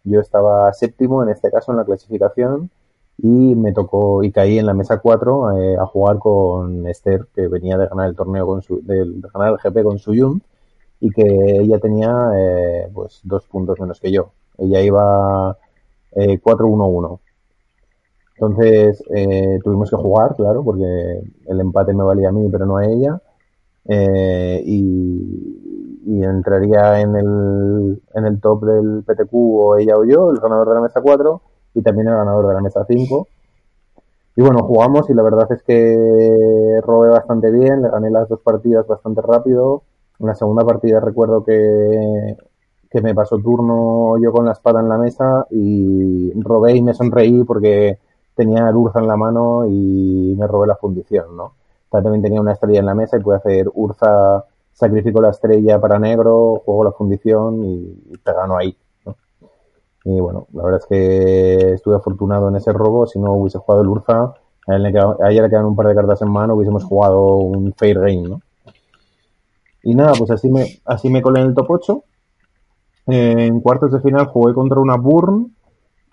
[0.03, 2.69] Yo estaba séptimo en este caso en la clasificación
[3.17, 7.47] y me tocó y caí en la mesa 4 eh, a jugar con Esther que
[7.47, 10.41] venía de ganar el torneo con su, de, ganar el GP con su Jun
[10.99, 14.31] y que ella tenía eh, pues dos puntos menos que yo.
[14.57, 15.57] Ella iba
[16.15, 17.19] eh, 4-1-1.
[18.35, 22.77] Entonces eh, tuvimos que jugar, claro, porque el empate me valía a mí, pero no
[22.77, 23.21] a ella.
[23.85, 30.29] Eh, y, y, entraría en el, en el top del PTQ o ella o yo,
[30.29, 31.41] el ganador de la mesa 4
[31.73, 33.27] y también el ganador de la mesa 5.
[34.35, 38.39] Y bueno, jugamos y la verdad es que robé bastante bien, le gané las dos
[38.41, 39.83] partidas bastante rápido
[40.19, 42.37] En la segunda partida recuerdo que,
[42.89, 46.93] que me pasó turno yo con la espada en la mesa y robé y me
[46.93, 47.99] sonreí porque
[48.35, 51.53] tenía el Urza en la mano y me robé la fundición, ¿no?
[52.01, 55.99] También tenía una estrella en la mesa y pude hacer Urza, sacrifico la estrella para
[55.99, 58.75] negro, juego la fundición y, te gano ahí.
[60.05, 63.83] Y bueno, la verdad es que estuve afortunado en ese robo, si no hubiese jugado
[63.83, 64.33] el Urza,
[64.67, 68.39] a él le quedan un par de cartas en mano, hubiésemos jugado un fair game.
[69.83, 72.03] Y nada, pues así me, así me colé en el top 8.
[73.07, 75.53] en cuartos de final jugué contra una Burn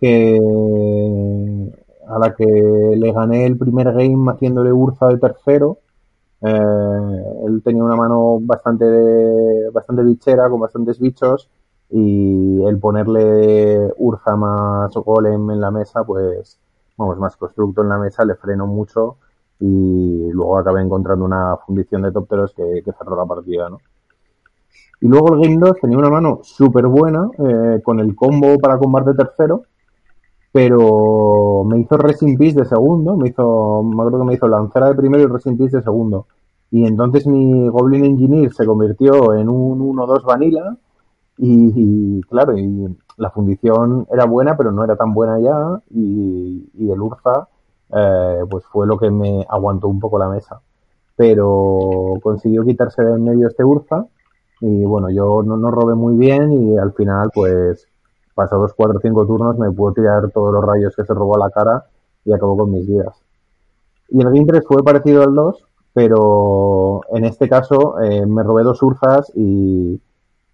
[0.01, 0.41] que
[2.11, 5.79] a la que le gané el primer game haciéndole Urza de tercero.
[6.43, 8.85] Eh, él tenía una mano bastante,
[9.73, 11.49] bastante bichera, con bastantes bichos,
[11.91, 16.59] y el ponerle Urza más Golem en la mesa, pues,
[16.97, 19.17] vamos, más constructo en la mesa, le frenó mucho
[19.61, 23.79] y luego acabé encontrando una fundición de tópteros que, que cerró la partida, ¿no?
[25.03, 28.79] Y luego el Game 2 tenía una mano súper buena, eh, con el combo para
[28.79, 29.63] combate tercero,
[30.53, 34.89] pero me hizo Racing Peace de segundo, me hizo, me acuerdo que me hizo Lancera
[34.89, 36.27] de primero y Racing Peace de segundo.
[36.71, 40.77] Y entonces mi Goblin Engineer se convirtió en un 1-2 vanilla
[41.39, 46.91] y, claro, y la fundición era buena, pero no era tan buena ya y, y
[46.91, 47.49] el Urza
[47.93, 50.61] eh, pues fue lo que me aguantó un poco la mesa.
[51.17, 54.07] Pero consiguió quitarse de en medio este Urza
[54.61, 57.87] y bueno, yo no, no robé muy bien y al final pues
[58.41, 61.41] pasados 4 o 5 turnos me pudo tirar todos los rayos que se robó a
[61.41, 61.85] la cara
[62.25, 63.15] y acabó con mis vidas.
[64.09, 68.63] Y el Game 3 fue parecido al 2, pero en este caso eh, me robé
[68.63, 70.01] dos urzas y,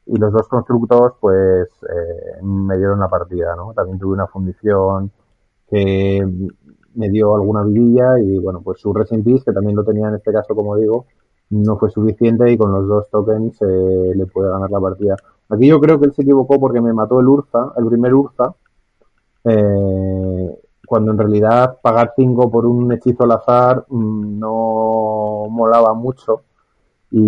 [0.06, 3.72] y los dos constructos pues eh, me dieron la partida, ¿no?
[3.72, 5.12] También tuve una fundición
[5.70, 6.26] que
[6.94, 10.16] me dio alguna vidilla y bueno, pues su Resin Peace, que también lo tenía en
[10.16, 11.06] este caso, como digo,
[11.50, 15.16] no fue suficiente y con los dos tokens eh, le puede ganar la partida.
[15.48, 18.54] Aquí yo creo que él se equivocó porque me mató el Urza, el primer Urza,
[19.44, 26.42] eh, cuando en realidad pagar 5 por un hechizo al azar mm, no molaba mucho
[27.10, 27.20] y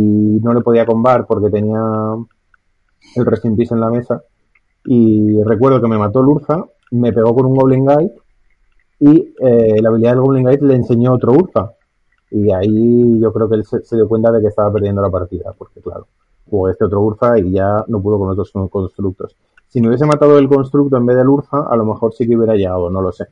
[0.42, 1.80] no le podía combar porque tenía
[3.16, 4.22] el Resting en la mesa.
[4.84, 8.14] Y recuerdo que me mató el Urza, me pegó con un Goblin Guide
[9.00, 11.72] y eh, la habilidad del Goblin Guide le enseñó otro Urza.
[12.30, 15.54] Y ahí yo creo que él se, dio cuenta de que estaba perdiendo la partida,
[15.56, 16.06] porque claro,
[16.48, 19.36] jugó este otro Urza y ya no pudo con otros constructos.
[19.68, 22.36] Si me hubiese matado el constructo en vez del Urza, a lo mejor sí que
[22.36, 23.26] hubiera llegado, no lo sé.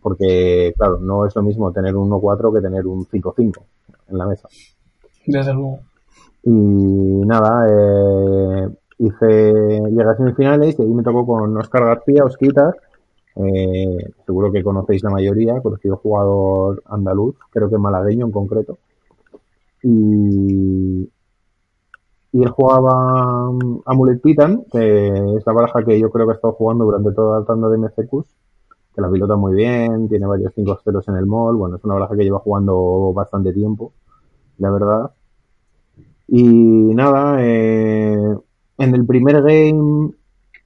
[0.00, 3.60] Porque, claro, no es lo mismo tener un 1-4 que tener un 5-5
[4.08, 4.48] en la mesa.
[5.26, 5.80] Desde luego.
[6.44, 9.52] Y nada, eh, hice,
[9.90, 12.74] llegué a semifinales y ahí me tocó con Oscar García, Osquitas,
[13.36, 18.78] eh, seguro que conocéis la mayoría, conocido jugador andaluz, creo que malagueño en concreto.
[19.82, 21.08] Y,
[22.38, 26.34] y él jugaba um, Amulet Titan, que es la baraja que yo creo que ha
[26.36, 28.26] estado jugando durante toda la tanda de MCQs,
[28.94, 31.94] que la pilota muy bien, tiene varios 5 ceros en el mall, bueno, es una
[31.94, 33.92] baraja que lleva jugando bastante tiempo,
[34.58, 35.10] la verdad.
[36.28, 38.36] Y nada, eh,
[38.78, 40.12] en el primer game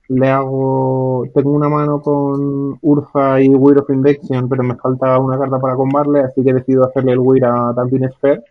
[0.09, 5.39] le hago, tengo una mano con Urza y Weir of Invection, pero me falta una
[5.39, 8.43] carta para combarle, así que decido hacerle el Weir a Tampin Sphere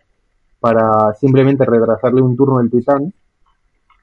[0.62, 3.12] para simplemente retrasarle un turno el titán.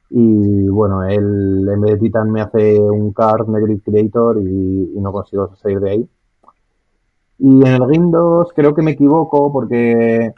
[0.09, 5.11] Y bueno, él en vez de titán me hace un card Negrid Creator y, no
[5.13, 6.09] consigo salir de ahí.
[7.37, 10.33] Y en el Game 2 creo que me equivoco porque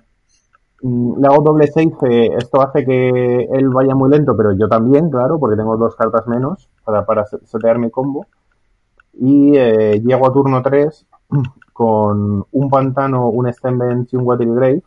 [0.83, 5.09] mm, le hago doble safe, esto hace que él vaya muy lento, pero yo también,
[5.09, 8.27] claro, porque tengo dos cartas menos para, para setear mi combo.
[9.13, 11.07] Y eh, llego a turno 3
[11.73, 14.83] con un pantano, un Stem Bench y un Watery Grave.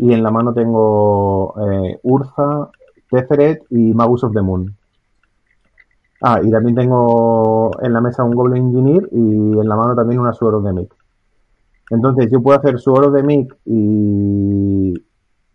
[0.00, 2.70] Y en la mano tengo eh, Urza,
[3.10, 4.74] Teferet y Magus of the Moon.
[6.22, 9.18] Ah, y también tengo en la mesa un Goblin Engineer y
[9.58, 10.94] en la mano también una Sword of the Mic.
[11.90, 14.94] Entonces yo puedo hacer Sword of the Mic y,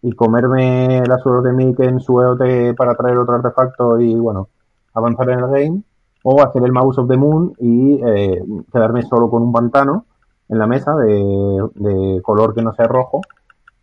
[0.03, 4.13] y comerme la Sword of the Mic en su EOT para traer otro artefacto y
[4.13, 4.49] bueno,
[4.93, 5.81] avanzar en el game.
[6.22, 10.05] O hacer el Mouse of the Moon y eh, quedarme solo con un pantano
[10.49, 13.22] en la mesa de, de color que no sea rojo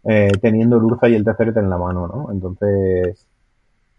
[0.04, 2.32] eh, teniendo el Urza y el Teferet en la mano, ¿no?
[2.32, 3.26] Entonces,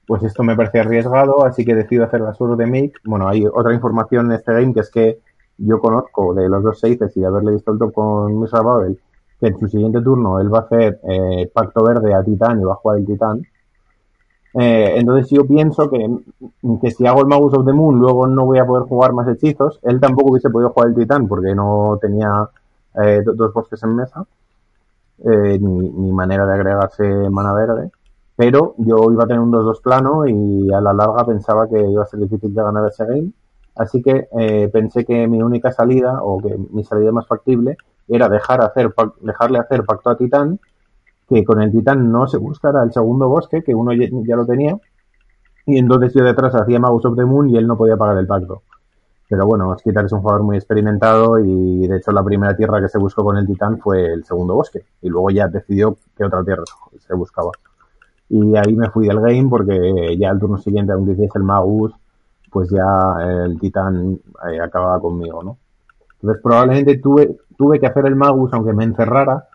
[0.05, 2.99] pues esto me parece arriesgado, así que decido hacer la solo de Mick.
[3.05, 5.19] Bueno, hay otra información en este game que es que
[5.57, 8.99] yo conozco de los dos safes y de haberle visto el top con Misa Babel,
[9.39, 12.63] que en su siguiente turno él va a hacer eh, Pacto Verde a Titán y
[12.63, 13.41] va a jugar el Titán.
[14.55, 16.05] Eh, entonces yo pienso que,
[16.81, 19.27] que si hago el Magus of the Moon luego no voy a poder jugar más
[19.27, 19.79] hechizos.
[19.83, 22.49] Él tampoco hubiese podido jugar el Titán porque no tenía
[23.01, 24.25] eh, dos bosques en mesa
[25.23, 27.91] eh, ni, manera de agregarse mana verde.
[28.35, 32.03] pero yo iba a tener un 2-2 plano y a la larga pensaba que iba
[32.03, 33.31] a ser difícil de ganar ese game.
[33.75, 37.77] Así que eh, pensé que mi única salida, o que mi salida más factible,
[38.07, 40.59] era dejar hacer, dejarle hacer pacto a Titán,
[41.27, 44.77] que con el Titán no se buscara el segundo bosque, que uno ya, lo tenía,
[45.65, 48.27] y entonces yo detrás hacía Magus of the Moon y él no podía pagar el
[48.27, 48.63] pacto.
[49.33, 52.87] Pero bueno, Skitar es un jugador muy experimentado y de hecho la primera tierra que
[52.87, 56.43] se buscó con el Titán fue el segundo bosque, y luego ya decidió qué otra
[56.43, 56.61] tierra
[56.99, 57.49] se buscaba.
[58.29, 61.93] Y ahí me fui del game porque ya el turno siguiente, aunque hiciese el Magus,
[62.51, 62.85] pues ya
[63.23, 64.19] el Titán
[64.51, 65.57] eh, acababa conmigo, ¿no?
[66.21, 69.47] Entonces probablemente tuve, tuve que hacer el Magus aunque me encerrara,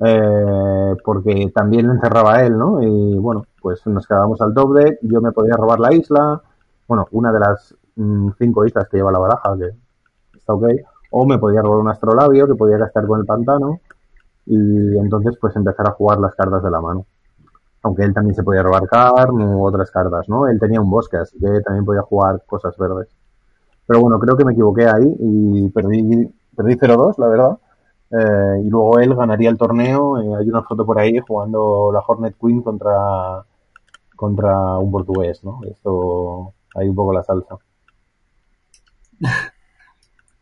[0.00, 2.82] eh, porque también lo encerraba él, ¿no?
[2.82, 6.40] Y bueno, pues nos quedábamos al doble, yo me podía robar la isla,
[6.86, 7.74] bueno, una de las
[8.38, 9.70] cinco islas que lleva la baraja, que
[10.36, 10.64] está ok,
[11.10, 13.80] o me podía robar un astrolabio que podía gastar con el pantano,
[14.46, 17.06] y entonces pues empezar a jugar las cartas de la mano
[17.82, 20.48] aunque él también se podía robar carne u otras cartas, ¿no?
[20.48, 23.08] Él tenía un bosque, así que también podía jugar cosas verdes.
[23.86, 27.58] Pero bueno, creo que me equivoqué ahí y perdí, perdí 0-2, la verdad.
[28.10, 30.18] Eh, y luego él ganaría el torneo.
[30.20, 33.44] Eh, hay una foto por ahí jugando la Hornet Queen contra,
[34.16, 35.60] contra un portugués, ¿no?
[35.70, 37.56] Esto, hay un poco la salsa.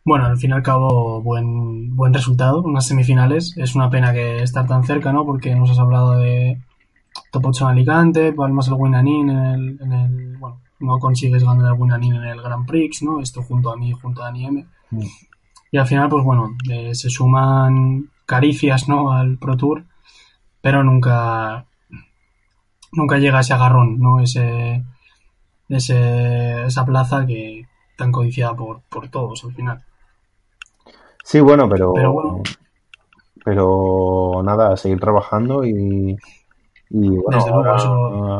[0.05, 3.57] Bueno, al fin y al cabo, buen, buen resultado, unas semifinales.
[3.57, 5.27] Es una pena que estar tan cerca, ¿no?
[5.27, 6.61] Porque nos has hablado de,
[7.31, 11.75] Top 8 en Alicante, palmas el Winanin en el, en el, bueno, no consigues ganar
[11.75, 13.21] el Winanin en el Grand Prix, ¿no?
[13.21, 14.67] Esto junto a mí, junto a Dani M.
[14.91, 15.01] Mm.
[15.73, 19.13] Y al final, pues bueno, eh, se suman caricias, ¿no?
[19.13, 19.85] Al Pro Tour,
[20.61, 21.67] pero nunca,
[22.93, 24.21] nunca llega ese agarrón, ¿no?
[24.21, 24.85] Ese,
[25.69, 27.67] ese, esa plaza que
[27.97, 29.83] tan codiciada por, por todos al final.
[31.25, 32.43] Sí, bueno, pero, pero, bueno.
[33.45, 36.17] pero nada, seguir trabajando y,
[36.91, 37.41] y bueno,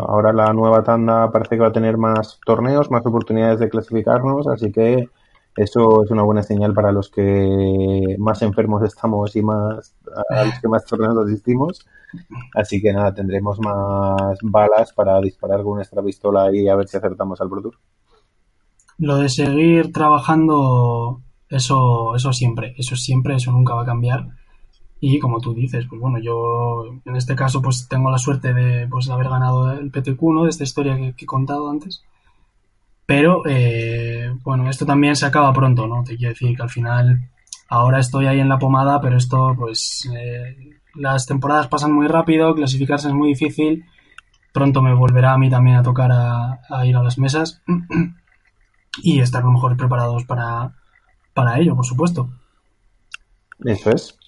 [0.07, 4.47] ahora, la nueva tanda parece que va a tener más torneos, más oportunidades de clasificarnos,
[4.47, 5.09] así que
[5.57, 9.97] eso es una buena señal para los que más enfermos estamos y más
[10.31, 11.87] a los que más torneos asistimos.
[12.55, 16.99] Así que nada, tendremos más balas para disparar con nuestra pistola y a ver si
[16.99, 17.79] acertamos al Pro Tour.
[18.99, 24.29] Lo de seguir trabajando, eso, eso siempre, eso siempre, eso nunca va a cambiar.
[25.01, 28.89] Y como tú dices, pues bueno, yo en este caso pues tengo la suerte de
[28.89, 30.45] pues haber ganado el PTQ, ¿no?
[30.45, 32.03] De esta historia que, he contado antes.
[33.05, 36.03] Pero eh, bueno, esto también se acaba pronto, ¿no?
[36.03, 37.31] Te quiero decir que al final
[37.69, 40.57] ahora estoy ahí en la pomada, pero esto pues eh,
[40.95, 43.85] las temporadas pasan muy rápido, clasificarse es muy difícil.
[44.53, 47.63] Pronto me volverá a mí también a tocar a, a ir a las mesas
[49.03, 50.75] y estar lo mejor preparados para,
[51.35, 52.31] para ello, por supuesto.
[53.65, 54.19] Eso es.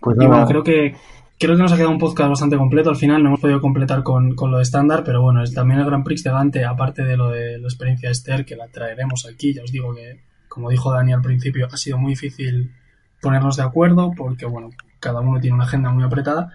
[0.00, 0.94] Pues y bueno, creo que,
[1.38, 2.90] creo que nos ha quedado un podcast bastante completo.
[2.90, 5.86] Al final no hemos podido completar con, lo de estándar, pero bueno, es también el
[5.86, 9.26] Grand Prix de Gante, aparte de lo de la experiencia de Esther, que la traeremos
[9.26, 9.52] aquí.
[9.52, 12.72] Ya os digo que, como dijo Dani al principio, ha sido muy difícil
[13.20, 16.52] ponernos de acuerdo porque, bueno, cada uno tiene una agenda muy apretada.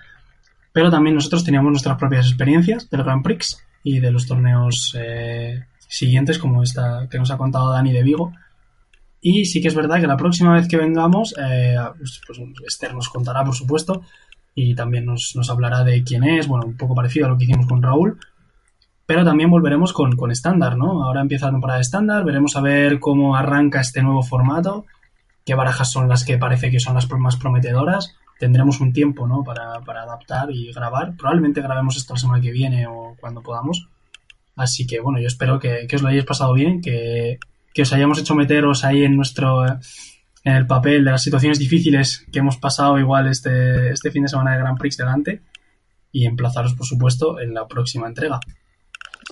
[0.71, 5.65] Pero también nosotros teníamos nuestras propias experiencias del Grand Prix y de los torneos eh,
[5.87, 8.33] siguientes, como esta que nos ha contado Dani de Vigo.
[9.21, 12.93] Y sí que es verdad que la próxima vez que vengamos, eh, pues, pues, Esther
[12.93, 14.03] nos contará, por supuesto,
[14.53, 17.67] y también nos, hablará de quién es, bueno, un poco parecido a lo que hicimos
[17.67, 18.19] con Raúl,
[19.05, 21.03] pero también volveremos con, con estándar, ¿no?
[21.03, 24.85] Ahora empieza la temporada estándar, veremos a ver cómo arranca este nuevo formato,
[25.45, 29.43] qué barajas son las que parece que son las más prometedoras, tendremos un tiempo, ¿no?
[29.43, 33.87] Para, adaptar y grabar, probablemente grabemos esto la semana que viene o cuando podamos,
[34.57, 37.39] así que bueno, yo espero que, que os lo hayáis pasado bien, que
[37.77, 42.25] que os hayamos hecho meteros ahí en nuestro en el papel de las situaciones difíciles
[42.31, 45.43] que hemos pasado igual este, este fin de semana de Grand Prix delante
[46.11, 48.39] y emplazaros por supuesto en la próxima entrega.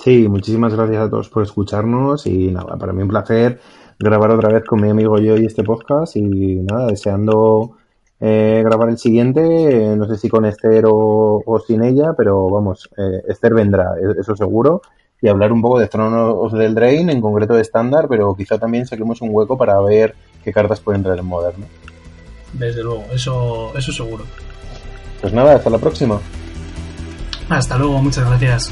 [0.04, 3.60] Sí, muchísimas gracias a todos por escucharnos y nada, para mí un placer
[3.98, 7.78] grabar otra vez con mi amigo yo y este podcast y nada, deseando
[8.20, 13.24] eh, grabar el siguiente, no sé si con Esther o, sin ella, pero vamos, eh,
[13.28, 14.84] Esther vendrá, e-, eso seguro
[15.26, 18.86] y hablar un poco de Thrones del Drain, en concreto de estándar, pero quizá también
[18.86, 21.66] saquemos un hueco para ver qué cartas pueden traer en moderno.
[22.54, 24.24] Desde luego, eso, eso seguro.
[25.22, 26.20] Pues nada, hasta la próxima.
[27.50, 28.72] Hasta luego, muchas gracias.